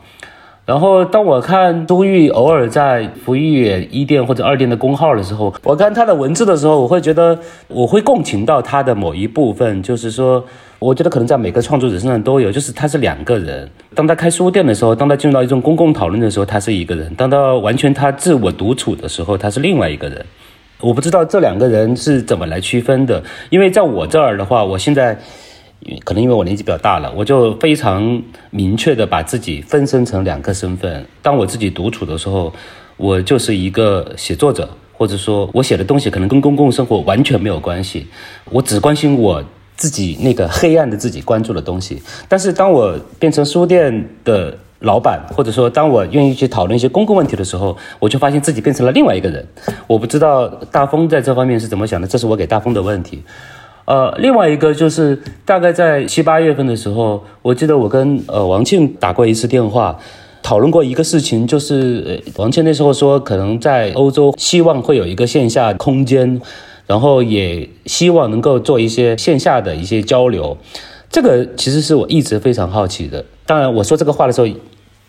[0.70, 10.46] 然后，当我看都玉偶尔在福玉一店或者二店的公号的时候，我看他的文字的时候，我会觉得我会共情到他的某一部分，就是说，
[10.78, 13.68] 我觉得可能在每个创作者身上都有，就是他是两个人。
[13.96, 20.24] 当他开书店的时候，当他进入到一种公共讨论的时候，他是一个人；当他完全他自我独处的时候，他是另外一个人。
[20.82, 25.18] 我不知道这两个人是怎么来区分的，因为在我这儿的话，我现在。
[26.04, 31.06] 可能因为我年纪比较大了，我就非常明确的把自己分身成两个身份。
[31.22, 32.54] 当我自己独处的时候，
[32.98, 38.08] 我就是一个写作者，或者说我写的东西可能跟公共生活完全没有关系，
[38.52, 39.44] 我只关心我
[39.78, 42.02] 自己那个黑暗的自己关注的东西。
[42.28, 49.48] 但是当我变成书店的老板，或者说当我愿意去讨论一些公共问题的时候，我就发现自己变成了另外一个人。
[49.88, 53.24] 我不知道大风在这方面是怎么想的，这是我给大风的问题。
[53.90, 59.98] 呃，另外一个就是大概在七八月份的时候，我记得我跟呃王庆打过一次电话，
[60.44, 66.40] 讨论过一个事情，就是王庆那时候说可能在欧洲希望会有一个线下空间，
[66.86, 70.56] 然后也希望能够做一些线下的一些交流，
[71.10, 73.26] 这个其实是我一直非常好奇的。
[73.48, 74.48] 当然，我说这个话的时候，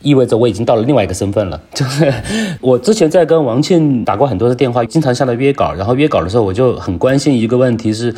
[0.00, 2.10] 意味着我已经到了另外一个身份了，就是
[2.62, 8.14] 我之前在跟王庆打过很多的电话，经常向他约稿，然后约稿的时候我就很关心一个问题是。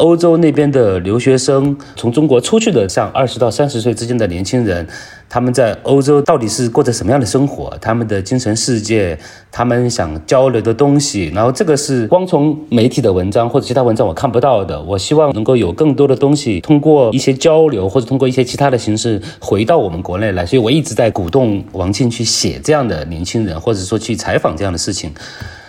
[0.00, 4.86] 欧洲那边的留学生，从中国出去的，像二十到三十岁之间的年轻人，
[5.28, 7.76] 他们在欧洲到底是过着什么样的生活？
[7.82, 9.18] 他们的精神世界，
[9.52, 14.80] 他们想交流的东西，然后这个是光从媒体的文章或者其他文章我看不到的。
[14.82, 20.46] 我希望能够有更多的东西，通过一些交流或者通过一些其他的形式回到我们国内来。
[20.46, 25.12] 所以我一直在鼓动王庆去写这样的年轻人，或者说去采访这样的事情。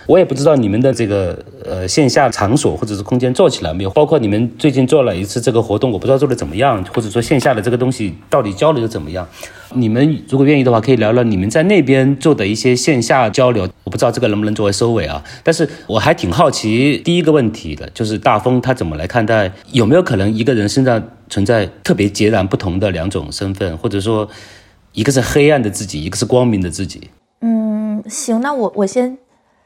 [0.06, 1.38] 我也不知道你们的这个
[1.72, 9.26] 呃线下场所或者是空间做起来没有，包括你们最近做了一次这个活动，我不知道做的怎么样，或者说线下的这个东西到底交流的怎么样。
[9.74, 13.66] 你们如果愿意的话，可以聊聊你们在那边做的一些线下交流。
[13.84, 15.24] 我不知道这个能不能作为收尾啊？
[15.42, 24.28] 但是我还挺好奇第一个问题的，就是大风他怎么来看待，有没有可能一个人身上存在特别截然不同的两种身份，或者说
[24.92, 27.08] 一个是黑暗的自己，一个是光明的自己？
[27.40, 29.16] 嗯，行，那我我先。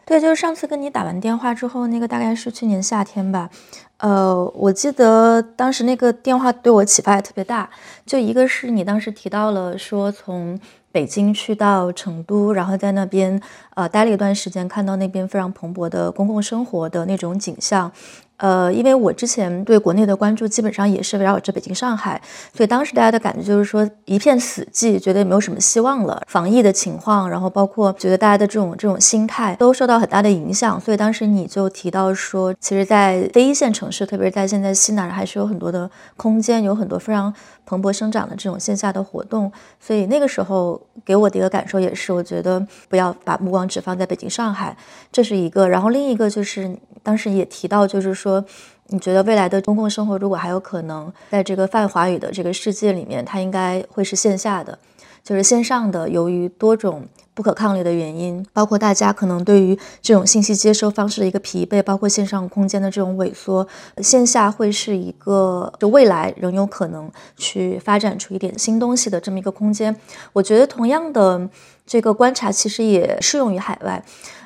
[0.09, 3.51] 对，就是上次跟你打完电话之后，那个大概是去年夏天吧。
[3.97, 7.69] 呃，我记得当时那个电话对我启发也特别大。
[8.07, 10.57] 就一个是你当时提到了说从
[10.93, 13.43] 北京去到成都，然后在那边
[13.74, 17.91] 呃待了一段时间，看到那边非常蓬勃的公共生活的那种景象。
[18.39, 22.21] 呃，因为我之前对国内的关注基本上也是围绕着北京、上海，
[22.55, 26.23] 所以当时大家的感觉就是说一片死寂，觉得也没有什么希望了。
[26.27, 30.81] 防疫的情况，然后包括觉得大家的这种这种心态都受到很大的影响。
[30.81, 37.33] 所以当时你就提到说，其实，在非一线城市，特别是在现在西南，还是有很多的空间，有很多非常
[37.67, 39.53] 蓬勃生长的这种线下的活动。
[39.79, 44.75] 所以那个时候给我的一个感受也是，我觉得不要把目光只放在北京、上海，
[45.13, 45.69] 这是一个。
[45.69, 48.43] 然后另一个就是当时也提到，就是说。
[48.89, 54.79] 你觉得未来的公共生活如果还有可能在这个泛华语的这个世界里面，它应该会是线下的，
[55.25, 56.09] 就是线上的。
[56.09, 57.05] 由于多种
[57.37, 63.69] 不可抗力的原因，包括大家可能对于这种信息接收方式的一个疲惫，包括线上空间的这种萎缩，
[63.99, 69.95] 线下会是一个就未来仍有可能去发展出一点新东西的这么一个空间。
[70.33, 71.47] 我觉得同样的
[71.87, 74.03] 这个观察其实也适用于海外。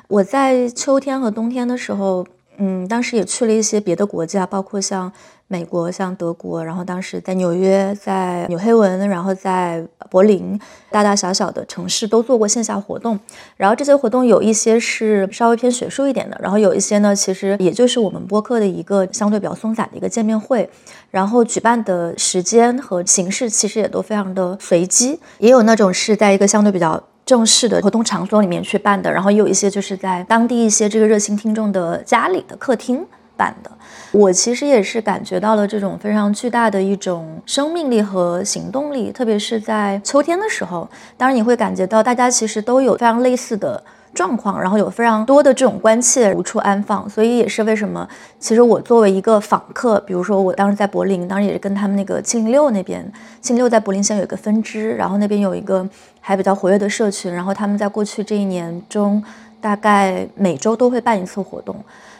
[0.09, 2.27] 我在秋天和冬天的时候。
[2.57, 5.11] 嗯，当时也去了一些别的国家，包括像
[5.47, 10.59] 美国、像德国，然后当时在纽约、在纽黑文，然后在柏林，
[10.91, 13.19] 大大小小的城市都做过线下活动。
[13.57, 20.69] 然后这些活动有一些是稍微偏学术一点的，然后有一些呢，其实也就是我们播客的一个相对比较松散的一个见面会。
[21.09, 27.01] 然后举办的时间和形式其实也都非常的随机，也有那种是在一个相对比较。
[27.25, 33.05] 正式的活动场所里面去办的，然后也有一些就是在当地一些这个热心听众的家里的客厅
[33.37, 33.71] 办的。
[34.11, 43.81] 我其实也是感觉到了这种非常巨大的一种生命力和行动力，特别是在秋天的时候，当然你会感觉到大家其实都有非常类似的。
[44.13, 48.07] 状况，然后有非常多的这种关切无处安放，所以也是为什么，
[48.39, 53.09] 其实我作为一个访客，比如说我当时在柏林，当时也是跟他们那个七零六那边，
[53.39, 55.87] 七零六在柏林现在有一个分支，然后那边有一个
[56.19, 59.23] 还比较活跃的社群，然后他们在过去这一年中，
[59.61, 61.75] 大概每周都会办一次活动，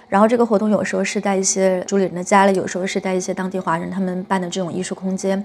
[0.08, 5.44] 然后这个活动有时候是在一些主理人的家里，有时候是在一些当地华人他们办的这种艺术空间，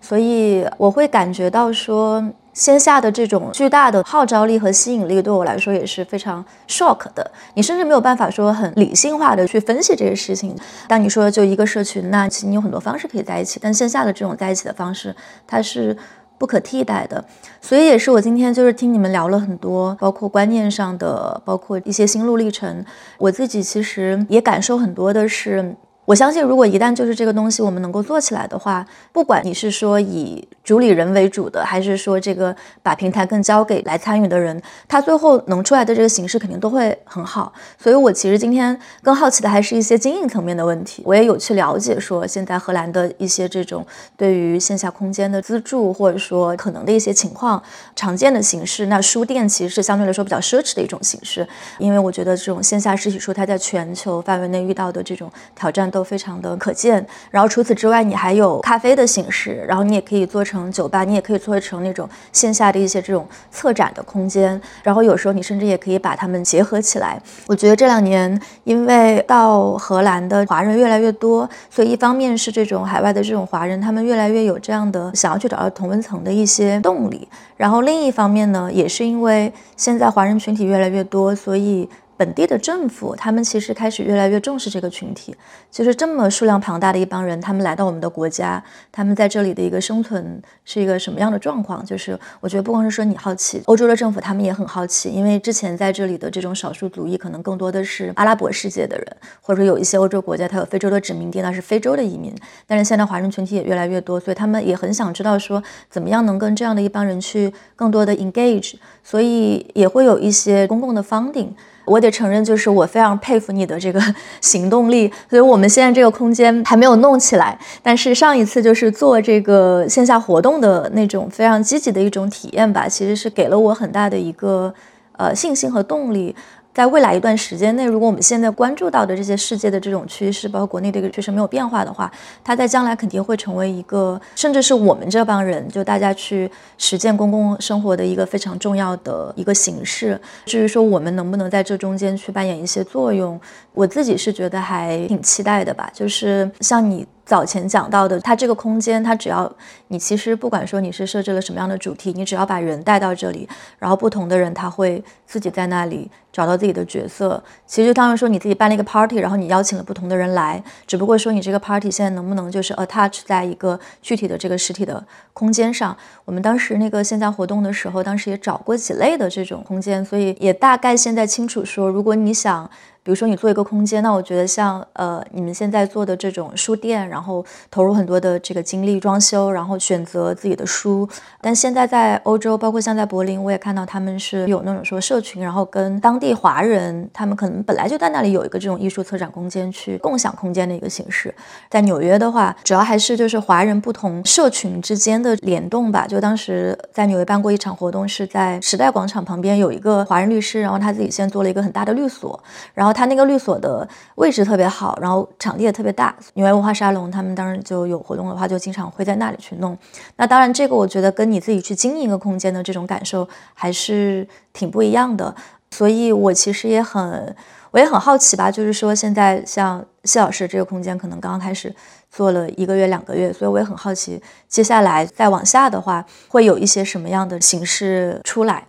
[0.00, 2.24] 所以我会感觉到说。
[2.58, 7.30] 线下的这种巨大的号召力和吸引力，对我来说也是非常 shock 的。
[7.54, 10.56] 你甚至没有办法说很理性化的去分析这些事情。
[10.88, 15.14] 当你说就一个社群，那其实你有很多方式可以在一起，但线下的这种在一起的方式，
[15.46, 15.96] 它是
[16.36, 17.24] 不可替代的。
[17.60, 22.84] 所以也是我今天就是听你们聊了很多，包括观念上的，包括一些心路历程。
[23.18, 25.76] 我自己其实也感受很多的是。
[26.04, 28.82] 我相信，如果一旦就是这个东西我们能够做起来的话，
[29.12, 37.50] 不管你是说以主理人为主的，还是说这个把平台更交给来参与的人，他最后能出来的这个形式肯定都会很好。
[37.78, 41.02] 所以我其实今天更好奇的还是一些经营层面的问题。
[41.06, 43.86] 我也有去了解说，现在荷兰的一些这种
[44.16, 47.62] 对于线下空间的资助，或者说可能的一些情况，
[47.96, 48.86] 常见的形式。
[48.86, 56.04] 那书店其实是相对来说比较奢侈的一种形式，因为我觉得这种线下实体书，它在全球范围内遇到的这种挑战都。
[56.08, 67.20] 非常的可见，然后除此之外，你还有咖啡的形式，然后你也可以做成酒吧，你也可以做成那种线下的一些这种策展的空间，然后有时候你甚至也可以把它们结合起来。
[67.46, 81.88] 我觉得这两年，因为到荷兰的华人越来越多，所以一方面是这种海外的这种华人，他们越来越有这样的想要去找到同温层的一些动力，然后另一方面呢，也是因为现在华人群体越来越多，所以。
[82.18, 85.34] 本地的政府，他们其实开始越来越重视这个群体。
[85.70, 91.84] 就是这么数量庞大的一帮人，他们来到我们的国家，他们在这里的一个生存是一个什么样的状况？
[91.84, 99.06] 就是我觉得不光是说你好奇，欧洲的政府他们也很好奇，因为之前在这里的这种少数族裔，可能更多的是阿拉伯世界的人，
[99.40, 102.34] 或者说有一些欧洲国家它有非洲的殖民地，那是非洲的移民。
[102.66, 108.74] 但是现在华人群体也越来越多，所以他们也很想知道说，怎么样能跟这样的一帮人去更多的 engage，
[109.04, 111.50] 所以也会有一些公共的 funding。
[111.88, 114.00] 我得承认，就是我非常佩服你的这个
[114.40, 115.10] 行动力。
[115.30, 124.72] 所以我们现在这个空间还没有弄起来，但是上一次就是做这个线下活动的那种非常积极的一种体验吧，其实是给了我很大的一个
[125.16, 126.34] 呃信心和动力。
[126.78, 132.08] 在未来一段时间内，如果我们现在关注到的这些世界的这种趋势，包括国内这个趋势没有变化的话，
[132.44, 140.20] 它在将来肯定会成为一个，甚至是我们这帮人就大家去实践公共生活的一个非常重要的一个形式。
[140.46, 143.40] 至于说我们能不能在这中间去扮演一些作用，
[143.74, 145.90] 我自己是觉得还挺期待的吧。
[145.92, 147.04] 就是像你。
[147.28, 149.52] 早前讲到的，它这个空间，它只要
[149.88, 153.46] 你其实不管说你是设置了什么样的主题，你只要把人带到这里，
[153.78, 157.44] 然后不同的人他会自己在那里找到自己的角色。
[157.66, 165.94] 其实当然说你自己办了一个 party，然后你邀请了不同的人来，只不过说你这个 party 现在能不能就是 attach 在一个具体的这个实体的空间上。
[166.24, 172.70] 我们当时那个线下活动的时候，当时也找过几类的这种空间，所以也大概现在清楚说，如果你想。
[173.08, 181.08] 比如说你做一个空间，那我觉得像呃你们现在做的这种书店，然后投入很多的这个精力装修，然后选择自己的书。
[181.40, 191.34] 但现在在欧洲，包括像在柏林，我也看到他们是有那种说社群，然后跟当地华人，他们可能本来就在那里有一个这种艺术策展空间去共享空间的一个形式。
[191.70, 196.06] 在纽约的话，主要还是就是华人不同社群之间的联动吧。
[196.06, 202.38] 就当时在纽约办过一场活动，是在时代广场旁边有一个华人律师，然后他自己先做了一个很大的律所，
[202.74, 202.97] 然后。
[202.98, 206.12] 它那个律所的位置特别好，然后场地也特别大。
[206.34, 209.78] 纽约文化沙龙他们当时就有活动的话，就经常会在那里去弄。
[210.16, 215.32] 那当然，这个我觉得跟你自己去经营一个空间的这种感受还是挺不一样的。
[215.70, 217.36] 所以我其实也很，
[217.70, 221.72] 我也很好奇吧，就是说现在像谢老师这个空间可能刚刚开始
[222.10, 228.66] 做了一个月、两个月，所以我也很好奇，接下来再往下的话，会有一些什么样的形式出来？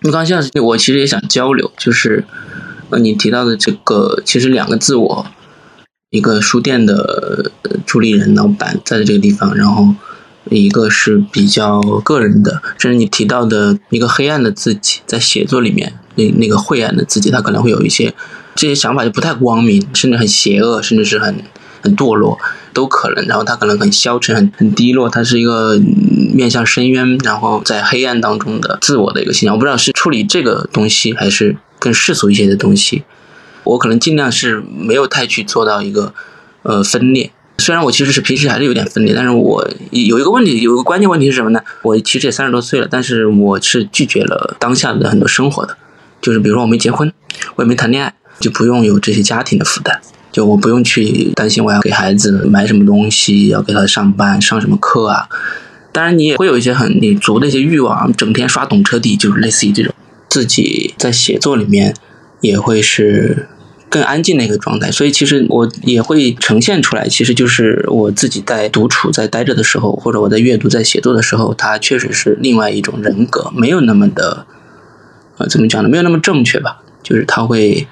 [0.00, 2.24] 你刚刚谢老师，我其实也想交流，就是。
[2.90, 5.26] 呃，你提到的这个其实两个自我，
[6.10, 7.50] 一个书店的
[7.86, 9.94] 助理人老板在的这个地方，然后
[10.50, 18.14] 一个是比较个人的，甚至你提到的一个黑暗的自己，在写作里面那那个晦暗的自己，他可能会有一些
[18.54, 21.42] 这些想法就不太光明，甚至很邪恶，甚至是很
[21.80, 22.38] 很堕落
[22.72, 23.26] 都可能。
[23.26, 25.80] 然后他可能很消沉，很很低落，他是一个
[26.32, 29.54] 面向深渊，然后在黑暗当中的自我的一个形象。
[29.54, 33.02] 我不知道是处理这个东西，还是更世俗一些的东西。
[33.64, 36.14] 我可能尽量是没有太去做到一个
[36.62, 41.60] 呃分裂，虽然我其实是平时还是有点分裂，但是我有一个问题，有一个关键问题是什么呢？
[41.82, 45.76] 我其实也三十多岁了，但是我是拒绝了当下的很多生活的，
[46.22, 47.12] 就是比如说我没结婚，
[47.56, 49.98] 我也没谈恋爱，就不用有这些家庭的负担，
[50.32, 55.28] 就我不用去担心我要给孩子买什么东西，要给他上班上什么课啊。
[55.92, 59.94] 当然你也会有一些很你足的一些欲望，整天刷懂车帝，就是类似于这种，
[60.28, 61.94] 自己在写作里面
[62.40, 63.48] 也会是。
[63.90, 74.46] 更安静的一个状态，所以其实我也会呈现出来，其实就是我自己在独处、在待着的时候，或者我在阅读、在写作的时候，它确实是另外一种人格，没有那么的，
[75.38, 75.88] 呃，怎么讲呢？
[75.88, 76.82] 没有那么正确吧？
[77.04, 77.86] 就是他会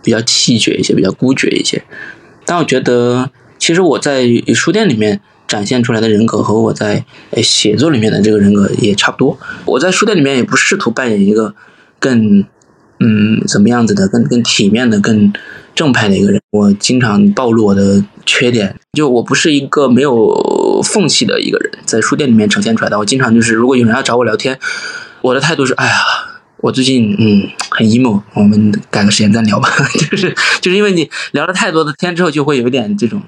[0.00, 1.82] 比较气绝一些，比较孤绝一些。
[2.46, 3.28] 但我觉得，
[3.58, 7.04] 其实我在书店里面展现出来的人格和我在
[7.42, 9.36] 写作里面的这个人格也差不多。
[9.64, 11.52] 我在书店里面也不试图扮演一个
[11.98, 12.44] 更。
[13.00, 14.08] 嗯，怎么样子的？
[14.08, 15.32] 更更体面的、更
[15.72, 16.40] 正派的一个人。
[16.50, 22.98] 我经常暴露我的缺点，就我不是一个没有缝隙的一个人，在书店里面呈现出来的。
[22.98, 24.58] 我经常就是，如果有人要找我聊天，
[25.22, 25.92] 我的态度是：哎呀，
[26.56, 29.68] 我最近嗯很 emo，我们改个时间再聊吧。
[30.10, 33.22] 就是就是因为你聊了太多的天之后，就会有一点这种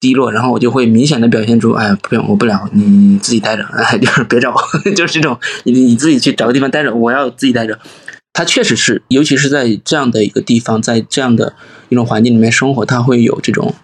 [0.00, 4.60] 低落，然后我就会明显的表现出：哎，不用，我不聊，你自己待着，哎， 就是别找我，
[4.92, 7.78] 就是这种，你你自己去找个地方待着，我要自己待着。
[8.32, 11.54] 他确实是，尤其是在这样的一个地方，在这样的
[11.88, 13.74] 一种环境里面生活，他会有这种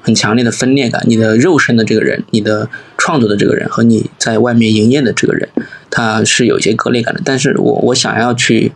[0.00, 1.02] 很强烈的分裂感。
[1.06, 5.48] 你的肉身的这个人，你的创作的这个人，和你在外面营业的这个人，
[5.90, 7.20] 他是有一些割裂感的。
[7.24, 8.70] 但是我我想要去，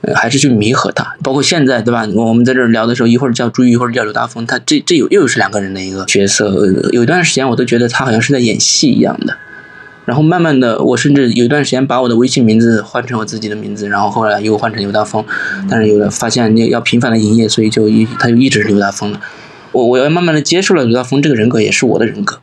[0.00, 1.16] 呃，还是去弥合他。
[1.22, 2.06] 包括现在，对吧？
[2.14, 6.50] 我们在这儿聊的时候，一会儿叫朱玉，一会儿叫刘大峰，他这这又又是两个人的一个角色。
[6.92, 9.36] 有一段时间，我都觉得他好像是在演戏一样的。
[10.04, 15.22] 然后慢慢的，我甚至有一段时间把我的微信名字换成我自己的名字，然后后来又换成刘大峰，
[15.68, 19.20] 但是有了发现要频繁的营业，所以就一他就一直是刘大峰了。
[19.72, 22.40] 我我要慢慢的接受了刘大峰这个人格也是我的人格，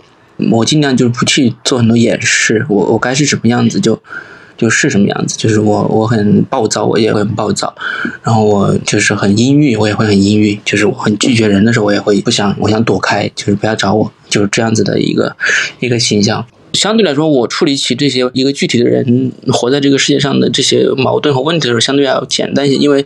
[0.51, 3.99] 我尽量就是不去做很多掩饰，我我该是什么样子就
[4.57, 7.73] 就是什么样子，就是我我很暴躁，我也会很暴躁，
[8.23, 15.35] 然后我就是很阴郁，我也会很阴郁，就是我很拒绝人的时候，我也会不想我想躲开，就是不要找我，就是这样子的一个
[15.79, 16.45] 一个形象。
[16.73, 23.05] 相对来说，我处理起这些一个具体的人活在这个世界上的这些矛盾和问题的时候，相对要简单一些，因为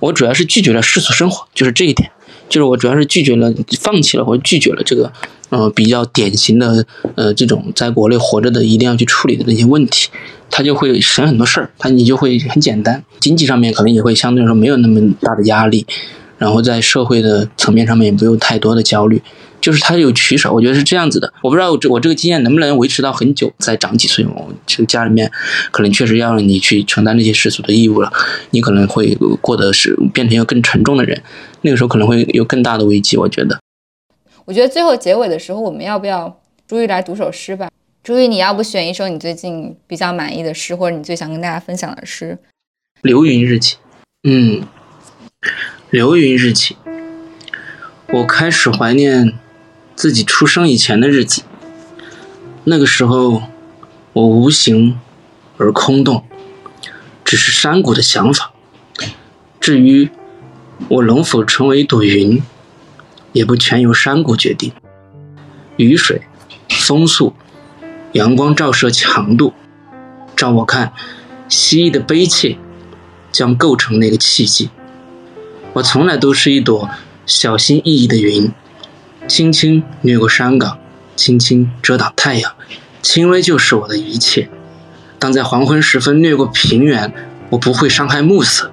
[0.00, 2.10] 我主要是拒绝了世俗生活，就是这一点，
[2.54, 5.12] 就是我主要是拒绝了、放弃了或者拒绝了这个，
[5.48, 6.86] 呃，比较典型的
[7.16, 10.08] 呃这种在国内活着的一定要去处理的那些问题，
[10.52, 15.84] 他就会省很多事儿，他你就会很简单，经济上面可能也会相对来说没有那么大的压力，
[16.38, 19.22] 然后在社会的层面上面也不用太多的焦虑。
[19.60, 21.32] 就是他有取舍，我觉得是这样子的。
[21.42, 24.22] 我不知道我这我这个经验能不能维持到很久，再长几岁。
[24.26, 25.32] 我这个家里面
[25.70, 28.12] 可能确实要让你去承担那些世俗的义务了，
[28.50, 31.22] 你可能会过得是变成一个更沉重的人。
[31.62, 33.16] 那个时候可能会有更大的危机。
[33.16, 33.58] 我觉得。
[34.44, 36.38] 我觉得最后结尾的时候，我们要不要
[36.68, 37.70] 朱玉来读首诗吧？
[38.02, 42.36] 朱玉，你要不选一首你最近比较满意的诗，或者你最想跟大家分享的诗？
[43.00, 43.76] 流云日记。
[44.28, 44.62] 嗯，
[45.94, 46.76] 流云日记。
[48.08, 49.38] 我开始怀念。
[49.94, 51.44] 自己出生以前的日子，
[52.64, 53.44] 那个时候
[54.12, 54.98] 我无形
[55.56, 56.24] 而空洞，
[57.24, 58.52] 只是山谷的想法。
[59.60, 60.10] 至于
[60.88, 62.42] 我能否成为一朵云，
[63.32, 64.72] 也不全由山谷决定。
[65.76, 66.22] 雨水、
[66.68, 67.34] 风速、
[68.14, 69.54] 阳光照射强度，
[70.34, 70.92] 照我看，
[71.48, 72.58] 蜥蜴的悲切
[73.30, 74.70] 将构成那个契机。
[75.74, 76.88] 我从来都是一朵
[77.26, 78.50] 小心翼翼的云。
[79.26, 80.78] 轻轻掠过山岗，
[81.16, 82.54] 轻轻遮挡太阳，
[83.02, 84.48] 轻微就是我的一切。
[85.18, 87.12] 当在黄昏时分掠过平原，
[87.50, 88.70] 我不会伤害暮色，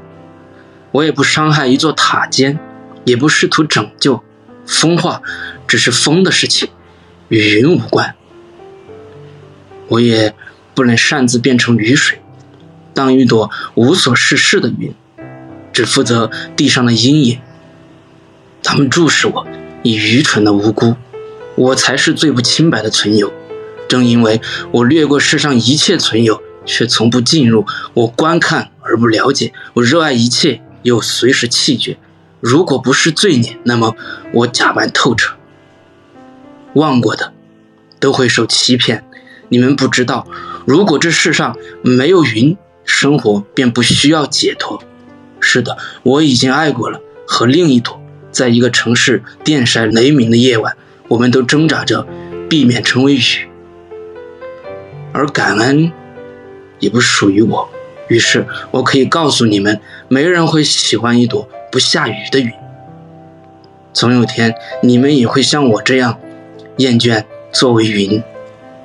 [0.91, 2.59] 我也不伤害一座塔尖，
[3.05, 4.21] 也不试图拯救。
[4.67, 5.23] 风化
[5.67, 6.69] 只是风的事情，
[7.29, 8.13] 与云无关。
[9.87, 10.35] 我也
[10.75, 12.21] 不能擅自变成雨水，
[12.93, 14.93] 当一朵无所事事的云，
[15.71, 17.39] 只负责地上的阴影。
[18.63, 19.47] 他们注视我。
[19.83, 20.95] 以愚蠢的无辜，
[21.55, 23.33] 我才是最不清白的存有。
[23.87, 24.39] 正因为
[24.71, 27.65] 我掠过世上一切存有，却从不进入；
[27.95, 31.97] 我观看而不了解；我热爱一切，又随时弃绝。
[32.39, 33.95] 如果不是罪孽，那么
[34.33, 35.35] 我假扮透彻。
[36.75, 37.33] 忘过的，
[37.99, 39.03] 都会受欺骗。
[39.49, 40.27] 你们不知道，
[40.67, 44.83] 如果这世上没有云，生活便不需要解脱。
[45.41, 47.01] 是的，我已经爱过了。
[47.27, 48.01] 和另一朵，
[48.31, 50.75] 在一个城市电闪雷鸣的夜晚，
[51.07, 52.05] 我们都挣扎着，
[52.49, 53.49] 避免成为雨。
[55.13, 55.91] 而感恩，
[56.79, 57.69] 也不属于我。
[58.07, 62.51] 于是，我可以告诉你们，没人会喜欢一朵不下雨的云。
[63.93, 64.53] 总有天，
[64.83, 66.19] 你们也会像我这样，
[66.77, 67.23] 厌倦
[67.53, 68.21] 作为云。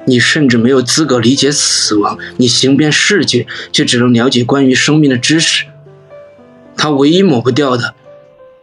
[0.05, 5.65] 你甚至没有资格理解死亡，你行遍世界，却只能了解关于生命的知识。
[6.77, 7.95] 他唯一抹不掉的，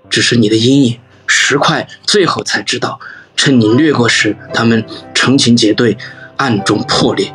[0.09, 0.99] 只是你的阴影。
[1.25, 2.99] 石块最后才知道，
[3.35, 5.97] 趁你掠过时，他们成群结队，
[6.37, 7.33] 暗中破裂。